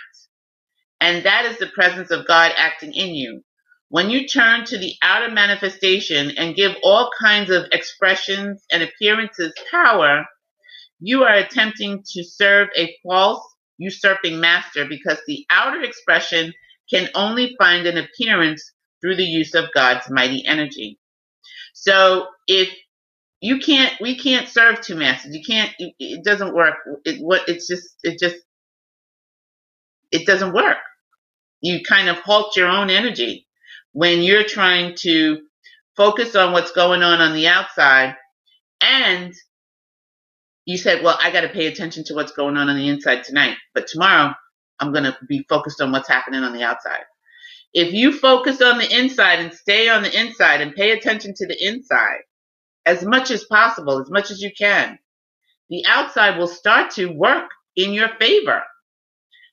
And 1.01 1.25
that 1.25 1.47
is 1.47 1.57
the 1.57 1.69
presence 1.69 2.11
of 2.11 2.27
God 2.27 2.53
acting 2.55 2.93
in 2.93 3.15
you. 3.15 3.41
When 3.89 4.11
you 4.11 4.29
turn 4.29 4.67
to 4.67 4.77
the 4.77 4.93
outer 5.03 5.33
manifestation 5.33 6.33
and 6.37 6.55
give 6.55 6.73
all 6.83 7.11
kinds 7.19 7.49
of 7.49 7.65
expressions 7.73 8.63
and 8.71 8.83
appearances 8.83 9.55
power, 9.71 10.27
you 11.01 11.25
are 11.25 11.35
attempting 11.35 12.05
to 12.13 12.23
serve 12.23 12.69
a 12.77 12.95
false, 13.03 13.43
usurping 13.79 14.39
master 14.39 14.85
because 14.85 15.19
the 15.27 15.47
outer 15.49 15.81
expression 15.81 16.53
can 16.91 17.09
only 17.15 17.57
find 17.59 17.87
an 17.87 17.97
appearance 17.97 18.71
through 19.01 19.17
the 19.17 19.25
use 19.25 19.55
of 19.55 19.73
God's 19.75 20.11
mighty 20.11 20.45
energy. 20.45 20.99
So 21.73 22.27
if 22.47 22.69
you 23.43 23.59
can't, 23.59 23.93
we 24.01 24.17
can't 24.17 24.49
serve 24.49 24.81
two 24.81 24.95
masters. 24.95 25.35
You 25.35 25.43
can't, 25.45 25.73
it, 25.79 26.25
doesn't 26.25 26.55
work. 26.55 26.77
It, 27.05 27.21
what, 27.21 27.49
it's 27.49 27.67
just, 27.67 27.97
it 28.05 28.21
just, 28.21 28.37
it 30.13 30.27
doesn't 30.27 30.53
work. 30.53 30.77
You 31.61 31.81
kind 31.83 32.09
of 32.09 32.19
halt 32.19 32.57
your 32.57 32.69
own 32.69 32.89
energy 32.89 33.49
when 33.91 34.23
you're 34.23 34.45
trying 34.45 34.95
to 35.01 35.41
focus 35.97 36.37
on 36.37 36.53
what's 36.53 36.71
going 36.71 37.03
on 37.03 37.21
on 37.21 37.35
the 37.35 37.49
outside 37.49 38.15
and 38.81 39.35
you 40.65 40.79
said, 40.79 41.03
well, 41.03 41.19
I 41.21 41.33
got 41.33 41.41
to 41.41 41.49
pay 41.49 41.67
attention 41.67 42.05
to 42.05 42.15
what's 42.15 42.33
going 42.33 42.57
on 42.57 42.69
on 42.69 42.77
the 42.77 42.89
inside 42.89 43.25
tonight, 43.25 43.57
but 43.75 43.89
tomorrow 43.89 44.35
I'm 44.79 44.93
going 44.93 45.05
to 45.05 45.17
be 45.29 45.45
focused 45.49 45.81
on 45.81 45.91
what's 45.91 46.09
happening 46.09 46.45
on 46.45 46.53
the 46.53 46.63
outside. 46.63 47.03
If 47.75 47.93
you 47.93 48.17
focus 48.17 48.63
on 48.63 48.79
the 48.79 48.97
inside 48.97 49.41
and 49.41 49.53
stay 49.53 49.89
on 49.89 50.05
the 50.05 50.17
inside 50.17 50.61
and 50.61 50.77
pay 50.77 50.93
attention 50.93 51.35
to 51.35 51.47
the 51.49 51.57
inside 51.67 52.21
as 52.87 53.05
much 53.05 53.31
as 53.31 53.45
possible, 53.45 54.01
as 54.01 54.11
much 54.11 54.31
as 54.31 54.41
you 54.41 54.51
can, 54.57 54.99
the 55.71 55.85
outside 55.87 56.39
will 56.39 56.49
start 56.49 56.93
to 56.93 57.07
work 57.09 57.51
in 57.77 57.93
your 57.93 58.11
favor. 58.21 58.63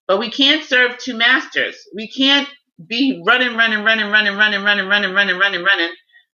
But 0.07 0.19
we 0.19 0.31
can't 0.31 0.65
serve 0.65 0.97
two 0.99 1.15
masters. 1.15 1.77
We 1.95 2.09
can't 2.09 2.49
be 2.87 3.23
running, 3.25 3.57
running, 3.57 3.83
running, 3.83 4.11
running, 4.11 4.37
running, 4.37 4.63
running, 4.63 4.87
running, 4.87 5.13
running, 5.13 5.37
running, 5.39 5.63
running, 5.63 5.91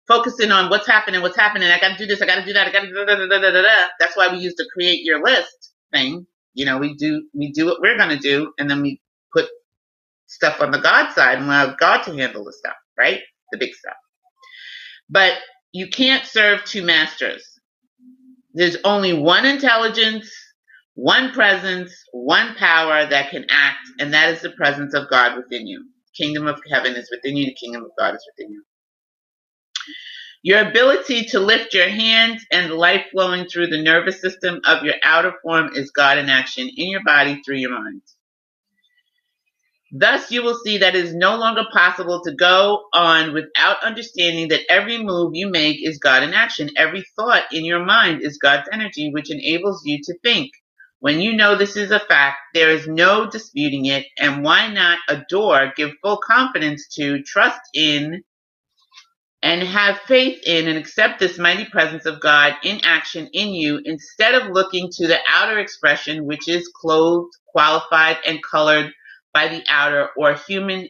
focusing 0.08 0.52
on 0.52 0.70
what's 0.70 0.86
happening, 0.88 1.22
what's 1.22 1.36
happening. 1.36 1.70
I 1.70 1.80
got 1.80 1.96
to 1.96 1.98
do 1.98 2.06
this. 2.06 2.22
I 2.22 2.26
got 2.26 2.36
to 2.36 2.46
do 2.46 2.54
that. 2.54 2.68
I 2.68 2.72
got 2.72 2.82
to 2.82 2.92
da, 2.92 3.04
da, 3.06 3.16
da, 3.16 3.40
da, 3.40 3.62
da. 3.62 3.88
That's 4.00 4.16
why 4.16 4.32
we 4.32 4.38
use 4.40 4.54
the 4.56 4.68
create 4.72 5.04
your 5.04 5.24
list 5.24 5.72
thing. 5.92 6.26
You 6.54 6.66
know, 6.66 6.78
we 6.78 6.94
do 6.94 7.24
we 7.34 7.52
do 7.52 7.66
what 7.66 7.80
we're 7.82 7.98
gonna 7.98 8.18
do, 8.18 8.52
and 8.58 8.70
then 8.70 8.82
we 8.82 9.00
put 9.34 9.48
stuff 10.28 10.60
on 10.62 10.70
the 10.72 10.78
God 10.80 11.12
side 11.12 11.38
and 11.38 11.46
allow 11.46 11.74
God 11.76 12.02
to 12.04 12.12
handle 12.14 12.44
the 12.44 12.52
stuff, 12.52 12.76
right? 12.98 13.20
The 13.52 13.58
big 13.58 13.74
stuff. 13.74 13.96
But 15.10 15.34
you 15.72 15.88
can't 15.88 16.26
serve 16.26 16.64
two 16.64 16.84
masters. 16.84 17.44
There's 18.54 18.76
only 18.84 19.12
one 19.12 19.46
intelligence, 19.46 20.30
one 20.94 21.32
presence, 21.32 21.92
one 22.12 22.54
power 22.56 23.06
that 23.06 23.30
can 23.30 23.46
act, 23.50 23.80
and 24.00 24.12
that 24.14 24.30
is 24.30 24.42
the 24.42 24.50
presence 24.50 24.94
of 24.94 25.10
God 25.10 25.36
within 25.36 25.66
you. 25.66 25.86
Kingdom 26.16 26.46
of 26.48 26.60
heaven 26.70 26.96
is 26.96 27.10
within 27.10 27.36
you, 27.36 27.46
the 27.46 27.54
kingdom 27.54 27.84
of 27.84 27.92
God 27.98 28.14
is 28.14 28.26
within 28.36 28.52
you. 28.52 28.64
Your 30.42 30.68
ability 30.68 31.26
to 31.26 31.40
lift 31.40 31.74
your 31.74 31.88
hands 31.88 32.46
and 32.52 32.70
the 32.70 32.76
life 32.76 33.06
flowing 33.12 33.46
through 33.46 33.68
the 33.68 33.82
nervous 33.82 34.20
system 34.22 34.60
of 34.66 34.84
your 34.84 34.94
outer 35.04 35.34
form 35.42 35.70
is 35.74 35.90
God 35.92 36.18
in 36.18 36.30
action 36.30 36.70
in 36.76 36.88
your 36.90 37.04
body 37.04 37.42
through 37.44 37.58
your 37.58 37.72
mind. 37.78 38.02
Thus, 39.92 40.30
you 40.30 40.42
will 40.42 40.58
see 40.64 40.78
that 40.78 40.94
it 40.94 41.04
is 41.04 41.14
no 41.14 41.36
longer 41.36 41.64
possible 41.72 42.22
to 42.24 42.34
go 42.34 42.84
on 42.92 43.32
without 43.32 43.82
understanding 43.82 44.48
that 44.48 44.70
every 44.70 45.02
move 45.02 45.32
you 45.34 45.48
make 45.48 45.84
is 45.84 45.98
God 45.98 46.22
in 46.22 46.32
action. 46.32 46.70
Every 46.76 47.04
thought 47.16 47.52
in 47.52 47.64
your 47.64 47.84
mind 47.84 48.22
is 48.22 48.38
God's 48.38 48.68
energy, 48.72 49.10
which 49.12 49.32
enables 49.32 49.82
you 49.84 49.98
to 50.04 50.18
think. 50.22 50.52
When 51.00 51.20
you 51.20 51.34
know 51.34 51.56
this 51.56 51.76
is 51.76 51.90
a 51.90 51.98
fact, 51.98 52.38
there 52.54 52.70
is 52.70 52.86
no 52.86 53.28
disputing 53.28 53.86
it, 53.86 54.06
and 54.18 54.44
why 54.44 54.72
not 54.72 54.98
adore, 55.08 55.72
give 55.76 55.92
full 56.02 56.18
confidence 56.18 56.86
to, 56.96 57.22
trust 57.22 57.60
in, 57.74 58.22
and 59.42 59.62
have 59.62 59.98
faith 60.00 60.40
in 60.46 60.68
and 60.68 60.76
accept 60.76 61.18
this 61.18 61.38
mighty 61.38 61.64
presence 61.64 62.04
of 62.04 62.20
God 62.20 62.54
in 62.62 62.80
action 62.84 63.28
in 63.32 63.48
you 63.54 63.80
instead 63.84 64.34
of 64.34 64.52
looking 64.52 64.90
to 64.92 65.06
the 65.06 65.18
outer 65.26 65.58
expression, 65.58 66.26
which 66.26 66.46
is 66.48 66.70
clothed, 66.80 67.32
qualified, 67.48 68.18
and 68.26 68.38
colored 68.42 68.92
by 69.34 69.48
the 69.48 69.62
outer 69.68 70.10
or 70.16 70.34
human 70.34 70.88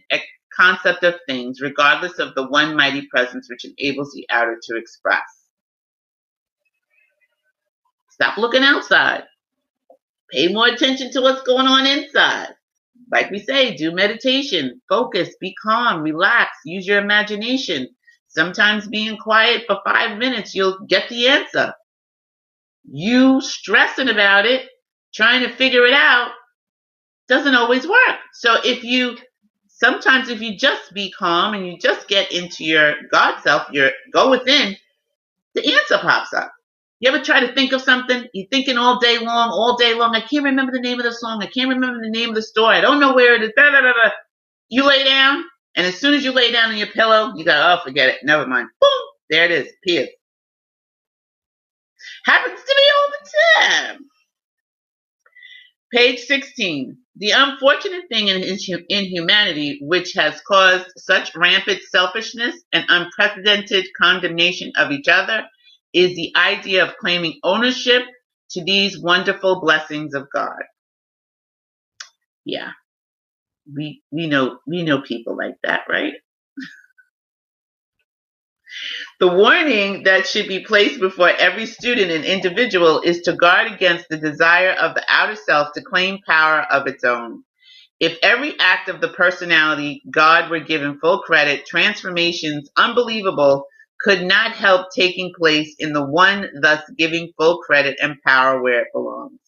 concept 0.56 1.04
of 1.04 1.16
things, 1.28 1.60
regardless 1.60 2.18
of 2.18 2.34
the 2.34 2.48
one 2.48 2.76
mighty 2.76 3.06
presence 3.08 3.48
which 3.50 3.64
enables 3.64 4.12
the 4.12 4.26
outer 4.30 4.58
to 4.62 4.76
express. 4.76 5.22
Stop 8.10 8.38
looking 8.38 8.62
outside. 8.64 9.24
Pay 10.32 10.52
more 10.52 10.68
attention 10.68 11.12
to 11.12 11.22
what's 11.22 11.42
going 11.42 11.66
on 11.66 11.86
inside. 11.86 12.50
Like 13.12 13.30
we 13.30 13.40
say, 13.40 13.76
do 13.76 13.92
meditation, 13.92 14.80
focus, 14.88 15.34
be 15.40 15.54
calm, 15.62 16.02
relax, 16.02 16.50
use 16.64 16.86
your 16.86 16.98
imagination 17.00 17.88
Sometimes 18.28 18.88
being 18.88 19.18
quiet 19.18 19.64
for 19.66 19.80
five 19.84 20.18
minutes, 20.18 20.54
you'll 20.54 20.78
get 20.88 21.08
the 21.08 21.28
answer. 21.28 21.74
You 22.90 23.40
stressing 23.40 24.08
about 24.08 24.46
it, 24.46 24.68
trying 25.14 25.42
to 25.42 25.54
figure 25.54 25.86
it 25.86 25.94
out, 25.94 26.32
doesn't 27.30 27.54
always 27.54 27.88
work. 27.88 28.18
So 28.34 28.56
if 28.64 28.84
you, 28.84 29.16
sometimes 29.68 30.28
if 30.28 30.42
you 30.42 30.58
just 30.58 30.92
be 30.94 31.12
calm 31.12 31.54
and 31.54 31.66
you 31.66 31.78
just 31.78 32.08
get 32.08 32.32
into 32.32 32.64
your 32.64 32.94
God 33.12 33.40
self, 33.42 33.70
your 33.72 33.92
go 34.12 34.30
within, 34.30 34.76
the 35.54 35.74
answer 35.74 35.98
pops 35.98 36.34
up. 36.34 36.52
You 37.00 37.10
ever 37.10 37.24
try 37.24 37.40
to 37.40 37.54
think 37.54 37.72
of 37.72 37.82
something? 37.82 38.26
You're 38.34 38.48
thinking 38.48 38.78
all 38.78 39.00
day 39.00 39.18
long, 39.18 39.50
all 39.50 39.76
day 39.76 39.94
long. 39.94 40.14
I 40.16 40.20
can't 40.20 40.44
remember 40.44 40.72
the 40.72 40.80
name 40.80 40.98
of 41.00 41.04
the 41.04 41.12
song. 41.12 41.42
I 41.42 41.46
can't 41.46 41.70
remember 41.70 42.00
the 42.02 42.10
name 42.10 42.30
of 42.30 42.34
the 42.34 42.42
store. 42.42 42.70
I 42.70 42.80
don't 42.82 43.00
know 43.00 43.14
where 43.14 43.34
it 43.34 43.42
is. 43.42 43.52
Da, 43.56 43.70
da, 43.70 43.80
da, 43.80 43.92
da. 43.92 44.10
You 44.68 44.86
lay 44.86 45.04
down, 45.04 45.44
and 45.76 45.86
as 45.86 45.98
soon 45.98 46.14
as 46.14 46.24
you 46.24 46.32
lay 46.32 46.52
down 46.52 46.70
on 46.70 46.76
your 46.78 46.88
pillow, 46.88 47.32
you 47.36 47.44
go, 47.44 47.52
oh, 47.54 47.82
forget 47.84 48.10
it. 48.10 48.18
Never 48.24 48.46
mind. 48.46 48.68
Boom. 48.80 48.90
There 49.30 49.44
it 49.46 49.52
is. 49.52 49.72
Appears. 49.82 50.08
Happens 52.24 52.60
to 52.60 52.76
me 52.76 52.84
all 52.96 53.12
the 53.12 53.30
time. 53.66 54.09
Page 55.92 56.20
16. 56.20 56.98
The 57.16 57.32
unfortunate 57.32 58.04
thing 58.10 58.28
in, 58.28 58.42
in 58.88 59.04
humanity, 59.06 59.78
which 59.82 60.14
has 60.14 60.40
caused 60.42 60.86
such 60.96 61.34
rampant 61.36 61.80
selfishness 61.90 62.56
and 62.72 62.84
unprecedented 62.88 63.86
condemnation 64.00 64.72
of 64.76 64.92
each 64.92 65.08
other, 65.08 65.44
is 65.92 66.14
the 66.16 66.32
idea 66.36 66.84
of 66.86 66.96
claiming 66.98 67.38
ownership 67.44 68.02
to 68.52 68.64
these 68.64 69.00
wonderful 69.00 69.60
blessings 69.60 70.14
of 70.14 70.28
God. 70.32 70.62
Yeah 72.44 72.70
we 73.74 74.02
we 74.10 74.26
know 74.26 74.58
we 74.66 74.82
know 74.82 75.00
people 75.02 75.36
like 75.36 75.56
that, 75.62 75.82
right? 75.88 76.14
The 79.20 79.28
warning 79.28 80.04
that 80.04 80.26
should 80.26 80.48
be 80.48 80.64
placed 80.64 80.98
before 80.98 81.28
every 81.28 81.66
student 81.66 82.10
and 82.10 82.24
individual 82.24 83.02
is 83.02 83.20
to 83.22 83.34
guard 83.34 83.70
against 83.70 84.08
the 84.08 84.16
desire 84.16 84.72
of 84.72 84.94
the 84.94 85.04
outer 85.08 85.36
self 85.36 85.74
to 85.74 85.82
claim 85.82 86.20
power 86.26 86.62
of 86.62 86.86
its 86.86 87.04
own. 87.04 87.44
If 88.00 88.18
every 88.22 88.58
act 88.58 88.88
of 88.88 89.02
the 89.02 89.10
personality 89.10 90.02
God 90.10 90.50
were 90.50 90.60
given 90.60 90.98
full 91.00 91.18
credit, 91.18 91.66
transformations 91.66 92.70
unbelievable 92.78 93.66
could 94.00 94.22
not 94.22 94.52
help 94.52 94.86
taking 94.96 95.34
place 95.36 95.74
in 95.78 95.92
the 95.92 96.02
one 96.04 96.48
thus 96.62 96.82
giving 96.96 97.32
full 97.36 97.58
credit 97.58 97.98
and 98.00 98.16
power 98.26 98.62
where 98.62 98.80
it 98.80 98.88
belongs. 98.94 99.38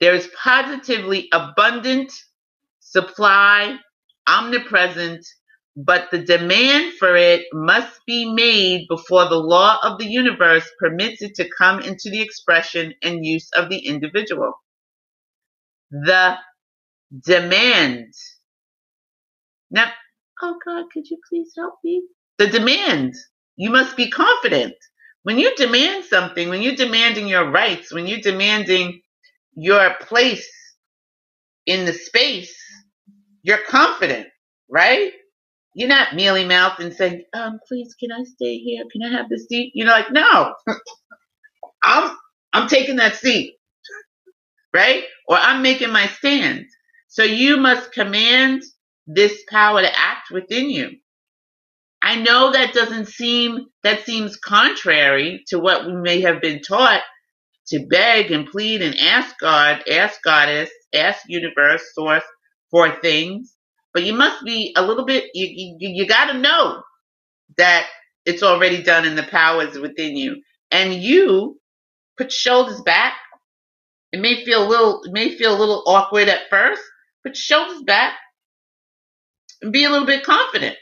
There 0.00 0.14
is 0.14 0.30
positively 0.42 1.28
abundant 1.30 2.10
supply, 2.78 3.76
omnipresent, 4.26 5.26
but 5.86 6.10
the 6.12 6.18
demand 6.20 6.94
for 6.94 7.16
it 7.16 7.46
must 7.52 8.00
be 8.06 8.32
made 8.32 8.86
before 8.88 9.28
the 9.28 9.36
law 9.38 9.78
of 9.84 9.98
the 9.98 10.06
universe 10.06 10.68
permits 10.80 11.22
it 11.22 11.36
to 11.36 11.48
come 11.58 11.80
into 11.80 12.10
the 12.10 12.22
expression 12.22 12.94
and 13.02 13.26
use 13.26 13.50
of 13.56 13.70
the 13.70 13.78
individual. 13.80 14.54
The 15.90 16.36
demand. 17.26 18.12
Now, 19.70 19.92
oh 20.42 20.56
God, 20.66 20.86
could 20.92 21.08
you 21.10 21.18
please 21.30 21.52
help 21.56 21.74
me? 21.84 22.02
The 22.38 22.48
demand 22.48 23.14
You 23.56 23.70
must 23.70 23.96
be 23.96 24.10
confident. 24.10 24.74
When 25.24 25.38
you 25.38 25.54
demand 25.56 26.06
something, 26.06 26.48
when 26.50 26.62
you're 26.62 26.76
demanding 26.76 27.28
your 27.28 27.50
rights, 27.50 27.92
when 27.94 28.06
you're 28.08 28.20
demanding 28.20 29.02
your 29.54 29.94
place 30.02 30.48
in 31.66 31.86
the 31.86 31.94
space, 31.94 32.54
you're 33.42 33.64
confident, 33.68 34.28
right? 34.70 35.12
You're 35.74 35.88
not 35.88 36.14
mealy 36.14 36.44
mouthed 36.44 36.80
and 36.80 36.94
saying, 36.94 37.24
um, 37.32 37.60
please, 37.68 37.94
can 37.94 38.10
I 38.12 38.24
stay 38.24 38.58
here? 38.58 38.84
Can 38.90 39.02
I 39.02 39.16
have 39.16 39.28
this 39.28 39.46
seat? 39.46 39.72
You're 39.74 39.88
like, 39.88 40.10
no, 40.12 40.54
I'm, 41.84 42.16
I'm 42.52 42.68
taking 42.68 42.96
that 42.96 43.16
seat, 43.16 43.56
right? 44.74 45.04
Or 45.28 45.36
I'm 45.36 45.62
making 45.62 45.92
my 45.92 46.06
stand. 46.08 46.66
So 47.08 47.22
you 47.24 47.56
must 47.58 47.92
command 47.92 48.62
this 49.06 49.42
power 49.50 49.82
to 49.82 49.98
act 49.98 50.30
within 50.32 50.70
you. 50.70 50.90
I 52.02 52.16
know 52.16 52.52
that 52.52 52.74
doesn't 52.74 53.08
seem, 53.08 53.66
that 53.84 54.04
seems 54.06 54.36
contrary 54.36 55.44
to 55.48 55.58
what 55.58 55.86
we 55.86 55.94
may 55.94 56.22
have 56.22 56.40
been 56.40 56.62
taught 56.62 57.02
to 57.68 57.86
beg 57.90 58.32
and 58.32 58.46
plead 58.46 58.82
and 58.82 58.96
ask 58.98 59.36
God, 59.40 59.82
ask 59.90 60.22
Goddess, 60.22 60.70
ask 60.94 61.20
universe, 61.28 61.82
source 61.94 62.24
for 62.70 62.90
things. 63.00 63.54
But 63.94 64.04
you 64.04 64.14
must 64.14 64.44
be 64.44 64.74
a 64.76 64.86
little 64.86 65.04
bit, 65.04 65.26
you, 65.34 65.48
you, 65.78 65.90
you 65.90 66.06
got 66.08 66.32
to 66.32 66.38
know 66.38 66.82
that 67.58 67.86
it's 68.26 68.42
already 68.42 68.82
done 68.82 69.06
and 69.06 69.18
the 69.18 69.24
power 69.24 69.66
is 69.66 69.78
within 69.78 70.16
you. 70.16 70.42
And 70.70 70.94
you 70.94 71.58
put 72.18 72.32
shoulders 72.32 72.80
back. 72.82 73.14
It 74.12 74.20
may 74.20 74.44
feel 74.44 74.66
a 74.66 74.68
little, 74.68 75.02
it 75.04 75.12
may 75.12 75.36
feel 75.36 75.56
a 75.56 75.58
little 75.58 75.84
awkward 75.86 76.28
at 76.28 76.50
first. 76.50 76.82
Put 77.24 77.36
shoulders 77.36 77.82
back 77.82 78.14
and 79.62 79.72
be 79.72 79.84
a 79.84 79.90
little 79.90 80.06
bit 80.06 80.24
confident 80.24 80.76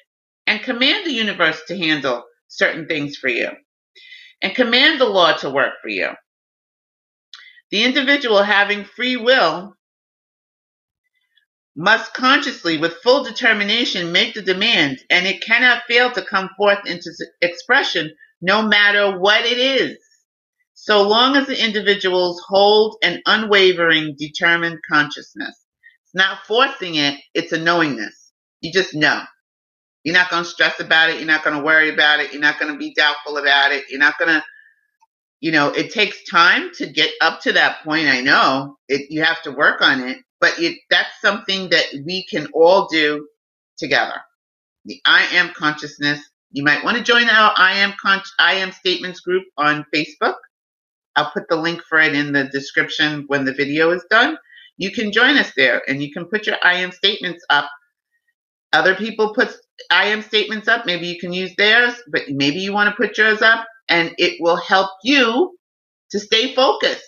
and 0.47 0.63
command 0.63 1.07
the 1.07 1.13
universe 1.13 1.63
to 1.69 1.79
handle 1.79 2.25
certain 2.49 2.87
things 2.87 3.17
for 3.17 3.29
you 3.29 3.51
and 4.43 4.55
command 4.55 5.01
the 5.01 5.07
law 5.07 5.33
to 5.39 5.51
work 5.51 5.75
for 5.83 5.89
you. 5.89 6.09
The 7.71 7.85
individual 7.85 8.43
having 8.43 8.85
free 8.85 9.17
will 9.17 9.75
must 11.79 12.12
consciously, 12.12 12.76
with 12.76 12.95
full 13.05 13.24
determination, 13.24 14.12
make 14.12 14.35
the 14.35 14.43
demand, 14.43 14.99
and 15.11 15.26
it 15.26 15.43
cannot 15.43 15.85
fail 15.89 16.12
to 16.12 16.22
come 16.24 16.51
forth 16.59 16.81
into 16.87 17.11
expression 17.41 18.12
no 18.43 18.62
matter 18.62 19.18
what 19.18 19.47
it 19.47 19.59
is, 19.59 19.97
so 20.74 21.09
long 21.09 21.37
as 21.37 21.47
the 21.47 21.64
individuals 21.64 22.43
hold 22.49 22.97
an 23.05 23.22
unwavering, 23.26 24.16
determined 24.18 24.81
consciousness. 24.91 25.57
It's 26.05 26.14
not 26.14 26.41
forcing 26.49 26.97
it, 26.97 27.20
it's 27.35 27.53
a 27.53 27.59
knowingness. 27.59 28.33
You 28.61 28.72
just 28.72 28.95
know. 28.95 29.22
You're 30.05 30.16
not 30.16 30.31
going 30.31 30.45
to 30.45 30.51
stress 30.51 30.81
about 30.81 31.11
it. 31.11 31.18
You're 31.18 31.26
not 31.26 31.45
going 31.45 31.57
to 31.57 31.64
worry 31.64 31.95
about 31.95 32.20
it. 32.20 32.33
You're 32.33 32.43
not 32.43 32.59
going 32.59 32.72
to 32.72 32.79
be 32.79 32.95
doubtful 32.95 33.39
about 33.39 33.72
it. 33.72 33.85
You're 33.91 34.01
not 34.01 34.18
going 34.18 34.31
to 34.31 34.45
you 35.41 35.53
know, 35.53 35.68
it 35.70 35.93
takes 35.93 36.24
time 36.24 36.70
to 36.74 36.87
get 36.87 37.11
up 37.20 37.41
to 37.43 37.53
that 37.53 37.85
point. 37.85 38.09
I 38.09 38.20
know 38.22 38.76
it, 38.89 39.11
you 39.11 39.22
have 39.22 39.43
to 39.43 39.53
work 39.53 39.83
on 39.83 40.01
it, 40.01 40.18
but 40.41 40.59
it, 40.59 40.78
that's 40.91 41.20
something 41.22 41.70
that 41.70 41.86
we 42.07 42.26
can 42.26 42.49
all 42.55 42.89
do 42.89 43.28
together. 43.78 44.20
The 44.86 45.01
I 45.07 45.24
am 45.34 45.55
consciousness. 45.55 46.20
You 46.53 46.64
might 46.64 46.84
want 46.84 46.99
to 46.99 47.05
join 47.05 47.28
our 47.30 47.53
I 47.57 47.74
am 47.78 47.95
con- 48.03 48.22
I 48.39 48.55
am 48.57 48.72
statements 48.72 49.20
group 49.20 49.45
on 49.59 49.86
Facebook. 49.95 50.36
I'll 51.16 51.30
put 51.30 51.49
the 51.49 51.57
link 51.57 51.82
for 51.89 51.99
it 52.01 52.14
in 52.14 52.32
the 52.32 52.45
description 52.45 53.24
when 53.28 53.45
the 53.45 53.53
video 53.55 53.91
is 53.91 54.05
done. 54.11 54.39
You 54.78 54.91
can 54.93 55.12
join 55.12 55.36
us 55.36 55.53
there 55.57 55.82
and 55.89 56.03
you 56.03 56.12
can 56.12 56.26
put 56.26 56.47
your 56.47 56.57
I 56.62 56.74
am 56.76 56.93
statements 56.93 57.45
up. 57.51 57.70
Other 58.72 58.95
people 58.97 59.34
put 59.34 59.55
I 59.91 60.07
am 60.07 60.22
statements 60.22 60.68
up. 60.68 60.86
Maybe 60.86 61.09
you 61.09 61.18
can 61.20 61.32
use 61.32 61.55
theirs, 61.57 61.95
but 62.11 62.24
maybe 62.30 62.61
you 62.61 62.72
want 62.72 62.91
to 62.91 62.97
put 62.97 63.18
yours 63.18 63.43
up 63.43 63.66
and 63.89 64.14
it 64.18 64.39
will 64.41 64.57
help 64.59 64.91
you 65.05 65.57
to 66.12 66.20
stay 66.20 66.55
focused. 66.55 67.08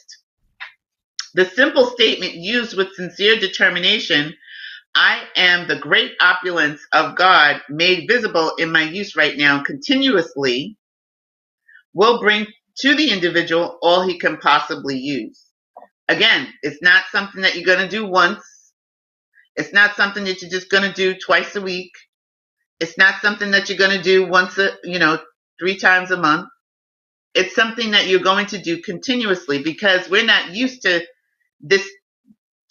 The 1.35 1.47
simple 1.47 1.87
statement 1.87 2.35
used 2.35 2.77
with 2.77 2.95
sincere 2.95 3.39
determination, 3.39 4.35
I 4.95 5.25
am 5.37 5.69
the 5.69 5.79
great 5.79 6.13
opulence 6.21 6.81
of 6.93 7.17
God 7.17 7.63
made 7.71 8.09
visible 8.09 8.55
in 8.59 8.73
my 8.73 8.83
use 8.85 9.17
right 9.17 9.37
now 9.37 9.63
continuously, 9.63 10.77
will 11.95 12.21
bring 12.21 12.47
to 12.81 12.95
the 12.97 13.11
individual 13.11 13.79
all 13.83 14.03
he 14.07 14.19
can 14.19 14.39
possibly 14.39 14.99
use. 14.99 15.43
Again, 16.09 16.49
it's 16.63 16.83
not 16.83 17.05
something 17.13 17.43
that 17.43 17.57
you're 17.57 17.67
going 17.67 17.81
to 17.81 17.89
do 17.89 18.07
once. 18.07 18.45
It's 19.57 19.73
not 19.73 19.97
something 19.97 20.25
that 20.25 20.43
you're 20.43 20.51
just 20.51 20.71
going 20.71 20.85
to 20.85 20.93
do 20.95 21.15
twice 21.19 21.57
a 21.57 21.63
week. 21.63 21.93
It's 22.81 22.99
not 22.99 23.23
something 23.23 23.53
that 23.53 23.69
you're 23.69 23.79
going 23.79 23.97
to 23.97 24.03
do 24.03 24.27
once 24.27 24.59
a, 24.59 24.73
you 24.85 24.99
know, 24.99 25.19
three 25.61 25.77
times 25.77 26.11
a 26.11 26.19
month 26.19 26.43
it's 27.35 27.57
something 27.57 27.93
that 27.93 28.09
you're 28.09 28.21
going 28.21 28.47
to 28.49 28.59
do 28.59 28.83
continuously 28.83 29.63
because 29.63 30.11
we're 30.11 30.27
not 30.27 30.51
used 30.55 30.83
to 30.83 31.03
this 31.61 31.89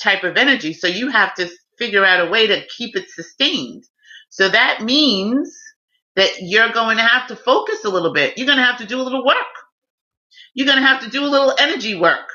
type 0.01 0.23
of 0.23 0.37
energy. 0.37 0.73
So 0.73 0.87
you 0.87 1.09
have 1.09 1.35
to 1.35 1.49
figure 1.77 2.05
out 2.05 2.27
a 2.27 2.29
way 2.29 2.47
to 2.47 2.65
keep 2.77 2.95
it 2.95 3.09
sustained. 3.09 3.83
So 4.29 4.49
that 4.49 4.81
means 4.83 5.55
that 6.15 6.29
you're 6.41 6.71
going 6.71 6.97
to 6.97 7.03
have 7.03 7.27
to 7.29 7.35
focus 7.35 7.85
a 7.85 7.89
little 7.89 8.13
bit. 8.13 8.37
You're 8.37 8.47
going 8.47 8.57
to 8.59 8.63
have 8.65 8.79
to 8.79 8.85
do 8.85 9.01
a 9.01 9.03
little 9.03 9.25
work. 9.25 9.35
You're 10.53 10.67
going 10.67 10.79
to 10.81 10.87
have 10.87 11.03
to 11.03 11.09
do 11.09 11.23
a 11.23 11.27
little 11.27 11.55
energy 11.59 11.95
work. 11.95 12.29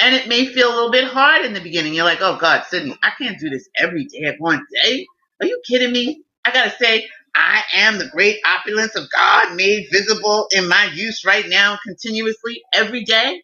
And 0.00 0.14
it 0.14 0.28
may 0.28 0.46
feel 0.46 0.68
a 0.68 0.74
little 0.74 0.90
bit 0.90 1.04
hard 1.04 1.44
in 1.44 1.54
the 1.54 1.60
beginning. 1.60 1.94
You're 1.94 2.04
like, 2.04 2.20
oh 2.20 2.36
God, 2.38 2.64
Sydney, 2.68 2.96
I 3.02 3.12
can't 3.18 3.38
do 3.38 3.50
this 3.50 3.68
every 3.76 4.06
day 4.06 4.34
one 4.38 4.64
day. 4.74 5.02
Eh? 5.02 5.04
Are 5.40 5.46
you 5.46 5.60
kidding 5.66 5.92
me? 5.92 6.22
I 6.44 6.52
got 6.52 6.64
to 6.64 6.70
say, 6.84 7.08
I 7.34 7.62
am 7.74 7.98
the 7.98 8.08
great 8.08 8.38
opulence 8.46 8.94
of 8.96 9.10
God 9.10 9.54
made 9.54 9.88
visible 9.92 10.48
in 10.52 10.68
my 10.68 10.90
use 10.94 11.24
right 11.24 11.46
now, 11.48 11.78
continuously, 11.84 12.62
every 12.74 13.04
day. 13.04 13.42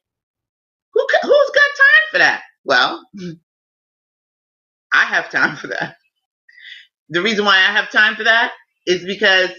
Who, 0.98 1.06
who's 1.22 1.50
got 1.50 1.62
time 1.78 2.06
for 2.12 2.18
that? 2.18 2.42
Well, 2.64 3.06
I 4.92 5.04
have 5.04 5.30
time 5.30 5.56
for 5.56 5.68
that. 5.68 5.96
The 7.10 7.22
reason 7.22 7.44
why 7.44 7.56
I 7.56 7.72
have 7.72 7.90
time 7.90 8.16
for 8.16 8.24
that 8.24 8.52
is 8.86 9.04
because 9.04 9.50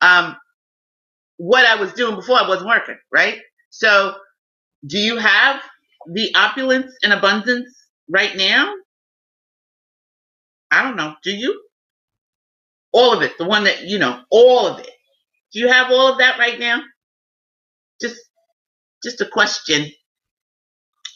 um, 0.00 0.36
what 1.38 1.66
I 1.66 1.76
was 1.76 1.92
doing 1.94 2.16
before 2.16 2.38
I 2.38 2.48
wasn't 2.48 2.68
working, 2.68 2.98
right? 3.12 3.38
So, 3.70 4.14
do 4.86 4.98
you 4.98 5.18
have 5.18 5.62
the 6.12 6.34
opulence 6.36 6.92
and 7.02 7.12
abundance 7.12 7.68
right 8.08 8.36
now? 8.36 8.74
I 10.70 10.82
don't 10.84 10.96
know. 10.96 11.14
Do 11.24 11.32
you? 11.32 11.62
All 12.92 13.14
of 13.14 13.22
it. 13.22 13.38
The 13.38 13.46
one 13.46 13.64
that, 13.64 13.84
you 13.84 13.98
know, 13.98 14.22
all 14.30 14.66
of 14.68 14.80
it. 14.80 14.90
Do 15.52 15.60
you 15.60 15.68
have 15.68 15.90
all 15.90 16.12
of 16.12 16.18
that 16.18 16.38
right 16.38 16.58
now? 16.58 16.82
Just, 18.00 18.20
just 19.02 19.20
a 19.20 19.26
question 19.26 19.90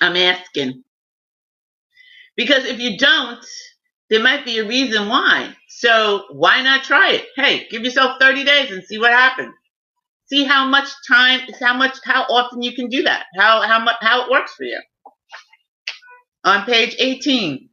I'm 0.03 0.16
asking. 0.16 0.82
Because 2.36 2.64
if 2.64 2.80
you 2.80 2.98
don't, 2.98 3.44
there 4.11 4.22
might 4.22 4.44
be 4.44 4.59
a 4.59 4.66
reason 4.66 5.09
why. 5.09 5.55
So 5.68 6.24
why 6.32 6.62
not 6.62 6.82
try 6.84 7.12
it? 7.12 7.26
Hey, 7.36 7.68
give 7.70 7.84
yourself 7.84 8.20
30 8.20 8.44
days 8.44 8.70
and 8.72 8.82
see 8.84 8.98
what 8.98 9.12
happens. 9.12 9.55
See 10.26 10.44
how 10.44 10.66
much 10.66 10.88
time, 11.09 11.40
how 11.61 11.76
much, 11.76 11.98
how 12.05 12.22
often 12.22 12.62
you 12.62 12.74
can 12.74 12.88
do 12.88 13.05
that. 13.05 13.26
How, 13.38 13.62
how 13.62 13.84
much, 13.84 13.96
how 14.00 14.24
it 14.24 14.30
works 14.30 14.55
for 14.55 14.64
you. 14.64 14.80
On 16.44 16.64
page 16.64 16.96
18, 16.98 17.68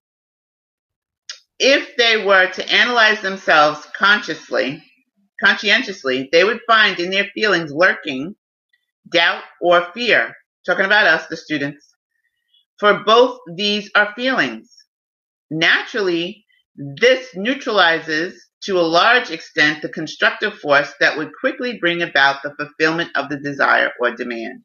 if 1.60 1.96
they 1.98 2.24
were 2.24 2.52
to 2.52 2.72
analyze 2.72 3.22
themselves 3.22 3.86
consciously, 3.98 4.84
conscientiously, 5.44 6.30
they 6.32 6.44
would 6.44 6.60
find 6.68 7.00
in 7.00 7.10
their 7.10 7.26
feelings 7.34 7.72
lurking 7.72 8.36
doubt 9.12 9.44
or 9.62 9.92
fear. 9.94 10.36
Talking 10.66 10.86
about 10.86 11.08
us, 11.08 11.28
the 11.28 11.38
students. 11.38 11.89
For 12.80 13.04
both 13.06 13.40
these 13.56 13.90
are 13.96 14.14
feelings. 14.16 14.76
Naturally, 15.52 16.46
this 16.76 17.30
neutralizes 17.36 18.46
to 18.64 18.80
a 18.80 18.82
large 18.82 19.32
extent 19.32 19.82
the 19.82 19.90
constructive 19.90 20.54
force 20.60 20.94
that 21.00 21.18
would 21.18 21.32
quickly 21.40 21.78
bring 21.80 22.02
about 22.02 22.44
the 22.44 22.54
fulfillment 22.58 23.12
of 23.16 23.30
the 23.30 23.40
desire 23.40 23.92
or 24.00 24.16
demand. 24.16 24.64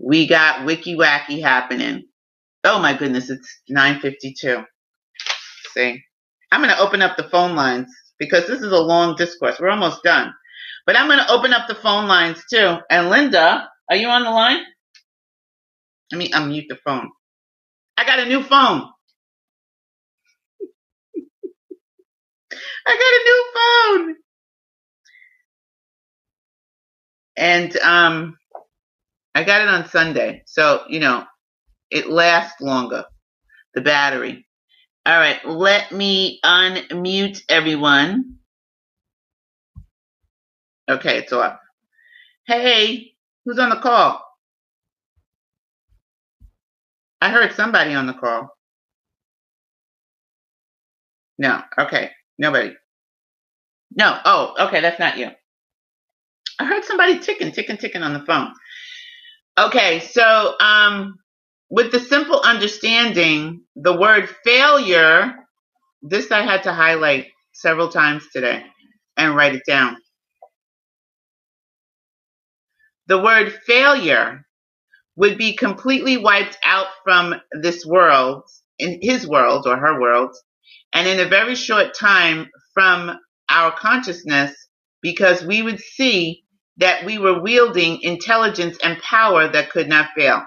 We 0.00 0.26
got 0.26 0.64
wiki 0.64 0.96
wacky 0.96 1.42
happening. 1.42 2.04
Oh 2.64 2.80
my 2.80 2.96
goodness, 2.96 3.30
it's 3.30 3.60
952 3.68 4.64
see. 5.74 6.02
I'm 6.52 6.60
going 6.60 6.74
to 6.74 6.80
open 6.80 7.02
up 7.02 7.16
the 7.16 7.28
phone 7.28 7.54
lines 7.54 7.88
because 8.18 8.46
this 8.46 8.60
is 8.60 8.72
a 8.72 8.78
long 8.78 9.16
discourse. 9.16 9.58
We're 9.58 9.70
almost 9.70 10.02
done. 10.02 10.32
But 10.86 10.98
I'm 10.98 11.06
going 11.06 11.18
to 11.18 11.30
open 11.30 11.52
up 11.52 11.68
the 11.68 11.74
phone 11.74 12.08
lines 12.08 12.42
too. 12.52 12.76
And 12.90 13.08
Linda, 13.08 13.68
are 13.88 13.96
you 13.96 14.08
on 14.08 14.24
the 14.24 14.30
line? 14.30 14.64
Let 16.12 16.18
me 16.18 16.30
unmute 16.30 16.68
the 16.68 16.78
phone. 16.84 17.10
I 17.96 18.04
got 18.04 18.20
a 18.20 18.26
new 18.26 18.42
phone. 18.42 18.88
I 22.86 22.94
got 23.96 24.00
a 24.00 24.04
new 24.04 24.06
phone. 24.08 24.16
And 27.36 27.76
um 27.78 28.36
I 29.34 29.44
got 29.44 29.62
it 29.62 29.68
on 29.68 29.88
Sunday. 29.88 30.42
So, 30.46 30.84
you 30.88 31.00
know, 31.00 31.24
it 31.90 32.08
lasts 32.10 32.60
longer. 32.60 33.04
The 33.74 33.80
battery. 33.82 34.46
All 35.06 35.18
right, 35.18 35.44
let 35.46 35.92
me 35.92 36.40
unmute 36.44 37.42
everyone. 37.48 38.36
Okay, 40.90 41.18
it's 41.18 41.32
off. 41.32 41.58
Hey, 42.46 43.12
who's 43.44 43.58
on 43.58 43.70
the 43.70 43.76
call? 43.76 44.22
I 47.20 47.30
heard 47.30 47.52
somebody 47.54 47.94
on 47.94 48.06
the 48.06 48.14
call. 48.14 48.50
No, 51.38 51.62
okay, 51.78 52.10
nobody. 52.38 52.74
No, 53.96 54.18
oh, 54.24 54.54
okay, 54.68 54.80
that's 54.80 55.00
not 55.00 55.18
you. 55.18 55.30
I 56.58 56.64
heard 56.64 56.84
somebody 56.84 57.18
ticking, 57.18 57.52
ticking, 57.52 57.78
ticking 57.78 58.02
on 58.02 58.12
the 58.12 58.20
phone. 58.26 58.52
Okay, 59.58 60.00
so 60.00 60.54
um, 60.60 61.18
with 61.70 61.92
the 61.92 62.00
simple 62.00 62.40
understanding, 62.40 63.62
the 63.76 63.96
word 63.96 64.28
failure, 64.44 65.34
this 66.02 66.30
I 66.30 66.42
had 66.42 66.64
to 66.64 66.72
highlight 66.72 67.28
several 67.52 67.88
times 67.88 68.24
today 68.32 68.62
and 69.16 69.36
write 69.36 69.54
it 69.54 69.62
down. 69.66 69.96
The 73.08 73.20
word 73.20 73.52
failure 73.66 74.46
would 75.16 75.36
be 75.38 75.56
completely 75.56 76.16
wiped 76.16 76.58
out 76.64 76.86
from 77.04 77.34
this 77.52 77.84
world, 77.84 78.44
in 78.78 78.98
his 79.02 79.26
world 79.26 79.66
or 79.66 79.76
her 79.76 80.00
world, 80.00 80.34
and 80.92 81.06
in 81.06 81.20
a 81.20 81.28
very 81.28 81.54
short 81.54 81.94
time 81.94 82.48
from 82.74 83.18
our 83.50 83.72
consciousness, 83.72 84.54
because 85.02 85.44
we 85.44 85.62
would 85.62 85.80
see 85.80 86.42
that 86.78 87.04
we 87.04 87.18
were 87.18 87.42
wielding 87.42 88.00
intelligence 88.02 88.78
and 88.82 88.98
power 89.02 89.48
that 89.48 89.70
could 89.70 89.88
not 89.88 90.10
fail. 90.16 90.42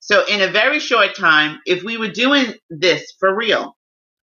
So, 0.00 0.24
in 0.26 0.40
a 0.40 0.50
very 0.50 0.78
short 0.80 1.14
time, 1.16 1.58
if 1.66 1.82
we 1.82 1.96
were 1.96 2.10
doing 2.10 2.54
this 2.70 3.12
for 3.18 3.34
real, 3.34 3.76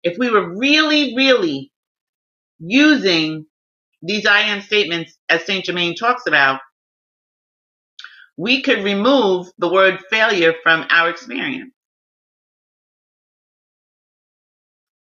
if 0.03 0.17
we 0.17 0.29
were 0.29 0.57
really, 0.57 1.15
really 1.15 1.71
using 2.59 3.45
these 4.01 4.25
I 4.25 4.41
am 4.41 4.61
statements 4.61 5.17
as 5.29 5.45
Saint 5.45 5.65
Germain 5.65 5.95
talks 5.95 6.23
about, 6.27 6.61
we 8.37 8.63
could 8.63 8.83
remove 8.83 9.47
the 9.59 9.69
word 9.71 9.99
failure 10.11 10.55
from 10.63 10.85
our 10.91 11.09
experience. 11.09 11.73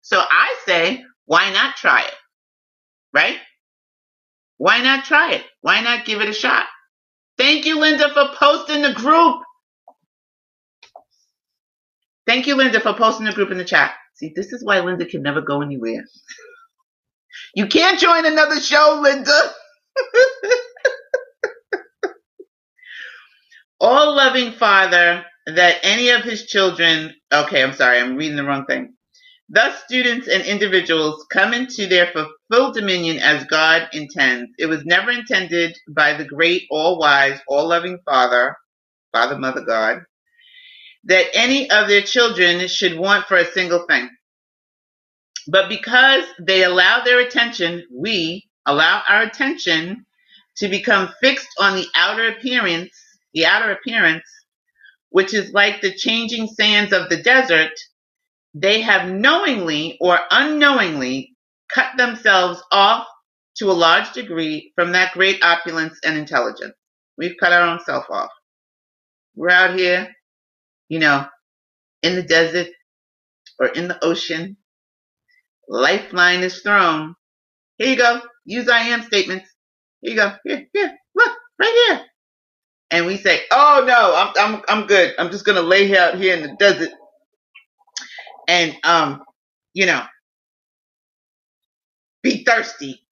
So 0.03 0.19
I 0.21 0.57
say, 0.67 1.05
why 1.27 1.53
not 1.53 1.77
try 1.77 2.03
it? 2.05 2.15
Right? 3.15 3.39
Why 4.59 4.83
not 4.83 5.05
try 5.05 5.35
it? 5.35 5.45
Why 5.63 5.83
not 5.83 6.07
give 6.07 6.21
it 6.21 6.29
a 6.29 6.35
shot? 6.35 6.67
Thank 7.39 7.67
you, 7.67 7.81
Linda, 7.81 8.11
for 8.15 8.31
posting 8.39 8.83
the 8.83 8.95
group. 8.95 9.43
Thank 12.27 12.47
you, 12.47 12.57
Linda, 12.57 12.81
for 12.81 12.95
posting 12.95 13.27
the 13.27 13.33
group 13.33 13.51
in 13.51 13.59
the 13.59 13.65
chat. 13.65 13.93
See, 14.15 14.33
this 14.37 14.53
is 14.53 14.65
why 14.65 14.81
Linda 14.81 15.07
can 15.07 15.23
never 15.23 15.41
go 15.43 15.63
anywhere. 15.63 16.05
You 17.55 17.67
can't 17.69 17.99
join 18.01 18.27
another 18.27 18.61
show, 18.61 19.01
Linda. 19.03 19.31
All 23.81 24.15
loving 24.15 24.53
Father, 24.53 25.25
that 25.47 25.77
any 25.83 26.11
of 26.11 26.23
his 26.23 26.47
children, 26.47 27.15
okay, 27.33 27.63
I'm 27.63 27.75
sorry, 27.75 27.99
I'm 27.99 28.17
reading 28.17 28.37
the 28.37 28.45
wrong 28.45 28.67
thing. 28.67 28.95
Thus, 29.49 29.83
students 29.85 30.29
and 30.29 30.43
individuals 30.45 31.27
come 31.33 31.55
into 31.55 31.87
their 31.87 32.13
full 32.53 32.73
dominion 32.73 33.19
as 33.19 33.45
God 33.47 33.89
intends. 33.93 34.51
It 34.59 34.67
was 34.67 34.85
never 34.85 35.11
intended 35.11 35.77
by 35.89 36.15
the 36.15 36.25
great, 36.25 36.65
all 36.71 36.99
wise, 36.99 37.41
all 37.49 37.69
loving 37.69 37.99
Father, 38.05 38.57
Father, 39.13 39.39
Mother, 39.39 39.63
God, 39.65 40.03
that 41.05 41.27
any 41.35 41.71
of 41.71 41.89
their 41.89 42.03
children 42.03 42.69
should 42.69 42.99
want 42.99 43.27
for 43.27 43.37
a 43.37 43.51
single 43.53 43.87
thing. 43.89 44.09
But 45.49 45.69
because 45.69 46.25
they 46.41 46.65
allow 46.65 47.03
their 47.05 47.21
attention, 47.21 47.85
we 47.93 48.49
allow 48.67 49.03
our 49.09 49.23
attention 49.23 50.07
to 50.59 50.69
become 50.69 51.11
fixed 51.21 51.49
on 51.59 51.77
the 51.77 51.87
outer 51.97 52.29
appearance, 52.29 52.91
the 53.35 53.47
outer 53.47 53.73
appearance, 53.73 54.25
which 55.11 55.35
is 55.35 55.53
like 55.53 55.81
the 55.81 55.95
changing 55.95 56.49
sands 56.49 56.93
of 56.93 57.09
the 57.09 57.23
desert, 57.23 57.73
they 58.55 58.81
have 58.81 59.11
knowingly 59.11 59.97
or 60.01 60.19
unknowingly 60.31 61.37
cut 61.73 61.97
themselves 61.97 62.63
off 62.73 63.07
to 63.57 63.71
a 63.71 63.73
large 63.73 64.13
degree 64.13 64.73
from 64.75 64.93
that 64.93 65.13
great 65.13 65.43
opulence 65.45 65.99
and 66.05 66.17
intelligence. 66.17 66.75
We've 67.19 67.37
cut 67.39 67.53
our 67.53 67.63
own 67.63 67.81
self 67.85 68.07
off. 68.11 68.31
We're 69.37 69.51
out 69.51 69.79
here, 69.79 70.09
you 70.89 70.99
know, 70.99 71.27
in 72.03 72.17
the 72.17 72.23
desert 72.23 72.69
or 73.59 73.69
in 73.69 73.89
the 73.89 74.03
ocean. 74.05 74.57
Lifeline 75.69 76.41
is 76.41 76.61
thrown. 76.61 77.15
Here 77.79 77.89
you 77.91 77.97
go. 77.97 78.23
Use 78.45 78.69
I 78.69 78.81
am 78.81 79.03
statements. 79.03 79.49
Here 80.01 80.13
you 80.13 80.17
go. 80.17 80.33
Here, 80.45 80.67
here, 80.73 80.99
look, 81.15 81.33
right 81.61 81.85
here. 81.89 82.03
And 82.91 83.07
we 83.07 83.19
say, 83.19 83.43
oh 83.53 83.85
no, 83.87 84.15
I'm, 84.17 84.55
I'm, 84.57 84.63
I'm 84.69 84.87
good. 84.89 85.15
I'm 85.19 85.31
just 85.31 85.45
to 85.57 85.63
lay 85.63 85.97
out 85.99 86.17
here 86.17 86.37
in 86.37 86.43
the 86.43 86.57
desert 86.59 86.91
and 88.49 88.77
um, 88.85 89.23
you 89.75 89.87
know, 89.87 90.03
be 92.23 92.45
thirsty. 92.45 93.03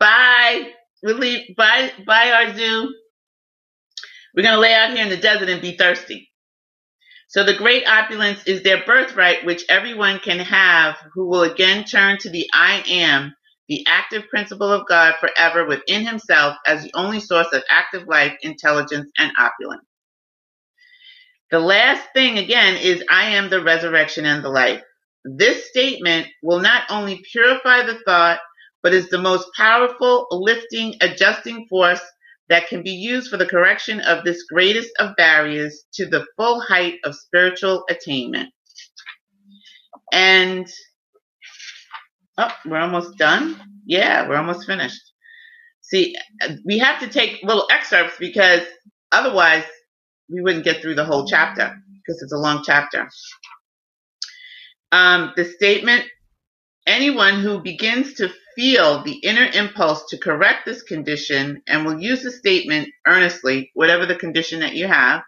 Bye. 0.00 0.70
We 1.02 1.14
leave. 1.14 1.56
Bye. 1.56 1.92
Bye, 2.06 2.32
our 2.32 2.56
zoo. 2.56 2.94
We're 4.36 4.42
gonna 4.44 4.60
lay 4.60 4.74
out 4.74 4.92
here 4.92 5.02
in 5.04 5.10
the 5.10 5.16
desert 5.16 5.48
and 5.50 5.62
be 5.62 5.76
thirsty. 5.76 6.30
So 7.28 7.44
the 7.44 7.54
great 7.54 7.86
opulence 7.88 8.44
is 8.46 8.62
their 8.62 8.84
birthright, 8.84 9.44
which 9.46 9.64
everyone 9.68 10.20
can 10.20 10.38
have, 10.40 10.96
who 11.14 11.28
will 11.28 11.42
again 11.42 11.84
turn 11.84 12.18
to 12.18 12.30
the 12.30 12.48
I 12.54 12.82
am, 12.88 13.34
the 13.70 13.86
active 13.86 14.28
principle 14.28 14.70
of 14.72 14.86
God 14.88 15.14
forever 15.20 15.64
within 15.64 16.04
himself 16.04 16.56
as 16.66 16.82
the 16.82 16.90
only 16.94 17.20
source 17.20 17.46
of 17.52 17.62
active 17.70 18.08
life, 18.08 18.36
intelligence, 18.42 19.10
and 19.16 19.30
opulence. 19.38 19.86
The 21.52 21.60
last 21.60 22.02
thing 22.12 22.38
again 22.38 22.76
is 22.76 23.04
I 23.08 23.30
am 23.30 23.48
the 23.48 23.62
resurrection 23.62 24.26
and 24.26 24.44
the 24.44 24.48
life. 24.48 24.82
This 25.24 25.68
statement 25.68 26.26
will 26.42 26.58
not 26.58 26.82
only 26.90 27.22
purify 27.30 27.84
the 27.84 28.00
thought, 28.04 28.40
but 28.82 28.92
is 28.92 29.08
the 29.08 29.18
most 29.18 29.48
powerful 29.56 30.26
lifting, 30.32 30.96
adjusting 31.00 31.66
force 31.68 32.02
that 32.48 32.66
can 32.66 32.82
be 32.82 32.90
used 32.90 33.30
for 33.30 33.36
the 33.36 33.46
correction 33.46 34.00
of 34.00 34.24
this 34.24 34.42
greatest 34.52 34.90
of 34.98 35.14
barriers 35.14 35.84
to 35.94 36.06
the 36.06 36.26
full 36.36 36.60
height 36.60 36.98
of 37.04 37.14
spiritual 37.14 37.84
attainment. 37.88 38.52
And 40.12 40.66
oh, 42.40 42.52
we're 42.66 42.78
almost 42.78 43.16
done. 43.18 43.60
Yeah, 43.86 44.28
we're 44.28 44.36
almost 44.36 44.66
finished. 44.66 45.00
See, 45.82 46.14
we 46.64 46.78
have 46.78 47.00
to 47.00 47.08
take 47.08 47.42
little 47.42 47.66
excerpts 47.70 48.16
because 48.18 48.62
otherwise 49.12 49.64
we 50.28 50.40
wouldn't 50.40 50.64
get 50.64 50.80
through 50.80 50.94
the 50.94 51.04
whole 51.04 51.26
chapter 51.26 51.76
because 51.96 52.22
it's 52.22 52.32
a 52.32 52.38
long 52.38 52.62
chapter. 52.64 53.08
Um, 54.92 55.32
the 55.36 55.44
statement 55.44 56.04
anyone 56.86 57.40
who 57.40 57.60
begins 57.60 58.14
to 58.14 58.30
feel 58.56 59.02
the 59.02 59.14
inner 59.14 59.48
impulse 59.54 60.06
to 60.08 60.18
correct 60.18 60.66
this 60.66 60.82
condition 60.82 61.62
and 61.66 61.84
will 61.84 62.00
use 62.00 62.22
the 62.22 62.30
statement 62.30 62.88
earnestly, 63.06 63.70
whatever 63.74 64.06
the 64.06 64.16
condition 64.16 64.60
that 64.60 64.74
you 64.74 64.86
have, 64.88 65.22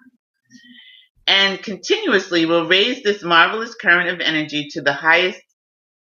and 1.26 1.62
continuously 1.62 2.46
will 2.46 2.66
raise 2.66 3.02
this 3.02 3.22
marvelous 3.22 3.74
current 3.74 4.08
of 4.08 4.20
energy 4.20 4.68
to 4.70 4.82
the 4.82 4.92
highest 4.92 5.40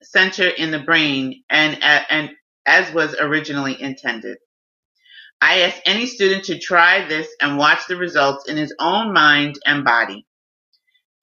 center 0.03 0.47
in 0.47 0.71
the 0.71 0.79
brain 0.79 1.43
and, 1.49 1.75
uh, 1.81 2.01
and 2.09 2.31
as 2.65 2.93
was 2.93 3.15
originally 3.19 3.81
intended. 3.81 4.37
I 5.41 5.61
ask 5.61 5.77
any 5.85 6.07
student 6.07 6.45
to 6.45 6.59
try 6.59 7.07
this 7.07 7.27
and 7.41 7.57
watch 7.57 7.81
the 7.87 7.95
results 7.95 8.49
in 8.49 8.57
his 8.57 8.73
own 8.79 9.13
mind 9.13 9.59
and 9.65 9.85
body. 9.85 10.25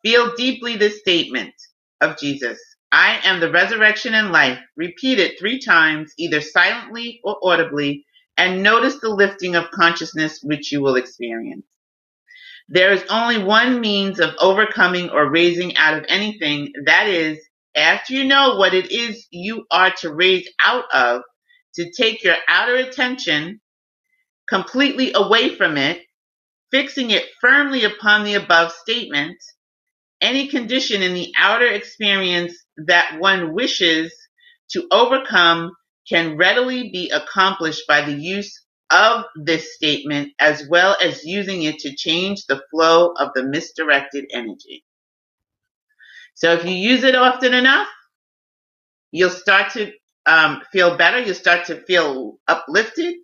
Feel 0.05 0.35
deeply 0.37 0.77
this 0.77 1.01
statement 1.01 1.55
of 2.01 2.19
Jesus. 2.19 2.59
I 2.93 3.21
am 3.25 3.41
the 3.41 3.51
resurrection 3.51 4.15
and 4.15 4.31
life. 4.31 4.59
Repeat 4.77 5.19
it 5.19 5.39
three 5.39 5.61
times, 5.61 6.13
either 6.17 6.41
silently 6.41 7.21
or 7.25 7.39
audibly, 7.43 8.07
and 8.37 8.63
notice 8.63 9.01
the 9.01 9.09
lifting 9.09 9.57
of 9.57 9.71
consciousness 9.73 10.41
which 10.43 10.71
you 10.71 10.81
will 10.81 10.97
experience. 10.97 11.67
There 12.69 12.93
is 12.93 13.05
only 13.11 13.43
one 13.43 13.81
means 13.81 14.21
of 14.21 14.35
overcoming 14.41 15.11
or 15.11 15.31
raising 15.31 15.77
out 15.77 15.99
of 15.99 16.05
anything. 16.09 16.73
That 16.87 17.09
is, 17.09 17.39
after 17.77 18.15
you 18.15 18.25
know 18.25 18.57
what 18.57 18.75
it 18.75 18.91
is 18.93 19.27
you 19.31 19.65
are 19.71 19.93
to 20.01 20.13
raise 20.15 20.49
out 20.61 20.85
of, 20.93 21.23
to 21.75 21.91
take 21.93 22.25
your 22.25 22.37
outer 22.49 22.77
attention 22.77 23.61
completely 24.49 25.13
away 25.15 25.55
from 25.55 25.77
it, 25.77 26.03
fixing 26.71 27.11
it 27.11 27.25
firmly 27.41 27.85
upon 27.85 28.25
the 28.25 28.35
above 28.35 28.73
statement, 28.73 29.37
any 30.21 30.49
condition 30.49 31.03
in 31.03 31.15
the 31.15 31.33
outer 31.39 31.67
experience 31.67 32.55
that 32.77 33.19
one 33.21 33.55
wishes 33.55 34.13
to 34.71 34.87
overcome 34.91 35.73
can 36.09 36.37
readily 36.37 36.91
be 36.93 37.11
accomplished 37.11 37.83
by 37.89 38.03
the 38.03 38.13
use 38.13 38.65
of 38.91 39.25
this 39.37 39.75
statement 39.75 40.31
as 40.39 40.67
well 40.69 40.97
as 41.03 41.25
using 41.25 41.63
it 41.63 41.79
to 41.79 41.95
change 41.97 42.45
the 42.47 42.63
flow 42.71 43.13
of 43.19 43.31
the 43.35 43.45
misdirected 43.45 44.27
energy. 44.33 44.85
So 46.35 46.53
if 46.53 46.65
you 46.65 46.73
use 46.73 47.05
it 47.05 47.15
often 47.17 47.55
enough, 47.55 47.89
you'll 49.13 49.31
start 49.31 49.73
to 49.73 49.93
um, 50.27 50.63
feel 50.73 50.97
better. 50.97 51.21
You'll 51.21 51.35
start 51.35 51.67
to 51.67 51.83
feel 51.85 52.39
uplifted. 52.49 53.15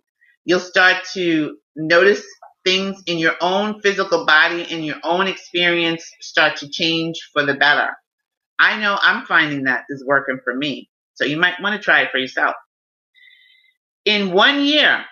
You'll 0.45 0.59
start 0.59 0.97
to 1.13 1.57
notice 1.75 2.23
things 2.65 3.01
in 3.07 3.17
your 3.17 3.35
own 3.41 3.81
physical 3.81 4.25
body, 4.25 4.63
in 4.63 4.83
your 4.83 4.97
own 5.03 5.27
experience, 5.27 6.05
start 6.21 6.57
to 6.57 6.69
change 6.69 7.19
for 7.33 7.45
the 7.45 7.55
better. 7.55 7.89
I 8.59 8.79
know 8.79 8.97
I'm 9.01 9.25
finding 9.25 9.63
that 9.63 9.83
is 9.89 10.03
working 10.05 10.39
for 10.43 10.55
me. 10.55 10.89
So 11.15 11.25
you 11.25 11.37
might 11.37 11.61
want 11.61 11.75
to 11.75 11.83
try 11.83 12.01
it 12.01 12.11
for 12.11 12.17
yourself. 12.19 12.55
In 14.05 14.31
one 14.33 14.63
year, 14.63 15.05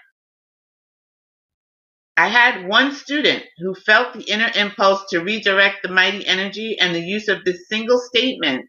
I 2.20 2.28
had 2.28 2.68
one 2.68 2.92
student 2.92 3.46
who 3.60 3.74
felt 3.74 4.14
the 4.14 4.24
inner 4.24 4.52
impulse 4.54 5.10
to 5.10 5.24
redirect 5.24 5.84
the 5.84 5.88
mighty 5.88 6.28
energy, 6.28 6.78
and 6.78 6.94
the 6.94 7.00
use 7.00 7.30
of 7.30 7.46
this 7.46 7.70
single 7.70 7.98
statement 7.98 8.68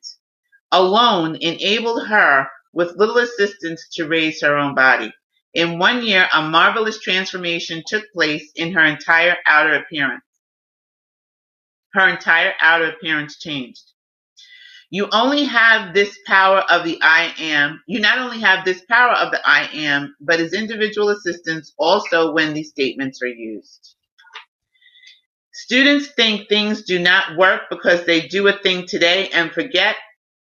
alone 0.70 1.34
enabled 1.34 2.06
her, 2.06 2.46
with 2.72 2.94
little 2.94 3.18
assistance, 3.18 3.88
to 3.94 4.06
raise 4.06 4.40
her 4.42 4.56
own 4.56 4.76
body. 4.76 5.12
In 5.52 5.80
one 5.80 6.04
year, 6.04 6.28
a 6.32 6.42
marvelous 6.42 7.00
transformation 7.00 7.82
took 7.84 8.04
place 8.12 8.52
in 8.54 8.72
her 8.72 8.84
entire 8.84 9.36
outer 9.44 9.74
appearance. 9.74 10.22
Her 11.92 12.06
entire 12.08 12.54
outer 12.62 12.90
appearance 12.90 13.36
changed. 13.40 13.82
You 14.90 15.08
only 15.12 15.44
have 15.44 15.94
this 15.94 16.18
power 16.26 16.58
of 16.70 16.84
the 16.84 16.98
I 17.02 17.34
am. 17.38 17.82
You 17.86 18.00
not 18.00 18.18
only 18.18 18.40
have 18.40 18.64
this 18.64 18.82
power 18.86 19.12
of 19.12 19.32
the 19.32 19.40
I 19.44 19.68
am, 19.72 20.16
but 20.20 20.40
as 20.40 20.52
individual 20.52 21.10
assistance 21.10 21.72
also 21.78 22.32
when 22.32 22.54
these 22.54 22.70
statements 22.70 23.22
are 23.22 23.28
used. 23.28 23.96
Students 25.52 26.08
think 26.14 26.48
things 26.48 26.82
do 26.82 26.98
not 26.98 27.36
work 27.36 27.62
because 27.70 28.04
they 28.06 28.28
do 28.28 28.48
a 28.48 28.54
thing 28.58 28.86
today 28.86 29.28
and 29.30 29.52
forget 29.52 29.96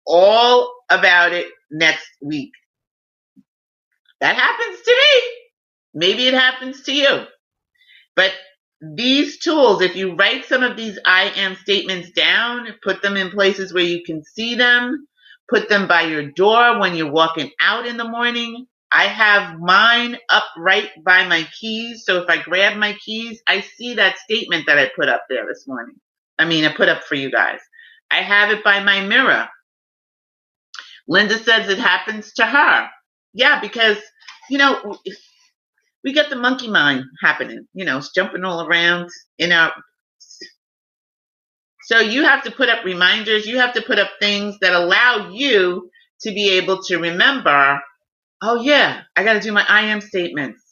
all 0.07 0.74
about 0.90 1.32
it 1.32 1.49
next 1.70 2.09
week. 2.22 2.53
That 4.20 4.36
happens 4.36 4.82
to 4.82 4.92
me. 4.92 5.22
Maybe 5.94 6.28
it 6.28 6.34
happens 6.34 6.82
to 6.84 6.94
you. 6.94 7.24
But 8.16 8.32
these 8.95 9.39
tools, 9.39 9.82
if 9.82 9.97
you 9.97 10.14
write 10.14 10.45
some 10.45 10.62
of 10.62 10.76
these 10.76 10.99
I 11.05 11.32
am 11.37 11.57
statements 11.57 12.11
down, 12.11 12.68
put 12.82 13.03
them 13.03 13.16
in 13.16 13.30
places 13.30 13.72
where 13.72 13.84
you 13.84 14.03
can 14.05 14.22
see 14.24 14.55
them, 14.55 15.07
put 15.49 15.68
them 15.68 15.89
by 15.89 16.03
your 16.03 16.30
door 16.30 16.78
when 16.78 16.95
you're 16.95 17.11
walking 17.11 17.51
out 17.61 17.87
in 17.87 17.97
the 17.97 18.09
morning. 18.09 18.66
I 18.93 19.05
have 19.05 19.59
mine 19.59 20.16
up 20.30 20.45
right 20.57 20.91
by 21.05 21.26
my 21.26 21.47
keys. 21.59 22.05
So 22.05 22.22
if 22.22 22.30
I 22.30 22.43
grab 22.43 22.76
my 22.78 22.95
keys, 23.05 23.43
I 23.47 23.61
see 23.61 23.95
that 23.95 24.18
statement 24.18 24.66
that 24.66 24.78
I 24.78 24.91
put 24.95 25.09
up 25.09 25.24
there 25.28 25.47
this 25.47 25.66
morning. 25.66 25.97
I 26.39 26.45
mean, 26.45 26.64
I 26.64 26.74
put 26.74 26.89
up 26.89 27.05
for 27.05 27.14
you 27.14 27.30
guys. 27.30 27.61
I 28.11 28.16
have 28.22 28.51
it 28.51 28.62
by 28.62 28.82
my 28.82 29.05
mirror. 29.05 29.49
Linda 31.09 31.39
says 31.39 31.68
it 31.68 31.78
happens 31.78 32.32
to 32.34 32.47
her. 32.47 32.89
Yeah, 33.32 33.61
because, 33.61 33.99
you 34.51 34.59
know, 34.59 34.99
we 36.05 36.12
get 36.12 36.30
the 36.30 36.36
monkey 36.36 36.68
mind 36.68 37.05
happening, 37.22 37.66
you 37.74 37.84
know, 37.84 37.99
it's 37.99 38.12
jumping 38.12 38.44
all 38.44 38.66
around 38.66 39.09
in 39.38 39.53
our. 39.53 39.72
So 41.84 42.01
you 42.01 42.24
have 42.24 42.44
to 42.44 42.51
put 42.51 42.68
up 42.68 42.84
reminders, 42.84 43.47
you 43.47 43.59
have 43.59 43.74
to 43.74 43.82
put 43.82 43.99
up 43.99 44.11
things 44.20 44.57
that 44.61 44.72
allow 44.72 45.30
you 45.32 45.90
to 46.22 46.30
be 46.30 46.59
able 46.59 46.82
to 46.84 46.99
remember, 46.99 47.80
oh 48.42 48.62
yeah, 48.62 49.03
I 49.14 49.24
got 49.24 49.34
to 49.34 49.40
do 49.40 49.53
my 49.53 49.64
I 49.68 49.82
am 49.82 50.01
statements. 50.01 50.62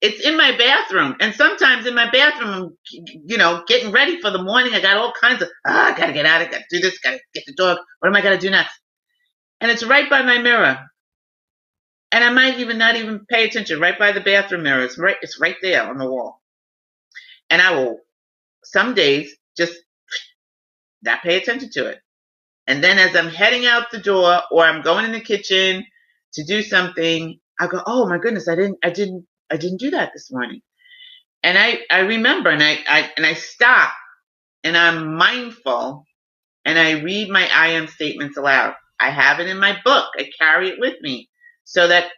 It's 0.00 0.24
in 0.24 0.36
my 0.36 0.56
bathroom. 0.56 1.16
And 1.20 1.34
sometimes 1.34 1.86
in 1.86 1.94
my 1.94 2.10
bathroom, 2.10 2.50
I'm, 2.50 2.76
you 2.90 3.38
know, 3.38 3.64
getting 3.66 3.92
ready 3.92 4.20
for 4.20 4.30
the 4.30 4.42
morning. 4.42 4.74
I 4.74 4.80
got 4.80 4.98
all 4.98 5.12
kinds 5.18 5.42
of, 5.42 5.48
ah, 5.66 5.94
I 5.94 5.98
got 5.98 6.06
to 6.06 6.12
get 6.12 6.26
out, 6.26 6.42
I 6.42 6.44
got 6.44 6.58
to 6.58 6.64
do 6.70 6.80
this, 6.80 6.98
got 6.98 7.12
to 7.12 7.20
get 7.34 7.44
the 7.46 7.54
dog. 7.54 7.78
What 8.00 8.08
am 8.08 8.14
I 8.14 8.20
to 8.20 8.38
do 8.38 8.50
next? 8.50 8.78
And 9.60 9.70
it's 9.70 9.84
right 9.84 10.08
by 10.08 10.22
my 10.22 10.38
mirror 10.38 10.78
and 12.12 12.24
I 12.24 12.30
might 12.30 12.58
even 12.60 12.78
not 12.78 12.96
even 12.96 13.26
pay 13.28 13.44
attention 13.44 13.80
right 13.80 13.98
by 13.98 14.12
the 14.12 14.20
bathroom 14.20 14.62
mirror. 14.64 14.82
It's 14.84 14.98
right, 14.98 15.16
it's 15.22 15.40
right 15.40 15.56
there 15.62 15.84
on 15.88 15.98
the 15.98 16.08
wall. 16.10 16.40
And 17.50 17.62
I 17.62 17.72
will 17.76 18.00
some 18.64 18.94
days 18.94 19.34
just 19.56 19.74
not 21.02 21.22
pay 21.22 21.36
attention 21.36 21.70
to 21.72 21.86
it. 21.88 22.00
And 22.68 22.84
then 22.84 22.98
as 22.98 23.16
I'm 23.16 23.30
heading 23.30 23.66
out 23.66 23.90
the 23.92 23.98
door 23.98 24.42
or 24.52 24.64
I'm 24.64 24.82
going 24.82 25.06
in 25.06 25.12
the 25.12 25.20
kitchen 25.20 25.86
to 26.34 26.44
do 26.44 26.62
something, 26.62 27.40
I 27.60 27.68
go, 27.68 27.82
Oh 27.86 28.08
my 28.08 28.18
goodness, 28.18 28.48
I 28.48 28.56
didn't, 28.56 28.78
I 28.84 28.90
didn't, 28.90 29.26
I 29.50 29.58
didn't 29.58 29.80
do 29.80 29.90
that 29.92 30.12
this 30.14 30.32
morning. 30.32 30.62
And 31.42 31.58
I, 31.58 31.80
I 31.90 32.00
remember 32.00 32.50
and 32.50 32.62
I, 32.62 32.78
I, 32.88 33.10
and 33.16 33.26
I 33.26 33.34
stop 33.34 33.92
and 34.64 34.76
I'm 34.76 35.16
mindful 35.16 36.04
and 36.64 36.78
I 36.78 37.00
read 37.02 37.30
my 37.30 37.48
I 37.52 37.68
am 37.70 37.88
statements 37.88 38.38
aloud. 38.38 38.74
I 39.00 39.10
have 39.10 39.40
it 39.40 39.48
in 39.48 39.58
my 39.60 39.78
book. 39.84 40.06
I 40.18 40.30
carry 40.38 40.70
it 40.70 40.80
with 40.80 40.96
me 41.02 41.28
so 41.66 41.88
that 41.88 42.08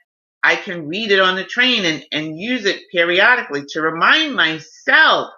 I 0.45 0.57
can 0.57 0.89
read 0.89 1.11
it 1.11 1.21
on 1.21 1.37
the 1.37 1.45
train 1.45 1.85
and, 1.87 2.05
and 2.13 2.39
use 2.39 2.67
it 2.67 2.83
periodically 2.93 3.65
to 3.71 3.83
remind 3.83 4.37
myself 4.37 5.31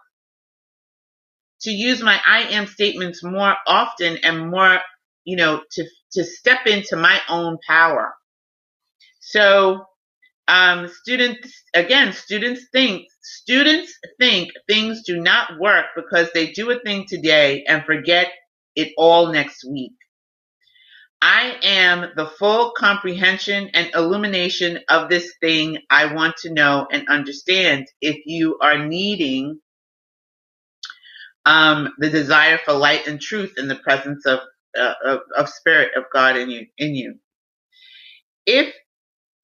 to 1.63 1.71
use 1.71 2.03
my 2.03 2.21
I 2.27 2.43
am 2.43 2.67
statements 2.67 3.23
more 3.23 3.55
often 3.67 4.19
and 4.25 4.51
more, 4.51 4.81
you 5.25 5.37
know, 5.37 5.63
to, 5.73 5.85
to 6.13 6.25
step 6.25 6.67
into 6.67 6.97
my 6.97 7.21
own 7.29 7.59
power. 7.67 8.15
So, 9.21 9.85
um, 10.49 10.89
students, 10.89 11.63
again, 11.75 12.13
students 12.13 12.63
think, 12.73 13.07
students 13.23 13.93
think 14.19 14.51
things 14.69 15.03
do 15.07 15.21
not 15.21 15.61
work 15.61 15.87
because 15.97 16.31
they 16.35 16.53
do 16.53 16.71
a 16.71 16.81
thing 16.81 17.07
today 17.09 17.65
and 17.69 17.85
forget 17.85 18.29
it 18.77 18.93
all 18.99 19.33
next 19.33 19.65
week. 19.71 19.93
I 21.23 21.57
am 21.63 22.13
the 22.17 22.27
full 22.27 22.73
comprehension 22.77 23.71
and 23.75 23.91
illumination 23.95 24.81
of 24.89 25.09
this 25.11 25.35
thing 25.41 25.79
I 25.91 26.15
want 26.15 26.37
to 26.39 26.53
know 26.53 26.87
and 26.91 27.09
understand. 27.09 27.89
If 28.01 28.27
you 28.27 28.59
are 28.61 28.87
needing 28.87 29.61
um, 31.47 31.91
the 31.99 32.11
desire 32.11 32.59
for 32.65 32.73
light 32.73 33.07
and 33.07 33.21
truth 33.21 33.55
in 33.59 33.69
the 33.69 33.77
presence 33.77 34.27
of, 34.27 34.41
uh, 34.79 34.95
of, 35.05 35.21
of 35.37 35.49
spirit 35.49 35.91
of 35.97 36.05
God 36.13 36.37
in 36.37 36.51
you, 36.51 36.67
in 36.79 36.95
you. 36.95 37.17
If 38.47 38.75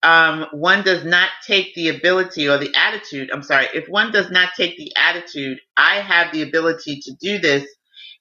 um, 0.03 0.47
one 0.53 0.83
does 0.83 1.03
not 1.03 1.29
take 1.45 1.75
the 1.75 1.89
ability 1.89 2.47
or 2.47 2.57
the 2.57 2.73
attitude, 2.75 3.29
I'm 3.33 3.43
sorry, 3.43 3.67
if 3.73 3.87
one 3.89 4.11
does 4.11 4.31
not 4.31 4.51
take 4.55 4.77
the 4.77 4.93
attitude, 4.95 5.59
I 5.77 5.95
have 5.95 6.31
the 6.33 6.43
ability 6.43 7.01
to 7.01 7.13
do 7.21 7.39
this 7.39 7.65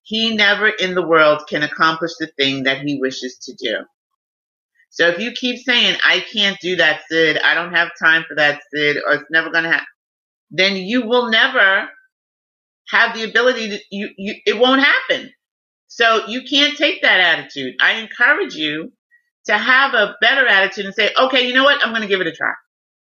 he 0.07 0.37
never 0.37 0.69
in 0.69 0.95
the 0.95 1.05
world 1.07 1.43
can 1.49 1.65
accomplish 1.65 2.13
the 2.21 2.29
thing 2.39 2.63
that 2.63 2.83
he 2.83 3.01
wishes 3.01 3.39
to 3.39 3.55
do. 3.55 3.79
So 4.91 5.09
if 5.09 5.19
you 5.19 5.33
keep 5.33 5.59
saying, 5.65 5.97
I 6.05 6.25
can't 6.33 6.57
do 6.61 6.77
that, 6.77 7.01
Sid, 7.11 7.39
I 7.45 7.55
don't 7.55 7.75
have 7.75 7.91
time 8.01 8.25
for 8.29 8.37
that, 8.37 8.63
Sid, 8.73 8.99
or 9.05 9.15
it's 9.15 9.31
never 9.31 9.51
going 9.51 9.65
to 9.65 9.71
happen, 9.71 9.87
then 10.53 10.77
you 10.77 11.03
will 11.09 11.29
never 11.29 11.89
have 12.91 13.17
the 13.17 13.25
ability 13.25 13.71
to, 13.71 13.79
you, 13.91 14.11
you, 14.17 14.37
it 14.47 14.57
won't 14.57 14.81
happen. 14.81 15.33
So 15.89 16.29
you 16.29 16.43
can't 16.49 16.79
take 16.79 17.03
that 17.03 17.19
attitude. 17.19 17.75
I 17.81 17.95
encourage 17.95 18.55
you 18.55 18.93
to 19.47 19.59
have 19.59 19.95
a 19.95 20.15
better 20.21 20.47
attitude 20.47 20.87
and 20.87 20.95
say, 20.95 21.11
okay, 21.19 21.49
you 21.49 21.53
know 21.53 21.65
what? 21.65 21.85
I'm 21.85 21.91
going 21.91 22.03
to 22.03 22.09
give 22.09 22.21
it 22.21 22.29
a 22.29 22.33
try. 22.33 22.53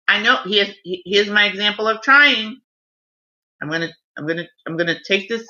I 0.06 0.22
know 0.22 0.40
here's, 0.44 0.76
here's 0.84 1.30
my 1.30 1.46
example 1.46 1.88
of 1.88 2.02
trying. 2.02 2.60
I'm 3.62 3.70
going 3.70 3.82
to, 3.82 3.94
I'm 4.18 4.26
going 4.26 4.38
to, 4.38 4.48
I'm 4.68 4.76
going 4.76 4.88
to 4.88 5.00
take 5.08 5.30
this 5.30 5.48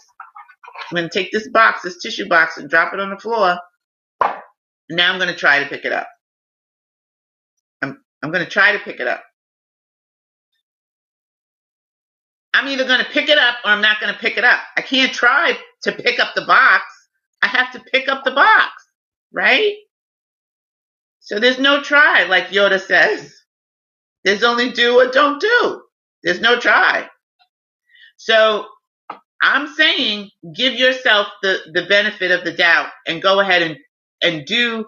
I'm 0.92 0.96
going 0.98 1.10
to 1.10 1.20
take 1.20 1.32
this 1.32 1.48
box, 1.50 1.82
this 1.84 2.02
tissue 2.02 2.28
box, 2.28 2.58
and 2.58 2.70
drop 2.70 2.94
it 2.94 3.00
on 3.00 3.10
the 3.12 3.18
floor. 3.18 3.58
Now 4.90 5.12
I'm 5.12 5.20
going 5.20 5.32
to 5.32 5.38
try 5.40 5.64
to 5.64 5.70
pick 5.70 5.86
it 5.86 5.92
up. 5.94 6.08
I'm, 7.82 8.02
I'm 8.24 8.32
going 8.32 8.44
to 8.44 8.50
try 8.50 8.74
to 8.74 8.80
pick 8.80 9.00
it 9.00 9.08
up. 9.08 9.24
I'm 12.54 12.68
either 12.68 12.86
going 12.86 13.00
to 13.00 13.12
pick 13.12 13.30
it 13.30 13.38
up 13.38 13.58
or 13.64 13.72
I'm 13.72 13.82
not 13.82 14.02
going 14.02 14.14
to 14.14 14.20
pick 14.20 14.38
it 14.38 14.44
up. 14.44 14.60
I 14.78 14.82
can't 14.82 15.14
try 15.14 15.58
to 15.84 15.92
pick 15.92 16.20
up 16.20 16.36
the 16.36 16.46
box. 16.46 16.84
I 17.42 17.48
have 17.48 17.72
to 17.74 17.80
pick 17.80 18.10
up 18.10 18.24
the 18.26 18.32
box, 18.32 18.72
right? 19.34 19.76
So 21.20 21.40
there's 21.40 21.60
no 21.60 21.82
try, 21.84 22.26
like 22.26 22.48
Yoda 22.48 22.80
says. 22.82 23.34
There's 24.24 24.44
only 24.44 24.72
do 24.72 25.00
or 25.00 25.08
don't 25.08 25.40
do. 25.42 25.82
There's 26.24 26.42
no 26.42 26.60
try. 26.60 27.08
So 28.18 28.68
I'm 29.42 29.68
saying 29.76 30.32
give 30.56 30.76
yourself 30.76 31.28
the, 31.44 31.60
the 31.74 31.86
benefit 31.88 32.32
of 32.32 32.44
the 32.46 32.54
doubt 32.54 32.90
and 33.08 33.22
go 33.22 33.40
ahead 33.40 33.64
and, 33.64 33.78
and 34.22 34.46
do, 34.46 34.86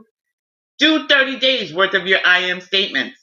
do 0.80 1.08
30 1.08 1.40
days 1.40 1.74
worth 1.74 1.94
of 1.96 2.08
your 2.08 2.20
I 2.26 2.40
am 2.42 2.62
statements. 2.62 3.18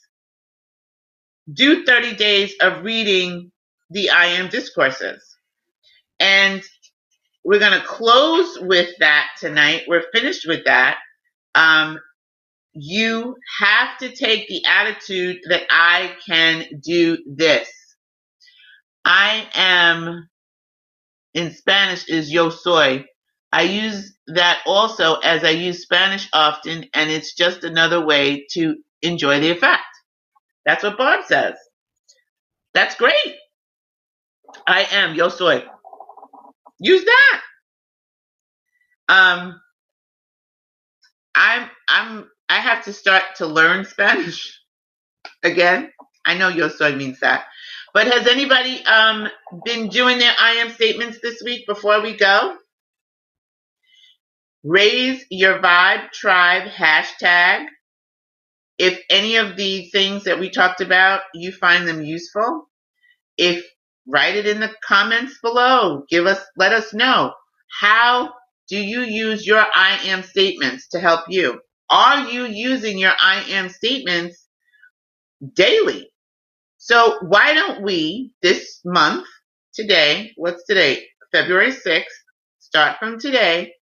Do 1.53 1.85
30 1.85 2.15
days 2.15 2.53
of 2.61 2.83
reading 2.83 3.51
the 3.91 4.11
I 4.11 4.27
am 4.27 4.49
discourses. 4.49 5.23
And 6.19 6.63
we're 7.45 7.59
going 7.59 7.79
to 7.79 7.85
close 7.87 8.59
with 8.61 8.89
that 8.99 9.27
tonight. 9.39 9.83
We're 9.87 10.05
finished 10.13 10.47
with 10.47 10.65
that. 10.65 10.97
Um, 11.55 11.99
you 12.73 13.35
have 13.59 13.97
to 13.99 14.15
take 14.15 14.47
the 14.47 14.63
attitude 14.65 15.39
that 15.49 15.63
I 15.71 16.15
can 16.27 16.65
do 16.83 17.17
this. 17.27 17.69
I 19.05 19.47
am 19.55 20.28
in 21.33 21.53
Spanish 21.53 22.07
is 22.09 22.31
yo 22.31 22.49
soy. 22.49 23.05
I 23.51 23.63
use 23.63 24.17
that 24.27 24.61
also 24.65 25.15
as 25.17 25.43
I 25.43 25.51
use 25.51 25.83
Spanish 25.83 26.29
often, 26.33 26.85
and 26.93 27.09
it's 27.09 27.35
just 27.35 27.63
another 27.63 28.05
way 28.05 28.45
to 28.51 28.77
enjoy 29.01 29.39
the 29.39 29.51
effect. 29.51 29.83
That's 30.65 30.83
what 30.83 30.97
Barb 30.97 31.25
says. 31.25 31.55
That's 32.73 32.95
great. 32.95 33.35
I 34.67 34.87
am 34.91 35.15
yo 35.15 35.29
soy. 35.29 35.65
Use 36.79 37.05
that. 37.05 37.41
Um, 39.09 39.61
I'm 41.35 41.69
I'm 41.89 42.29
I 42.49 42.59
have 42.59 42.85
to 42.85 42.93
start 42.93 43.23
to 43.37 43.47
learn 43.47 43.85
Spanish 43.85 44.59
again. 45.43 45.91
I 46.25 46.37
know 46.37 46.49
yo 46.49 46.69
soy 46.69 46.95
means 46.95 47.19
that. 47.21 47.45
But 47.93 48.07
has 48.07 48.27
anybody 48.27 48.83
um 48.85 49.29
been 49.65 49.89
doing 49.89 50.19
their 50.19 50.33
I 50.39 50.53
am 50.55 50.71
statements 50.71 51.19
this 51.21 51.41
week 51.45 51.67
before 51.67 52.01
we 52.01 52.15
go? 52.17 52.57
Raise 54.63 55.25
your 55.31 55.59
vibe 55.59 56.11
tribe 56.11 56.69
hashtag. 56.69 57.65
If 58.77 58.99
any 59.09 59.37
of 59.37 59.57
the 59.57 59.89
things 59.91 60.25
that 60.25 60.39
we 60.39 60.49
talked 60.49 60.81
about 60.81 61.21
you 61.35 61.51
find 61.51 61.87
them 61.87 62.03
useful, 62.03 62.69
if 63.37 63.65
write 64.07 64.35
it 64.37 64.47
in 64.47 64.61
the 64.61 64.73
comments 64.87 65.39
below. 65.41 66.05
Give 66.09 66.27
us 66.27 66.39
let 66.57 66.73
us 66.73 66.93
know 66.93 67.33
how 67.81 68.33
do 68.69 68.77
you 68.79 69.01
use 69.01 69.47
your 69.47 69.65
I 69.75 69.99
am 70.05 70.23
statements 70.23 70.89
to 70.89 71.01
help 71.01 71.25
you? 71.29 71.61
Are 71.89 72.29
you 72.29 72.45
using 72.45 72.97
your 72.99 73.13
I 73.21 73.43
am 73.49 73.69
statements 73.69 74.47
daily? 75.55 76.09
So 76.81 77.19
why 77.21 77.53
don't 77.53 77.83
we 77.83 78.31
this 78.41 78.79
month, 78.85 79.27
today, 79.73 80.31
what's 80.37 80.65
today? 80.65 81.05
February 81.33 81.73
6th, 81.73 82.05
start 82.59 82.97
from 82.99 83.19
today, 83.19 83.73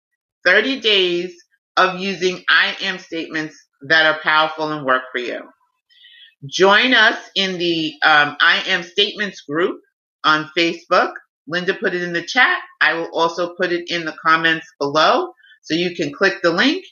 30 0.44 0.82
days 0.82 1.36
of 1.78 2.00
using 2.00 2.44
I 2.50 2.76
am 2.82 2.98
statements 2.98 3.56
that 3.88 4.08
are 4.08 4.20
powerful 4.24 4.72
and 4.72 4.84
work 4.84 5.04
for 5.12 5.20
you. 5.22 5.42
Join 6.50 6.96
us 6.96 7.20
in 7.36 7.60
the 7.60 7.94
um, 8.04 8.36
I 8.42 8.64
am 8.68 8.82
statements 8.82 9.42
group 9.42 9.80
on 10.24 10.50
Facebook. 10.58 11.14
Linda 11.48 11.76
put 11.76 11.94
it 11.94 12.02
in 12.02 12.14
the 12.14 12.24
chat. 12.24 12.58
I 12.82 12.96
will 12.96 13.10
also 13.14 13.56
put 13.56 13.72
it 13.72 13.92
in 13.92 14.06
the 14.06 14.16
comments 14.26 14.66
below. 14.80 15.34
So 15.62 15.76
you 15.76 15.96
can 15.96 16.12
click 16.12 16.42
the 16.42 16.52
link 16.52 16.84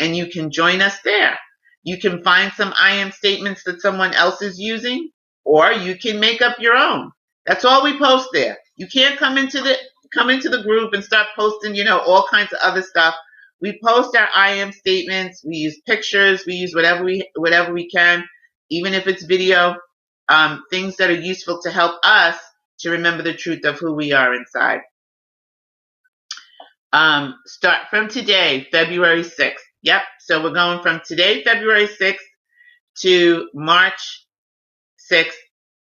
and 0.00 0.16
you 0.16 0.26
can 0.26 0.50
join 0.50 0.80
us 0.82 0.98
there. 1.04 1.38
You 1.84 1.98
can 1.98 2.24
find 2.24 2.52
some 2.52 2.74
I 2.76 2.94
am 2.94 3.12
statements 3.12 3.62
that 3.64 3.80
someone 3.80 4.12
else 4.12 4.42
is 4.42 4.58
using 4.58 5.10
or 5.44 5.72
you 5.72 5.96
can 5.96 6.20
make 6.20 6.42
up 6.42 6.58
your 6.60 6.76
own. 6.76 7.10
That's 7.46 7.64
all 7.64 7.82
we 7.82 7.98
post 7.98 8.28
there. 8.32 8.58
You 8.76 8.86
can't 8.86 9.18
come 9.18 9.38
into 9.38 9.60
the 9.60 9.76
come 10.14 10.30
into 10.30 10.48
the 10.48 10.62
group 10.62 10.92
and 10.92 11.02
start 11.02 11.28
posting, 11.36 11.74
you 11.74 11.84
know, 11.84 11.98
all 11.98 12.26
kinds 12.30 12.52
of 12.52 12.58
other 12.62 12.82
stuff. 12.82 13.14
We 13.60 13.80
post 13.84 14.16
our 14.16 14.28
I 14.34 14.52
am 14.54 14.72
statements, 14.72 15.44
we 15.44 15.56
use 15.56 15.80
pictures, 15.86 16.44
we 16.46 16.54
use 16.54 16.74
whatever 16.74 17.04
we 17.04 17.28
whatever 17.36 17.72
we 17.72 17.88
can, 17.88 18.24
even 18.70 18.94
if 18.94 19.06
it's 19.06 19.24
video, 19.24 19.76
um, 20.28 20.64
things 20.70 20.96
that 20.96 21.10
are 21.10 21.20
useful 21.20 21.60
to 21.62 21.70
help 21.70 22.00
us 22.04 22.36
to 22.80 22.90
remember 22.90 23.22
the 23.22 23.34
truth 23.34 23.64
of 23.64 23.78
who 23.78 23.94
we 23.94 24.12
are 24.12 24.34
inside. 24.34 24.80
Um, 26.92 27.36
start 27.46 27.88
from 27.88 28.08
today, 28.08 28.68
February 28.70 29.22
6th. 29.22 29.54
Yep. 29.82 30.02
So 30.20 30.42
we're 30.42 30.52
going 30.52 30.82
from 30.82 31.00
today, 31.06 31.42
February 31.42 31.88
6th 31.88 32.16
to 33.00 33.48
March 33.54 34.21
6th 35.12 35.32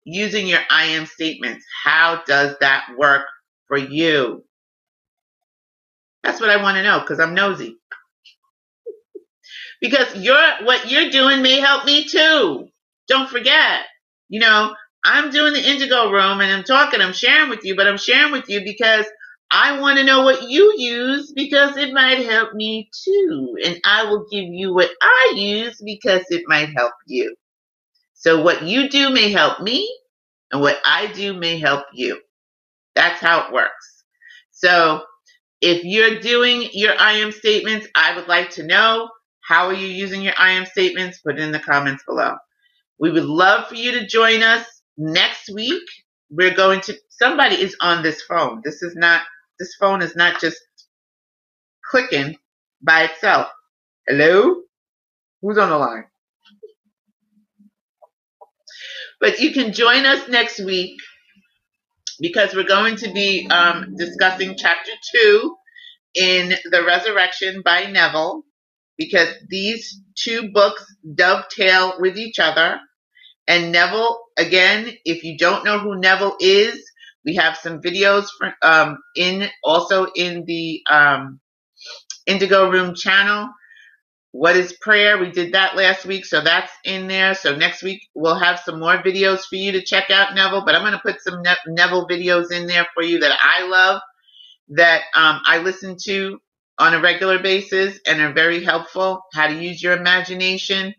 using 0.05 0.47
your 0.47 0.61
I 0.70 0.86
am 0.88 1.05
statements. 1.05 1.66
How 1.84 2.24
does 2.26 2.55
that 2.61 2.88
work 2.97 3.26
for 3.68 3.78
you? 3.78 4.43
That's 6.24 6.41
what 6.41 6.49
I 6.51 6.61
want 6.61 6.78
to 6.78 6.84
know 6.84 7.01
because 7.01 7.20
I'm 7.20 7.36
nosy. 7.36 7.78
because 9.82 10.16
you're, 10.18 10.66
what 10.66 10.91
you're 10.91 11.09
doing 11.11 11.41
may 11.41 11.59
help 11.59 11.86
me 11.86 12.05
too. 12.07 12.68
Don't 13.07 13.30
forget, 13.30 13.82
you 14.30 14.39
know, 14.39 14.76
I'm 15.05 15.32
doing 15.32 15.53
the 15.53 15.70
indigo 15.70 16.11
room 16.11 16.41
and 16.41 16.51
I'm 16.51 16.64
talking, 16.64 17.01
I'm 17.01 17.14
sharing 17.14 17.49
with 17.49 17.66
you, 17.66 17.76
but 17.76 17.88
I'm 17.88 17.97
sharing 17.97 18.32
with 18.32 18.49
you 18.49 18.64
because 18.64 19.05
I 19.51 19.80
want 19.80 19.99
to 19.99 20.05
know 20.05 20.24
what 20.24 20.49
you 20.49 20.76
use 20.78 21.32
because 21.34 21.78
it 21.78 21.93
might 21.93 22.26
help 22.26 22.53
me 22.53 22.89
too. 23.05 23.55
And 23.66 23.80
I 23.86 24.05
will 24.05 24.26
give 24.32 24.45
you 24.45 24.74
what 24.74 24.89
I 25.01 25.34
use 25.36 25.82
because 25.84 26.24
it 26.30 26.43
might 26.47 26.70
help 26.76 26.93
you. 27.07 27.36
So 28.24 28.41
what 28.41 28.63
you 28.63 28.88
do 28.88 29.09
may 29.09 29.34
help 29.34 29.59
me 29.59 29.93
and 30.49 30.61
what 30.61 30.78
I 30.86 31.07
do 31.07 31.34
may 31.34 31.59
help 31.59 31.84
you. 31.93 32.21
That's 32.95 33.19
how 33.19 33.47
it 33.47 33.53
works. 33.53 34.05
So 34.51 35.03
if 35.59 35.84
you're 35.84 36.21
doing 36.21 36.69
your 36.71 36.93
I 36.97 37.13
am 37.15 37.34
statements, 37.34 37.86
I 37.95 38.15
would 38.15 38.30
like 38.30 38.51
to 38.51 38.63
know 38.65 39.09
how 39.41 39.67
are 39.67 39.74
you 39.74 39.88
using 39.88 40.21
your 40.21 40.36
I 40.38 40.51
am 40.51 40.65
statements? 40.65 41.19
Put 41.19 41.38
it 41.38 41.41
in 41.41 41.51
the 41.51 41.59
comments 41.59 42.05
below. 42.07 42.36
We 42.97 43.11
would 43.11 43.26
love 43.26 43.67
for 43.67 43.76
you 43.76 43.91
to 43.99 44.07
join 44.07 44.41
us 44.41 44.65
next 44.97 45.49
week. 45.53 45.84
We're 46.30 46.55
going 46.55 46.80
to, 46.82 46.97
somebody 47.09 47.55
is 47.55 47.76
on 47.82 48.03
this 48.03 48.21
phone. 48.21 48.61
This 48.63 48.82
is 48.84 48.95
not, 48.95 49.24
this 49.59 49.76
phone 49.78 50.01
is 50.01 50.15
not 50.15 50.39
just 50.39 50.61
clicking 51.91 52.38
by 52.82 53.03
itself. 53.03 53.49
Hello? 54.07 54.61
Who's 55.41 55.57
on 55.57 55.69
the 55.69 55.78
line? 55.78 56.05
But 59.24 59.39
you 59.39 59.53
can 59.53 59.74
join 59.74 60.05
us 60.05 60.30
next 60.30 60.59
week 60.61 60.95
because 62.21 62.55
we're 62.55 62.63
going 62.63 62.97
to 62.97 63.11
be 63.13 63.47
um, 63.49 63.95
discussing 63.97 64.55
chapter 64.57 64.91
two 65.13 65.55
in 66.15 66.55
The 66.71 66.84
Resurrection 66.86 67.61
by 67.65 67.86
Neville 67.86 68.43
because 68.97 69.30
these 69.49 70.01
two 70.15 70.51
books 70.53 70.86
dovetail 71.15 71.95
with 71.99 72.17
each 72.17 72.39
other. 72.39 72.80
And 73.47 73.71
Neville, 73.71 74.19
again, 74.38 74.91
if 75.05 75.24
you 75.24 75.38
don't 75.38 75.65
know 75.65 75.80
who 75.80 75.99
Neville 75.99 76.38
is, 76.39 76.84
we 77.26 77.36
have 77.36 77.57
some 77.57 77.82
videos 77.82 78.28
for, 78.38 78.53
um, 78.63 78.97
in 79.15 79.49
also 79.63 80.07
in 80.15 80.45
the 80.45 80.82
um, 80.89 81.39
Indigo 82.28 82.69
Room 82.71 82.95
channel. 82.95 83.49
What 84.34 84.57
is 84.57 84.73
prayer? 84.73 85.19
We 85.19 85.31
did 85.31 85.53
that 85.53 85.77
last 85.77 86.05
week, 86.05 86.25
so 86.25 86.41
that's 86.41 86.71
in 86.86 87.07
there. 87.07 87.36
So 87.36 87.55
next 87.55 87.84
week 87.84 88.01
we'll 88.15 88.39
have 88.39 88.59
some 88.59 88.79
more 88.79 88.97
videos 88.97 89.41
for 89.45 89.57
you 89.57 89.73
to 89.73 89.84
check 89.84 90.11
out, 90.11 90.36
Neville. 90.36 90.65
But 90.65 90.75
I'm 90.75 90.84
going 90.84 90.93
to 90.93 90.99
put 90.99 91.21
some 91.21 91.43
ne- 91.43 91.55
Neville 91.67 92.07
videos 92.07 92.51
in 92.51 92.67
there 92.67 92.88
for 92.95 93.03
you 93.03 93.19
that 93.21 93.38
I 93.41 93.67
love, 93.67 94.01
that 94.69 95.03
um, 95.15 95.41
I 95.45 95.59
listen 95.59 95.97
to 96.05 96.39
on 96.79 96.95
a 96.95 97.01
regular 97.01 97.39
basis, 97.39 97.99
and 98.07 98.21
are 98.21 98.34
very 98.34 98.63
helpful. 98.63 99.23
How 99.34 99.47
to 99.47 99.55
use 99.55 99.84
your 99.84 99.97
imagination. 99.97 100.95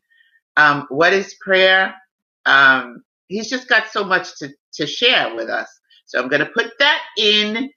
Um, 0.57 0.87
what 0.91 1.12
is 1.12 1.37
prayer? 1.45 1.95
Um, 2.47 3.03
he's 3.28 3.51
just 3.51 3.68
got 3.68 3.89
so 3.89 4.05
much 4.05 4.39
to, 4.39 4.51
to 4.74 4.87
share 4.87 5.35
with 5.37 5.51
us. 5.51 5.68
So 6.07 6.20
I'm 6.20 6.28
going 6.28 6.47
to 6.47 6.53
put 6.53 6.72
that 6.80 7.03
in 7.18 7.70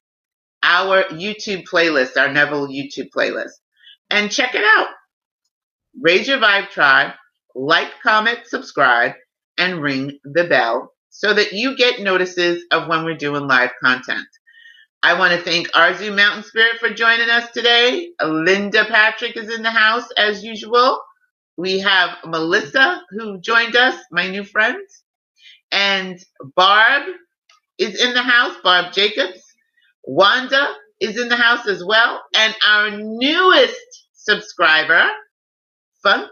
our 0.63 1.03
YouTube 1.05 1.65
playlist, 1.67 2.17
our 2.17 2.31
Neville 2.31 2.67
YouTube 2.69 3.09
playlist, 3.15 3.53
and 4.11 4.31
check 4.31 4.55
it 4.55 4.65
out. 4.77 4.87
Raise 6.07 6.27
your 6.29 6.39
vibe 6.39 6.69
tribe, 6.71 7.13
like, 7.55 7.91
comment, 8.03 8.39
subscribe, 8.47 9.13
and 9.59 9.81
ring 9.81 10.19
the 10.25 10.45
bell 10.45 10.93
so 11.11 11.33
that 11.33 11.53
you 11.53 11.77
get 11.77 12.01
notices 12.01 12.63
of 12.71 12.89
when 12.89 13.05
we're 13.05 13.17
doing 13.17 13.47
live 13.47 13.71
content. 13.83 14.27
I 15.03 15.19
want 15.19 15.33
to 15.33 15.41
thank 15.41 15.69
Arzu 15.71 16.15
Mountain 16.15 16.43
Spirit 16.43 16.79
for 16.79 16.89
joining 16.91 17.29
us 17.29 17.51
today. 17.51 18.11
Linda 18.23 18.85
Patrick 18.85 19.37
is 19.37 19.53
in 19.53 19.63
the 19.63 19.71
house 19.71 20.07
as 20.17 20.43
usual. 20.43 21.01
We 21.57 21.79
have 21.79 22.11
Melissa 22.25 23.03
who 23.11 23.39
joined 23.41 23.75
us, 23.77 24.01
my 24.11 24.29
new 24.29 24.45
friend. 24.45 24.79
and 25.71 26.19
Barb 26.55 27.03
is 27.79 28.01
in 28.03 28.15
the 28.15 28.23
house, 28.23 28.55
Barb 28.63 28.93
Jacobs. 28.93 29.41
Wanda 30.05 30.73
is 31.01 31.19
in 31.19 31.29
the 31.29 31.37
house 31.37 31.67
as 31.67 31.85
well, 31.85 32.23
and 32.35 32.55
our 32.67 32.91
newest 32.91 34.05
subscriber, 34.13 35.05
Funk 36.03 36.29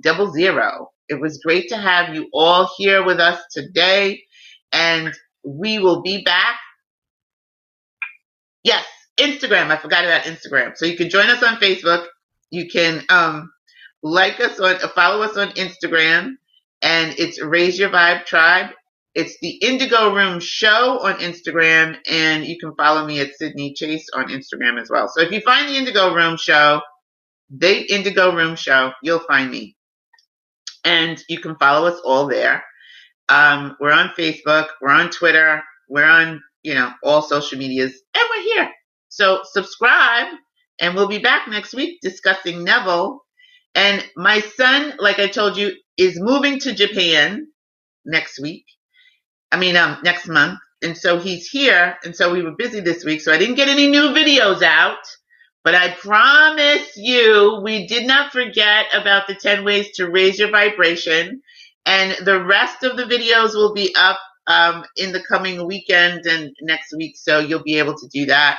double 0.00 0.32
zero. 0.32 0.90
It 1.08 1.20
was 1.20 1.40
great 1.44 1.68
to 1.70 1.76
have 1.76 2.14
you 2.14 2.28
all 2.32 2.70
here 2.76 3.04
with 3.04 3.18
us 3.18 3.40
today, 3.50 4.22
and 4.72 5.12
we 5.44 5.78
will 5.78 6.02
be 6.02 6.22
back. 6.22 6.58
Yes, 8.62 8.84
Instagram. 9.18 9.70
I 9.70 9.78
forgot 9.78 10.04
about 10.04 10.24
Instagram. 10.24 10.76
So 10.76 10.86
you 10.86 10.96
can 10.96 11.08
join 11.08 11.28
us 11.30 11.42
on 11.42 11.56
Facebook. 11.56 12.06
You 12.50 12.68
can 12.68 13.04
um, 13.08 13.50
like 14.02 14.40
us 14.40 14.60
on, 14.60 14.78
follow 14.94 15.22
us 15.22 15.36
on 15.36 15.48
Instagram, 15.50 16.32
and 16.82 17.14
it's 17.18 17.42
Raise 17.42 17.78
Your 17.78 17.90
Vibe 17.90 18.26
Tribe. 18.26 18.70
It's 19.14 19.38
the 19.40 19.50
Indigo 19.50 20.14
Room 20.14 20.38
Show 20.40 21.00
on 21.02 21.14
Instagram, 21.14 21.96
and 22.08 22.44
you 22.44 22.58
can 22.58 22.74
follow 22.76 23.06
me 23.06 23.20
at 23.20 23.34
Sydney 23.36 23.74
Chase 23.74 24.06
on 24.14 24.28
Instagram 24.28 24.80
as 24.80 24.90
well. 24.90 25.08
So 25.08 25.22
if 25.22 25.32
you 25.32 25.40
find 25.40 25.68
the 25.68 25.76
Indigo 25.76 26.14
Room 26.14 26.36
Show, 26.36 26.80
the 27.50 27.92
Indigo 27.92 28.34
Room 28.34 28.56
Show, 28.56 28.92
you'll 29.02 29.20
find 29.20 29.50
me. 29.50 29.76
And 30.84 31.22
you 31.28 31.40
can 31.40 31.56
follow 31.56 31.88
us 31.88 32.00
all 32.04 32.28
there. 32.28 32.64
Um, 33.28 33.76
we're 33.80 33.92
on 33.92 34.10
Facebook, 34.18 34.68
we're 34.82 34.90
on 34.92 35.10
Twitter, 35.10 35.62
we're 35.88 36.04
on, 36.06 36.42
you 36.62 36.74
know, 36.74 36.92
all 37.04 37.22
social 37.22 37.58
medias, 37.58 37.92
and 38.14 38.24
we're 38.36 38.44
here. 38.44 38.70
So 39.10 39.40
subscribe, 39.44 40.28
and 40.80 40.94
we'll 40.94 41.08
be 41.08 41.18
back 41.20 41.48
next 41.48 41.74
week 41.74 42.00
discussing 42.02 42.64
Neville 42.64 43.20
And 43.74 44.04
my 44.16 44.40
son, 44.42 44.94
like 45.00 45.20
I 45.20 45.28
told 45.28 45.58
you, 45.58 45.72
is 45.98 46.20
moving 46.20 46.60
to 46.60 46.74
Japan 46.74 47.48
next 48.06 48.40
week. 48.40 48.66
I 49.52 49.58
mean, 49.58 49.76
um, 49.76 49.98
next 50.04 50.28
month. 50.28 50.58
And 50.82 50.96
so 50.96 51.18
he's 51.20 51.48
here. 51.48 51.96
And 52.04 52.16
so 52.16 52.32
we 52.32 52.42
were 52.42 52.54
busy 52.56 52.80
this 52.80 53.04
week. 53.04 53.20
So 53.22 53.32
I 53.32 53.38
didn't 53.38 53.56
get 53.56 53.68
any 53.68 53.88
new 53.88 54.10
videos 54.10 54.62
out. 54.62 54.98
But 55.64 55.74
I 55.74 55.90
promise 55.92 56.96
you, 56.96 57.60
we 57.62 57.86
did 57.86 58.06
not 58.06 58.32
forget 58.32 58.86
about 58.94 59.26
the 59.26 59.34
10 59.34 59.64
ways 59.64 59.90
to 59.96 60.10
raise 60.10 60.38
your 60.38 60.50
vibration. 60.50 61.42
And 61.84 62.16
the 62.24 62.42
rest 62.42 62.84
of 62.84 62.96
the 62.96 63.04
videos 63.04 63.54
will 63.54 63.74
be 63.74 63.94
up 63.96 64.18
um, 64.46 64.84
in 64.96 65.12
the 65.12 65.22
coming 65.22 65.66
weekend 65.66 66.26
and 66.26 66.54
next 66.62 66.94
week. 66.96 67.16
So 67.16 67.38
you'll 67.40 67.62
be 67.62 67.78
able 67.78 67.96
to 67.96 68.08
do 68.08 68.26
that. 68.26 68.58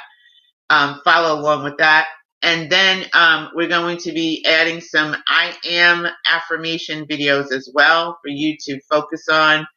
Um, 0.69 1.01
follow 1.03 1.39
along 1.39 1.63
with 1.63 1.77
that. 1.77 2.07
And 2.41 2.71
then 2.71 3.05
um, 3.13 3.49
we're 3.55 3.67
going 3.67 3.97
to 3.99 4.11
be 4.13 4.45
adding 4.47 4.81
some 4.81 5.15
I 5.27 5.55
am 5.65 6.07
affirmation 6.25 7.05
videos 7.05 7.51
as 7.51 7.69
well 7.73 8.19
for 8.21 8.29
you 8.29 8.55
to 8.61 8.79
focus 8.89 9.27
on. 9.29 9.67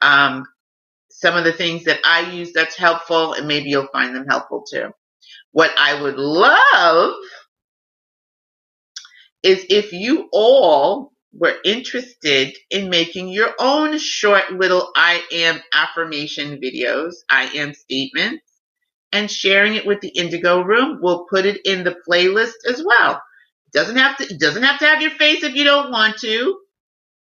Um, 0.00 0.44
some 1.10 1.36
of 1.36 1.44
the 1.44 1.52
things 1.52 1.84
that 1.84 2.00
I 2.04 2.32
use 2.32 2.52
that's 2.52 2.76
helpful, 2.76 3.34
and 3.34 3.48
maybe 3.48 3.70
you'll 3.70 3.88
find 3.88 4.14
them 4.14 4.26
helpful 4.28 4.64
too. 4.70 4.90
What 5.52 5.72
I 5.78 6.00
would 6.02 6.16
love 6.16 7.14
is 9.42 9.66
if 9.68 9.92
you 9.92 10.28
all 10.32 11.12
were 11.34 11.56
interested 11.64 12.56
in 12.70 12.90
making 12.90 13.28
your 13.28 13.54
own 13.58 13.98
short 13.98 14.52
little 14.52 14.90
I 14.96 15.22
am 15.32 15.60
affirmation 15.72 16.60
videos, 16.60 17.14
I 17.30 17.44
am 17.54 17.74
statements, 17.74 18.44
and 19.12 19.30
sharing 19.30 19.74
it 19.74 19.86
with 19.86 20.00
the 20.00 20.08
Indigo 20.08 20.62
Room. 20.62 20.98
We'll 21.02 21.24
put 21.24 21.46
it 21.46 21.60
in 21.64 21.84
the 21.84 21.96
playlist 22.08 22.68
as 22.68 22.82
well. 22.84 23.22
It 23.66 23.72
doesn't 23.72 23.96
have 23.96 24.16
to, 24.18 24.36
doesn't 24.36 24.62
have 24.62 24.78
to 24.80 24.86
have 24.86 25.02
your 25.02 25.12
face 25.12 25.42
if 25.42 25.54
you 25.54 25.64
don't 25.64 25.90
want 25.90 26.18
to. 26.18 26.58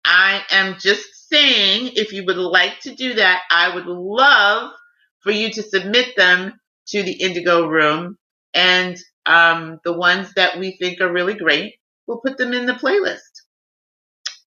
I 0.05 0.43
am 0.51 0.77
just 0.78 1.28
saying 1.28 1.93
if 1.97 2.12
you 2.12 2.24
would 2.24 2.36
like 2.36 2.81
to 2.82 2.94
do 2.94 3.15
that, 3.15 3.43
I 3.51 3.74
would 3.74 3.86
love 3.86 4.73
for 5.20 5.32
you 5.32 5.51
to 5.53 5.62
submit 5.62 6.16
them 6.16 6.61
to 6.89 7.03
the 7.03 7.13
Indigo 7.13 7.67
Room 7.69 8.17
and 8.55 8.97
um, 9.27 9.81
the 9.85 9.93
ones 9.93 10.33
that 10.37 10.59
we 10.59 10.77
think 10.79 11.01
are 11.01 11.13
really 11.13 11.35
great, 11.35 11.75
we'll 12.07 12.21
put 12.21 12.39
them 12.39 12.53
in 12.53 12.67
the 12.67 12.75
playlist. 12.75 13.21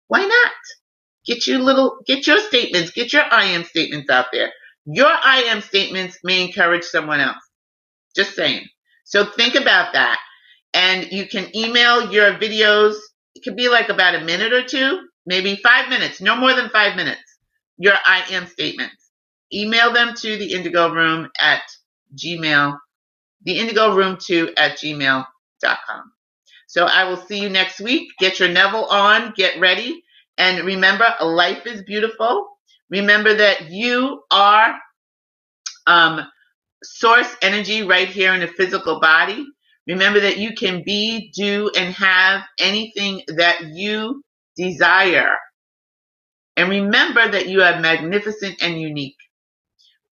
Why 0.09 0.24
not? 0.24 0.52
Get 1.27 1.47
your 1.47 1.61
little, 1.61 1.98
get 2.06 2.27
your 2.27 2.39
statements, 2.39 2.90
get 2.93 3.12
your 3.12 3.24
I 3.31 3.44
am 3.47 3.65
statements 3.65 4.11
out 4.11 4.27
there. 4.32 4.52
Your 4.86 5.09
I 5.09 5.44
am 5.48 5.62
statements 5.62 6.19
may 6.24 6.44
encourage 6.44 6.85
someone 6.85 7.20
else. 7.20 7.39
Just 8.16 8.35
saying. 8.35 8.66
So 9.05 9.24
think 9.27 9.55
about 9.55 9.93
that. 9.94 10.19
And 10.74 11.11
you 11.12 11.27
can 11.28 11.56
email 11.56 12.12
your 12.12 12.35
videos. 12.35 12.97
It 13.35 13.44
could 13.44 13.56
be 13.56 13.69
like 13.69 13.89
about 13.89 14.15
a 14.16 14.24
minute 14.24 14.52
or 14.52 14.65
two, 14.65 15.01
maybe 15.27 15.56
five 15.56 15.89
minutes, 15.89 16.20
no 16.20 16.36
more 16.36 16.55
than 16.55 16.70
five 16.70 16.97
minutes. 16.97 17.23
Your 17.78 17.94
I 18.05 18.24
am 18.32 18.47
statements. 18.47 18.97
Email 19.52 19.93
them 19.93 20.15
to 20.16 20.36
the 20.39 20.52
indigo 20.52 20.93
room 20.93 21.28
at 21.39 21.62
gmail, 22.16 22.76
the 23.44 23.58
indigo 23.58 23.94
room 23.94 24.18
2 24.20 24.54
at 24.56 24.78
gmail.com. 24.78 26.12
So 26.66 26.86
I 26.86 27.04
will 27.04 27.16
see 27.16 27.40
you 27.40 27.48
next 27.48 27.80
week. 27.80 28.08
Get 28.18 28.40
your 28.40 28.48
Neville 28.48 28.86
on, 28.86 29.32
get 29.36 29.60
ready. 29.60 30.02
And 30.38 30.64
remember, 30.64 31.06
life 31.20 31.66
is 31.66 31.84
beautiful. 31.84 32.48
Remember 32.90 33.34
that 33.34 33.70
you 33.70 34.22
are 34.30 34.74
um, 35.86 36.26
source 36.82 37.36
energy 37.42 37.82
right 37.82 38.08
here 38.08 38.34
in 38.34 38.40
the 38.40 38.48
physical 38.48 39.00
body. 39.00 39.46
Remember 39.86 40.20
that 40.20 40.38
you 40.38 40.54
can 40.54 40.82
be, 40.84 41.30
do, 41.34 41.70
and 41.76 41.94
have 41.94 42.42
anything 42.58 43.22
that 43.36 43.62
you 43.72 44.22
desire. 44.56 45.36
And 46.56 46.70
remember 46.70 47.30
that 47.30 47.48
you 47.48 47.62
are 47.62 47.80
magnificent 47.80 48.62
and 48.62 48.80
unique. 48.80 49.16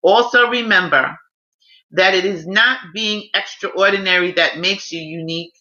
Also 0.01 0.49
remember 0.49 1.17
that 1.93 2.15
it 2.15 2.25
is 2.25 2.47
not 2.47 2.79
being 2.93 3.29
extraordinary 3.35 4.33
that 4.33 4.59
makes 4.59 4.91
you 4.93 5.01
unique. 5.01 5.53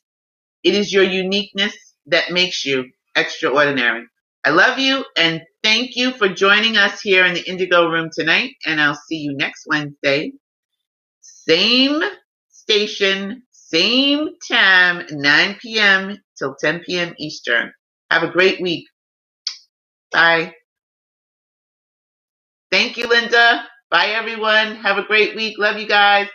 It 0.65 0.75
is 0.75 0.93
your 0.93 1.05
uniqueness 1.05 1.77
that 2.07 2.33
makes 2.33 2.65
you 2.67 2.87
extraordinary. 3.17 4.07
I 4.45 4.51
love 4.51 4.79
you 4.79 5.05
and 5.17 5.43
thank 5.65 5.97
you 5.97 6.13
for 6.13 6.29
joining 6.29 6.77
us 6.79 7.01
here 7.03 7.27
in 7.27 7.35
the 7.35 7.49
Indigo 7.49 7.89
Room 7.91 8.11
tonight. 8.15 8.53
And 8.67 8.81
I'll 8.81 8.99
see 9.09 9.19
you 9.19 9.37
next 9.37 9.67
Wednesday. 9.69 10.33
Same 11.23 12.03
station, 12.51 13.45
same 13.53 14.31
time, 14.51 15.07
9 15.11 15.57
p.m. 15.63 16.19
till 16.39 16.57
10 16.61 16.83
p.m. 16.87 17.15
Eastern. 17.19 17.73
Have 18.11 18.25
a 18.25 18.31
great 18.33 18.61
week. 18.63 18.87
Bye. 20.13 20.55
Thank 22.73 22.99
you, 22.99 23.09
Linda. 23.09 23.67
Bye, 23.93 24.07
everyone. 24.17 24.77
Have 24.77 24.97
a 24.97 25.03
great 25.03 25.37
week. 25.37 25.59
Love 25.59 25.77
you 25.77 25.87
guys. 25.87 26.27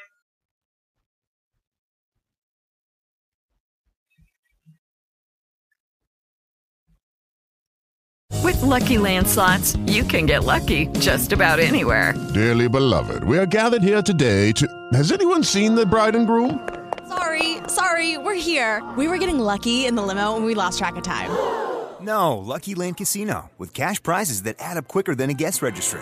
With 8.43 8.61
Lucky 8.61 8.99
Land 8.99 9.27
slots, 9.27 9.75
you 9.87 10.03
can 10.03 10.27
get 10.27 10.43
lucky 10.43 10.85
just 10.99 11.33
about 11.33 11.59
anywhere. 11.59 12.13
Dearly 12.35 12.69
beloved, 12.69 13.23
we 13.23 13.39
are 13.39 13.47
gathered 13.47 13.81
here 13.81 14.03
today 14.03 14.51
to. 14.51 14.67
Has 14.93 15.11
anyone 15.11 15.43
seen 15.43 15.73
the 15.73 15.85
bride 15.85 16.15
and 16.15 16.27
groom? 16.27 16.69
Sorry, 17.07 17.57
sorry, 17.67 18.19
we're 18.19 18.35
here. 18.35 18.87
We 18.95 19.07
were 19.07 19.17
getting 19.17 19.39
lucky 19.39 19.87
in 19.87 19.95
the 19.95 20.03
limo 20.03 20.35
and 20.35 20.45
we 20.45 20.53
lost 20.53 20.77
track 20.77 20.95
of 20.95 21.03
time. 21.03 21.31
No, 21.99 22.37
Lucky 22.37 22.75
Land 22.75 22.97
Casino, 22.97 23.49
with 23.57 23.73
cash 23.73 24.01
prizes 24.03 24.43
that 24.43 24.57
add 24.59 24.77
up 24.77 24.87
quicker 24.87 25.15
than 25.15 25.31
a 25.31 25.33
guest 25.33 25.63
registry. 25.63 26.01